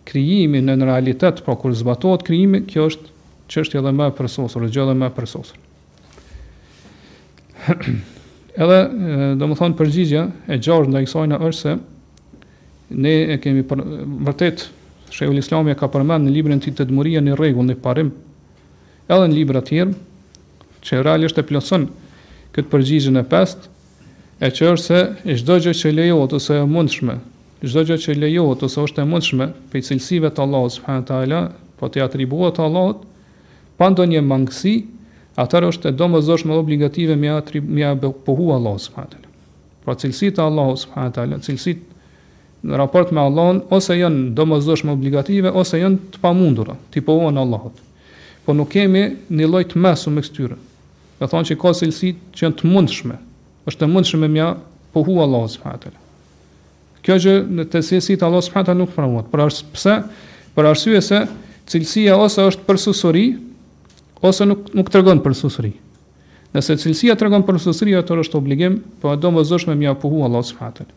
krijimi 0.08 0.64
në 0.64 0.80
realitet 0.80 1.44
pra 1.44 1.54
kur 1.60 1.76
zbatohet 1.76 2.24
krijimi 2.26 2.64
kjo 2.66 2.88
është 2.90 3.16
çështja 3.50 3.80
edhe 3.80 3.92
më 3.96 4.08
e 4.12 4.14
përsosur, 4.18 4.68
gjë 4.70 4.84
edhe 4.86 4.96
më 5.00 5.08
e 5.08 5.14
përsosur. 5.16 5.60
Edhe 8.58 8.76
do 9.38 9.46
të 9.46 9.56
thonë 9.60 9.76
përgjigjja 9.78 10.22
e 10.50 10.56
gjatë 10.66 10.88
ndaj 10.90 11.04
kësaj 11.06 11.26
është 11.36 11.56
se 11.60 11.72
ne 13.04 13.12
e 13.34 13.36
kemi 13.42 13.62
për, 13.66 13.82
vërtet 14.26 14.64
shehu 15.14 15.36
Islami 15.38 15.70
e 15.70 15.76
ka 15.78 15.86
përmend 15.92 16.26
në 16.26 16.32
librin 16.34 16.58
e 16.58 16.62
tij 16.64 16.74
të 16.80 16.88
dëmuria 16.88 17.22
në 17.22 17.36
rregull 17.38 17.68
në 17.68 17.76
parim 17.84 18.10
edhe 19.06 19.20
në 19.30 19.36
libra 19.36 19.62
të 19.62 19.70
tjerë 19.70 20.86
që 20.88 21.02
realisht 21.06 21.38
e 21.42 21.46
plotson 21.46 21.86
këtë 22.56 22.70
përgjigjen 22.72 23.20
e 23.22 23.24
pestë 23.30 23.70
e 24.42 24.50
që 24.56 24.66
është 24.72 24.86
se 24.86 25.38
çdo 25.44 25.60
gjë 25.66 25.76
që 25.82 25.94
lejohet 25.98 26.34
ose 26.40 26.56
është 26.58 26.64
e 26.66 26.70
mundshme 26.74 27.18
çdo 27.62 27.86
gjë 27.92 28.00
që 28.06 28.18
lejohet 28.24 28.66
ose 28.66 28.80
është 28.88 29.04
e 29.04 29.10
mundshme 29.12 29.50
për 29.70 29.86
cilësive 29.90 30.32
të 30.34 30.46
Allahut 30.48 30.74
subhanahu 30.80 31.04
wa 31.04 31.10
taala 31.12 31.44
po 31.78 31.92
ti 31.94 32.02
atribuohet 32.02 32.58
Allahut 32.66 33.06
pa 33.78 33.88
ndonjë 33.94 34.20
mangësi, 34.26 34.74
atëherë 35.38 35.68
është 35.72 35.92
e 35.92 35.94
domosdoshme 35.94 36.56
obligative 36.58 37.14
me 37.16 37.30
atri 37.32 37.62
me 37.62 37.86
pohu 38.26 38.48
Allah 38.56 38.74
subhanahu 38.82 39.12
taala. 39.12 39.34
Pra 39.84 39.94
cilësitë 39.96 40.42
e 40.42 40.44
Allahu 40.50 40.74
subhanahu 40.82 41.14
taala, 41.14 41.38
cilësitë 41.46 42.66
në 42.68 42.80
raport 42.80 43.12
me 43.14 43.22
Allahun 43.22 43.62
ose 43.72 43.94
janë 44.00 44.24
domosdoshme 44.34 44.90
obligative 44.92 45.52
ose 45.56 45.78
janë 45.78 46.10
të 46.16 46.22
pamundura, 46.24 46.74
ti 46.90 47.00
pohon 47.06 47.38
Allahut. 47.38 47.78
Po 48.44 48.54
nuk 48.56 48.72
kemi 48.74 49.04
një 49.30 49.46
lloj 49.46 49.64
të 49.70 49.82
mesu 49.84 50.10
me 50.10 50.24
këtyre. 50.26 50.58
Me 51.20 51.28
thonë 51.30 51.48
që 51.52 51.56
ka 51.62 51.72
cilësi 51.78 52.10
që 52.34 52.48
janë 52.48 52.58
të 52.60 52.68
mundshme, 52.74 53.20
është 53.70 53.84
të 53.84 53.90
mundshme 53.94 54.28
mja 54.34 54.50
pohu 54.94 55.20
Allah 55.22 55.46
s.w.t. 55.52 55.94
Kjo 57.06 57.16
që 57.24 57.38
në 57.46 57.68
të 57.70 57.84
cilësi 57.92 58.18
të 58.18 58.26
Allah 58.26 58.74
nuk 58.80 58.90
pramot, 58.96 59.30
për 59.30 59.44
arsë 59.46 60.00
për 60.56 60.68
arsye 60.72 61.02
se 61.10 61.22
cilësia 61.70 62.16
ose 62.18 62.42
është 62.42 62.66
për 62.66 63.46
ose 64.20 64.44
nuk 64.46 64.72
nuk 64.74 64.88
tregon 64.90 65.20
për 65.22 65.34
susri. 65.36 65.70
Nëse 66.54 66.78
cilësia 66.80 67.14
tregon 67.20 67.42
për 67.44 67.58
susri, 67.60 67.92
atë 67.96 68.16
është 68.22 68.38
obligim, 68.38 68.78
po 69.02 69.12
e 69.12 69.18
domosdoshme 69.20 69.74
më 69.76 69.90
apohu 69.94 70.24
Allah 70.26 70.44
subhanahu 70.48 70.96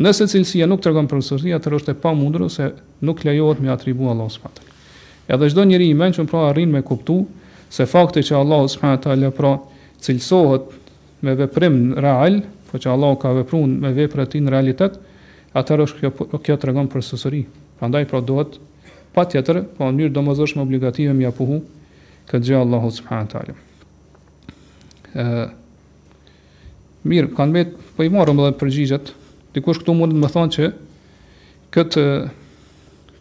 Nëse 0.00 0.26
cilësia 0.32 0.66
nuk 0.68 0.82
tregon 0.82 1.06
për 1.08 1.22
susri, 1.22 1.52
atë 1.54 1.70
është 1.78 1.92
e 1.94 2.00
pamundur 2.02 2.46
ose 2.48 2.70
nuk 3.04 3.22
lejohet 3.26 3.60
më 3.62 3.70
atribu 3.74 4.08
Allah 4.10 4.28
subhanahu 4.30 4.68
Edhe 5.30 5.48
çdo 5.52 5.64
njeri 5.68 5.86
i 5.90 5.94
mençon 5.94 6.26
pra 6.26 6.48
arrin 6.50 6.70
me 6.74 6.80
kuptu 6.82 7.20
se 7.70 7.86
fakti 7.86 8.20
që 8.26 8.36
Allah 8.40 8.66
subhanahu 8.68 9.02
teala 9.04 9.30
pra 9.30 9.52
cilësohet 10.02 10.72
me 11.22 11.34
veprim 11.38 11.92
real, 11.94 12.40
po 12.70 12.78
që 12.80 12.90
Allah 12.90 13.14
ka 13.18 13.32
vepruar 13.32 13.68
me 13.70 13.92
veprat 13.94 14.26
e 14.26 14.30
tij 14.32 14.42
në 14.42 14.50
realitet, 14.50 14.98
atë 15.54 15.78
është 15.86 15.98
kjo 16.00 16.40
kjo 16.42 16.56
tregon 16.58 16.88
për 16.90 17.04
susri. 17.06 17.44
Prandaj 17.78 18.08
pra 18.10 18.20
duhet 18.20 18.58
patjetër, 19.14 19.62
po 19.76 19.86
në 19.86 19.92
mënyrë 19.94 20.14
domosdoshme 20.18 20.62
obligative 20.66 21.14
më 21.14 21.28
apohu 21.30 21.60
këtë 22.30 22.46
gjë 22.46 22.60
Allahu 22.62 22.90
subhanahu 22.94 23.26
wa 23.26 23.32
taala. 23.32 23.54
ë 25.14 25.50
Mirë, 27.02 27.30
kanë 27.32 27.52
me 27.54 27.62
po 27.96 28.04
i 28.04 28.10
marrëm 28.12 28.36
edhe 28.44 28.58
përgjigjet. 28.60 29.08
Dikush 29.56 29.78
këtu 29.80 29.94
mund 29.96 30.12
të 30.12 30.18
më 30.20 30.28
thonë 30.34 30.52
që 30.56 30.66
këtë 31.74 32.02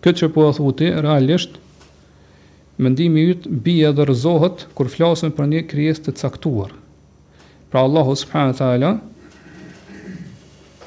këtë 0.04 0.16
që 0.22 0.30
po 0.36 0.44
e 0.46 0.52
thuti 0.58 0.90
realisht 1.06 1.56
mendimi 2.84 3.24
yt 3.34 3.48
bie 3.64 3.88
dhe 3.96 4.06
rrezohet 4.08 4.66
kur 4.76 4.92
flasim 4.92 5.32
për 5.36 5.48
një 5.54 5.64
krijesë 5.72 6.04
të 6.10 6.16
caktuar. 6.20 6.76
Pra 7.72 7.86
Allahu 7.88 8.18
subhanahu 8.20 8.54
wa 8.54 8.60
taala 8.60 8.92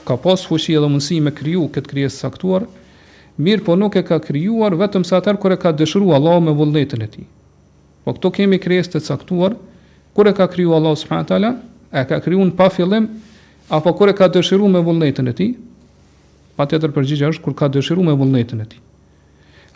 ka 0.07 0.21
pas 0.25 0.45
fuqi 0.51 0.77
dhe 0.77 0.89
mundësi 0.93 1.19
me 1.25 1.33
kriju 1.35 1.65
këtë 1.75 1.91
krijesë 1.95 2.29
caktuar, 2.29 2.69
mirë 3.41 3.65
po 3.67 3.75
nuk 3.81 3.97
e 3.97 4.05
ka 4.05 4.21
krijuar 4.21 4.77
vetëm 4.77 5.05
sa 5.09 5.17
atëherë 5.19 5.41
kur 5.41 5.57
e 5.57 5.63
ka 5.65 5.73
dëshiruar 5.81 6.21
Allahu 6.21 6.47
me 6.51 6.59
vullnetin 6.61 7.09
e 7.09 7.09
tij. 7.09 7.27
Po 8.05 8.15
këto 8.17 8.33
kemi 8.35 8.59
krijes 8.59 8.91
të 8.91 9.01
caktuar, 9.07 9.55
kur 10.15 10.27
e 10.29 10.33
ka 10.35 10.49
kriju 10.51 10.75
Allahu 10.75 10.99
subhanahu 11.03 11.29
teala, 11.31 11.53
e 11.95 12.03
ka 12.09 12.19
kriju 12.23 12.45
në 12.49 12.57
pa 12.59 12.67
fillim 12.75 13.07
apo 13.73 13.93
kur 13.99 14.11
e 14.11 14.17
ka 14.19 14.27
dëshiruar 14.33 14.73
me 14.75 14.81
vullnetin 14.85 15.31
e 15.31 15.35
tij? 15.39 15.53
Patjetër 16.59 16.93
përgjigjja 16.97 17.31
është 17.35 17.45
kur 17.47 17.55
ka 17.57 17.71
dëshiruar 17.73 18.07
me 18.11 18.17
vullnetin 18.21 18.65
e 18.65 18.67
tij. 18.73 18.81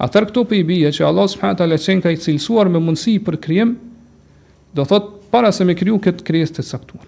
Atër 0.03 0.27
këto 0.31 0.43
për 0.51 0.59
i 0.59 0.65
bje 0.69 0.91
që 0.99 1.05
Allah 1.09 1.25
s.a. 1.31 1.55
le 1.67 1.79
qenë 1.81 2.05
ka 2.05 2.11
i 2.13 2.19
cilësuar 2.21 2.69
me 2.69 2.83
mundësi 2.85 3.15
për 3.25 3.39
kryem, 3.41 3.71
do 4.77 4.85
thot, 4.85 5.07
para 5.33 5.49
se 5.57 5.65
me 5.67 5.73
kryu 5.79 5.97
këtë 6.05 6.25
kryes 6.27 6.53
të 6.55 6.63
saktuar. 6.69 7.07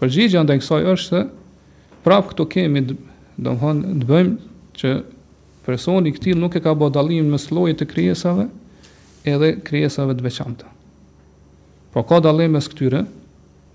Përgjigja 0.00 0.42
nda 0.46 0.56
i 0.56 0.62
kësoj 0.62 0.80
është 0.94 1.08
se 1.10 1.20
prapë 2.06 2.30
këto 2.32 2.46
kemi 2.54 2.80
do 2.88 3.52
më 3.54 4.00
të 4.00 4.08
bëjmë 4.08 4.54
që 4.80 4.94
personi 5.68 6.12
këti 6.16 6.34
nuk 6.40 6.56
e 6.58 6.62
ka 6.64 6.72
bodalim 6.74 7.28
më 7.34 7.38
slojit 7.44 7.80
të 7.82 7.88
kryesave, 7.92 8.48
edhe 9.26 9.56
krijesave 9.64 10.14
të 10.14 10.24
veçanta. 10.26 10.66
Po 11.92 12.02
ka 12.06 12.20
dallim 12.22 12.52
mes 12.56 12.68
këtyre 12.70 13.04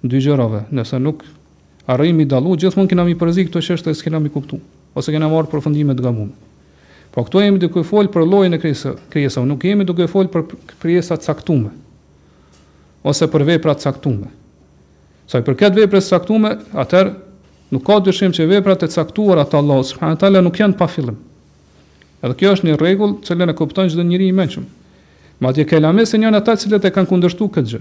dy 0.04 0.22
gjërave, 0.22 0.66
nëse 0.72 1.00
nuk 1.04 1.24
arrijmë 1.90 2.26
të 2.28 2.32
dallojmë, 2.34 2.62
gjithmonë 2.64 2.92
kena 2.92 3.06
mi 3.08 3.16
përzi 3.20 3.48
këto 3.48 3.62
çështje 3.64 3.96
që 3.98 4.08
kena 4.10 4.20
mi 4.24 4.32
kuptu, 4.34 4.60
ose 4.96 5.12
kena 5.12 5.28
marrë 5.32 5.52
përfundime 5.52 5.96
të 5.98 6.06
gamum. 6.06 6.30
Po 7.14 7.26
këtu 7.28 7.44
jemi 7.44 7.62
duke 7.62 7.84
fol 7.86 8.08
për 8.10 8.26
llojin 8.26 8.56
e 8.58 8.60
krijesave, 8.62 9.46
nuk 9.46 9.64
jemi 9.68 9.86
duke 9.86 10.08
fol 10.10 10.30
për 10.34 10.48
krijesa 10.82 11.18
të 11.20 11.30
caktuara 11.32 11.74
ose 13.04 13.28
për 13.28 13.44
vepra 13.48 13.74
të 13.76 13.84
caktuara. 13.90 14.30
Sa 15.28 15.40
i 15.40 15.44
përket 15.44 15.76
veprës 15.76 16.08
caktuara, 16.14 16.56
atëherë 16.84 17.12
nuk 17.74 17.84
ka 17.88 17.98
dyshim 18.06 18.34
që 18.36 18.48
veprat 18.50 18.84
e 18.86 18.90
caktuara 18.92 19.44
të 19.50 19.60
Allahut 19.60 19.88
subhanahu 19.90 20.20
taala 20.22 20.42
nuk 20.46 20.58
janë 20.60 20.78
pa 20.80 20.88
fillim. 20.88 21.18
Edhe 22.24 22.36
kjo 22.40 22.54
është 22.56 22.68
një 22.70 22.78
rregull 22.80 23.18
që 23.26 23.36
lënë 23.40 23.56
kupton 23.60 23.90
çdo 23.92 24.04
njeri 24.08 24.30
i 24.32 24.36
mençur. 24.36 24.64
Ma 25.44 25.52
tje 25.52 25.66
ke 25.68 25.80
lame 25.80 26.06
se 26.08 26.16
njën 26.18 26.40
ta 26.48 26.54
cilët 26.56 26.86
e 26.88 26.90
kanë 26.96 27.10
kundështu 27.10 27.50
këtë 27.56 27.70
gjë. 27.74 27.80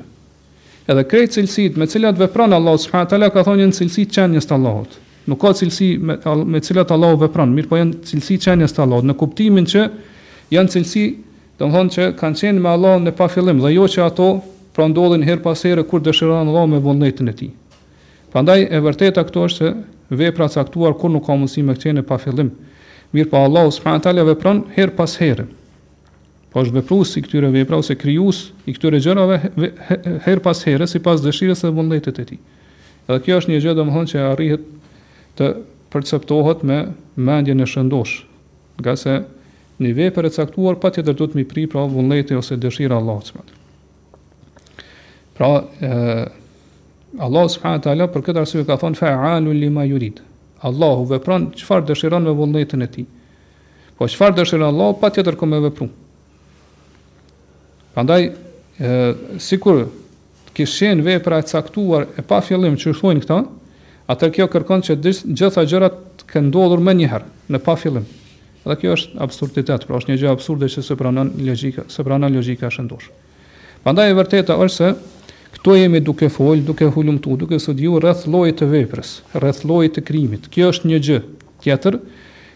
Edhe 0.90 1.02
krejt 1.06 1.36
cilësit 1.36 1.76
me 1.78 1.86
cilat 1.86 2.18
vepran 2.18 2.50
Allah 2.56 2.74
subhanahu 2.84 3.10
taala 3.12 3.28
ka 3.30 3.44
thonë 3.46 3.68
një 3.68 3.76
cilësi 3.76 4.02
çënjes 4.16 4.48
të 4.50 4.56
Allahut. 4.56 4.96
Nuk 5.30 5.38
ka 5.44 5.52
cilësi 5.60 5.90
me 6.08 6.16
me 6.56 6.62
cilat 6.66 6.90
Allahu 6.96 7.20
vepron, 7.22 7.52
mirë 7.58 7.70
po 7.70 7.78
janë 7.78 8.00
cilësi 8.10 8.40
çënjes 8.46 8.74
të 8.74 8.82
Allahut 8.82 9.06
në 9.12 9.16
kuptimin 9.22 9.68
që 9.72 9.84
janë 10.56 10.72
cilësi, 10.74 11.04
domthonë 11.62 11.94
që 11.98 12.08
kanë 12.24 12.40
qenë 12.42 12.64
me 12.66 12.70
Allahun 12.72 13.06
në 13.06 13.14
pafillim 13.22 13.62
dhe 13.64 13.70
jo 13.76 13.86
që 13.94 14.04
ato 14.08 14.26
pra 14.74 14.90
ndodhin 14.90 15.22
her 15.30 15.38
pas 15.46 15.62
here 15.62 15.86
kur 15.92 16.02
dëshiron 16.02 16.42
Allah 16.50 16.66
me 16.74 16.82
vullnetin 16.82 17.30
e 17.30 17.36
tij. 17.44 17.52
Prandaj 18.34 18.60
e 18.74 18.82
vërteta 18.90 19.22
është 19.28 19.48
se 19.60 19.70
vepra 20.18 20.50
caktuar 20.58 20.98
kur 20.98 21.14
nuk 21.14 21.30
ka 21.30 21.38
mundësi 21.38 21.62
me 21.62 21.78
të 21.78 21.86
qenë 21.86 22.00
në 22.02 22.08
pafillim. 22.10 22.50
Mirë 23.14 23.30
po 23.30 23.46
Allahu 23.46 23.70
subhanahu 23.78 24.02
taala 24.08 24.26
vepron 24.34 24.64
her 24.74 24.90
pas 24.98 25.14
Po 26.52 26.60
është 26.60 26.74
veprues 26.78 27.14
i 27.16 27.22
këtyre 27.24 27.48
vepra 27.48 27.78
ose 27.80 27.94
krijues 27.96 28.42
i 28.68 28.74
këtyre 28.76 28.98
gjërave 29.00 29.36
her 30.26 30.40
pas 30.44 30.58
here 30.68 30.84
sipas 30.90 31.22
dëshirës 31.24 31.62
së 31.64 31.70
vullnetit 31.72 32.18
të 32.18 32.26
tij. 32.28 32.40
Edhe 33.08 33.22
kjo 33.24 33.38
është 33.40 33.50
një 33.54 33.60
gjë 33.64 33.74
domthonjë 33.78 34.10
që 34.12 34.24
arrihet 34.28 34.66
të 35.40 35.48
perceptohet 35.94 36.60
me 36.68 36.76
mendjen 37.24 37.64
e 37.64 37.68
shëndosh, 37.68 38.12
nga 38.82 38.92
se 39.00 39.14
një 39.82 39.94
vepër 39.96 40.28
e 40.28 40.32
caktuar 40.36 40.76
patjetër 40.82 41.16
tjetër 41.16 41.32
të 41.32 41.40
mi 41.40 41.46
pri 41.48 41.64
pra 41.72 41.86
vullneti 41.88 42.36
ose 42.36 42.60
dëshira 42.60 43.00
Allah 43.00 43.24
Allahut. 43.24 43.56
Pra, 45.32 45.50
ë 45.56 46.30
Allah 47.20 47.48
subhanahu 47.52 47.80
wa 47.80 47.86
taala 47.88 48.10
për 48.12 48.26
këtë 48.28 48.44
arsye 48.44 48.66
ka 48.68 48.76
thonë 48.80 49.00
fa'alu 49.00 49.56
lima 49.56 49.84
jurid. 49.88 50.20
Allahu 50.68 51.08
vepran 51.14 51.48
qëfar 51.56 51.82
dëshiran 51.88 52.28
me 52.28 52.36
vullnetin 52.36 52.84
e 52.84 52.90
ti. 52.92 53.04
Po 53.96 54.04
qëfar 54.04 54.36
dëshiran 54.36 54.68
Allah 54.68 54.94
patjetër 55.00 55.36
ku 55.40 55.48
me 55.48 55.58
Prandaj, 57.92 58.24
ë 58.80 58.90
sikur 59.42 59.82
të 60.48 60.54
kishin 60.56 61.02
vepra 61.04 61.42
të 61.44 61.52
caktuar 61.58 62.06
e 62.20 62.24
pa 62.28 62.38
fillim 62.44 62.74
që 62.80 62.94
thonë 62.96 63.22
këta, 63.24 63.40
atë 64.12 64.30
kjo 64.38 64.46
kërkon 64.54 64.84
që 64.88 64.96
të 65.00 65.12
gjitha 65.36 65.64
gjërat 65.68 65.98
të 66.24 66.42
ndodhur 66.48 66.80
më 66.84 66.94
një 67.02 67.10
herë, 67.12 67.28
në 67.52 67.60
pa 67.66 67.76
fillim. 67.80 68.06
Dhe 68.64 68.76
kjo 68.80 68.94
është 68.96 69.20
absurditet, 69.26 69.84
pra 69.88 69.98
është 69.98 70.12
një 70.12 70.18
gjë 70.22 70.32
absurde 70.32 70.68
që 70.72 70.84
se 70.86 70.96
pranon 71.00 71.32
logjika, 71.42 71.84
se 71.90 72.04
pranon 72.06 72.32
logjika 72.36 72.70
është 72.72 72.84
ndosh. 72.86 73.10
Prandaj 73.84 74.08
e 74.12 74.16
vërteta 74.16 74.56
është 74.62 74.74
se 74.74 74.90
këtu 75.56 75.76
jemi 75.76 76.00
duke 76.00 76.30
fol, 76.32 76.60
duke 76.64 76.88
hulumtuar, 76.94 77.40
duke 77.42 77.58
studiu 77.60 77.98
rreth 78.00 78.24
llojit 78.30 78.60
të 78.62 78.70
veprës, 78.72 79.12
rreth 79.42 79.64
llojit 79.68 79.98
të 79.98 80.04
krimit. 80.08 80.48
Kjo 80.54 80.70
është 80.72 80.92
një 80.92 81.00
gjë 81.08 81.20
tjetër 81.66 81.98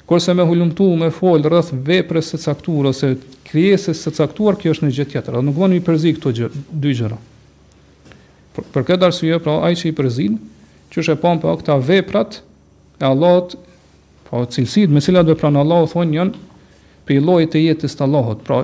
Kurse 0.07 0.33
me 0.35 0.43
hulumtu 0.47 0.87
me 0.97 1.09
fol 1.11 1.43
rreth 1.51 1.73
veprës 1.87 2.29
së 2.31 2.39
caktuar 2.39 2.87
ose 2.93 3.09
krijesës 3.49 4.05
së 4.07 4.13
caktuar, 4.15 4.55
kjo 4.59 4.75
është 4.77 4.85
një 4.87 4.93
gjë 5.01 5.07
tjetër. 5.15 5.35
Do 5.35 5.43
nuk 5.49 5.57
vonim 5.59 5.81
i 5.81 5.85
përzi 5.85 6.13
këto 6.15 6.31
gjë, 6.39 6.49
dy 6.71 6.93
gjëra. 7.01 7.17
Për, 8.55 8.69
për 8.77 8.87
këtë 8.93 9.09
arsye, 9.09 9.39
pra 9.43 9.57
ai 9.67 9.75
që 9.81 9.89
i 9.91 9.95
përzin, 9.99 10.37
që 10.95 11.01
është 11.03 11.17
e 11.17 11.21
pa 11.25 11.55
këta 11.63 11.77
veprat 11.89 12.39
e 13.03 13.07
Allahut, 13.09 13.57
pa 14.29 14.45
po 14.45 14.45
cilësit, 14.55 14.95
me 14.95 15.03
cilat 15.03 15.27
vepron 15.29 15.59
Allahu 15.61 15.91
thonë 15.91 16.17
janë 16.17 16.39
për 17.07 17.21
llojit 17.27 17.59
e 17.61 17.65
jetës 17.67 17.99
të 17.99 18.07
Allahut. 18.07 18.47
Pra, 18.47 18.63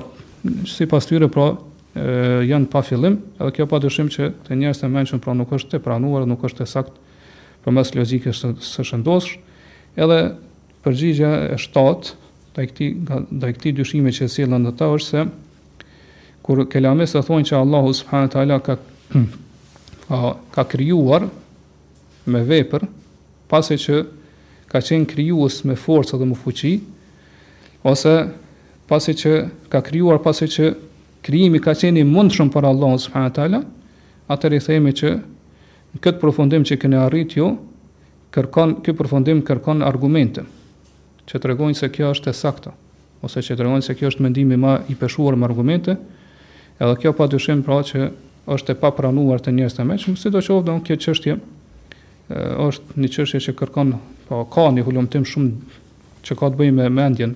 sipas 0.67 1.07
tyre, 1.11 1.27
pra 1.31 1.49
e 1.93 2.47
janë 2.47 2.71
pa 2.71 2.81
fillim, 2.87 3.19
edhe 3.35 3.51
kjo 3.59 3.67
pa 3.69 3.81
dyshim 3.83 4.07
që 4.09 4.31
të 4.47 4.57
njerëzit 4.63 4.87
e 4.87 4.93
mëshëm 4.95 5.19
pra 5.23 5.35
nuk 5.37 5.51
është 5.59 5.77
e 5.81 5.83
pranuar, 5.85 6.23
nuk 6.27 6.43
është 6.47 6.63
e 6.65 6.71
saktë 6.71 7.21
përmes 7.67 7.93
logjikës 7.99 8.41
së 8.71 8.87
shëndosh, 8.89 9.35
edhe 9.99 10.21
përgjigja 10.83 11.29
e 11.53 11.59
shtatë 11.61 12.19
ndaj 12.53 12.65
këtij 12.69 12.89
ndaj 13.39 13.51
këtij 13.55 13.73
dyshimi 13.79 14.11
që 14.13 14.27
sillen 14.29 14.67
ata 14.69 14.89
është 14.93 15.07
se 15.07 15.21
kur 16.43 16.59
kelamesa 16.69 17.21
thonë 17.25 17.47
që 17.49 17.57
Allahu 17.63 17.93
subhanahu 17.99 18.31
teala 18.35 18.57
ka 18.65 18.75
ka, 18.75 20.33
ka 20.55 20.63
krijuar 20.69 21.23
me 22.27 22.41
vepër 22.49 22.83
pasi 23.51 23.77
që 23.79 23.95
ka 24.71 24.81
qenë 24.83 25.07
krijuës 25.13 25.61
me 25.69 25.77
forcë 25.79 26.19
dhe 26.19 26.27
me 26.29 26.37
fuqi 26.43 26.73
ose 27.89 28.13
pasi 28.91 29.15
që 29.21 29.31
ka 29.71 29.79
krijuar 29.87 30.19
pasi 30.25 30.49
që 30.51 30.71
krijimi 31.23 31.61
ka 31.63 31.73
qenë 31.79 32.03
i 32.03 32.09
mundshëm 32.09 32.51
për 32.51 32.67
Allahu 32.71 32.99
subhanahu 33.05 33.33
teala 33.39 33.63
atëri 34.35 34.59
themi 34.65 34.91
që 34.99 35.13
në 35.95 36.03
këtë 36.03 36.19
përfundim 36.21 36.67
që 36.67 36.77
keni 36.81 36.99
arritur 36.99 37.39
ju 37.39 37.47
kërkon 38.35 38.81
ky 38.83 38.93
përfundim 38.97 39.41
kërkon 39.47 39.83
argumente 39.85 40.43
që 41.29 41.39
të 41.39 41.49
regojnë 41.53 41.77
se 41.79 41.89
kjo 41.93 42.09
është 42.13 42.31
e 42.31 42.35
sakta, 42.35 42.73
ose 43.23 43.43
që 43.43 43.55
të 43.55 43.63
regojnë 43.65 43.85
se 43.85 43.95
kjo 43.97 44.09
është 44.11 44.25
mendimi 44.25 44.57
ma 44.59 44.77
i 44.91 44.95
peshuar 44.99 45.37
më 45.39 45.47
argumente, 45.47 45.95
edhe 46.79 46.97
kjo 47.01 47.13
pa 47.17 47.27
dyshim 47.31 47.61
pra 47.65 47.79
që 47.87 48.09
është 48.53 48.73
e 48.75 48.79
papranuar 48.81 49.39
të 49.41 49.53
njerëz 49.55 49.77
të 49.77 49.85
mëshëm, 49.87 50.17
si 50.19 50.31
do 50.33 50.41
të 50.41 50.63
në 50.67 50.83
kjo 50.87 50.97
çështje 51.07 51.37
është 52.67 53.01
një 53.03 53.09
çështje 53.15 53.39
që 53.47 53.53
kërkon 53.59 53.95
pa 54.27 54.41
po, 54.43 54.43
ka 54.51 54.67
një 54.71 54.83
hulumtim 54.87 55.25
shumë 55.27 56.23
që 56.23 56.35
ka 56.39 56.47
të 56.53 56.59
bëjë 56.59 56.75
me 56.77 56.87
mendjen. 56.93 57.33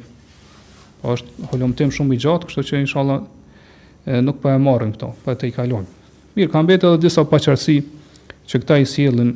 Po, 1.02 1.14
është 1.16 1.50
hulumtim 1.52 1.92
shumë 1.94 2.16
i 2.16 2.20
gjatë, 2.24 2.48
kështu 2.50 2.64
që 2.72 2.80
inshallah 2.82 3.20
nuk 4.24 4.40
po 4.44 4.52
e 4.54 4.60
marrim 4.64 4.92
këto, 4.96 5.12
po 5.26 5.36
të 5.36 5.50
i 5.50 5.54
kalon. 5.56 5.86
Mirë, 6.38 6.52
ka 6.54 6.64
mbetë 6.64 6.88
edhe 6.90 7.02
disa 7.06 7.24
paqartësi 7.28 7.78
që 8.48 8.62
këta 8.64 8.78
i 8.82 8.88
sjellin 8.88 9.34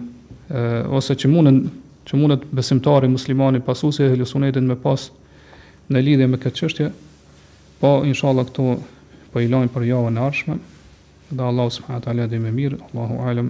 ose 0.95 1.16
që 1.20 1.32
mundën 1.32 1.62
që 2.08 2.18
mundet 2.18 2.45
besimtari 2.56 3.10
muslimani 3.12 3.62
pasuesi 3.66 4.06
e 4.08 4.16
lësunetit 4.18 4.66
me 4.66 4.78
pas 4.82 5.08
në 5.91 6.04
lidhje 6.06 6.28
me 6.32 6.39
këtë 6.41 6.60
çështje. 6.62 6.89
Po 7.82 7.95
inshallah 8.08 8.47
këtu 8.49 8.66
po 9.32 9.41
i 9.43 9.49
lajm 9.52 9.72
për 9.74 9.86
javën 9.91 10.18
e 10.20 10.24
ardhshme. 10.28 10.60
Dhe 11.32 11.43
Allahu 11.49 11.76
subhanahu 11.78 12.02
wa 12.02 12.06
taala 12.06 12.28
dhe 12.32 12.39
më 12.45 12.56
mirë, 12.60 12.82
Allahu 12.89 13.26
alem. 13.32 13.49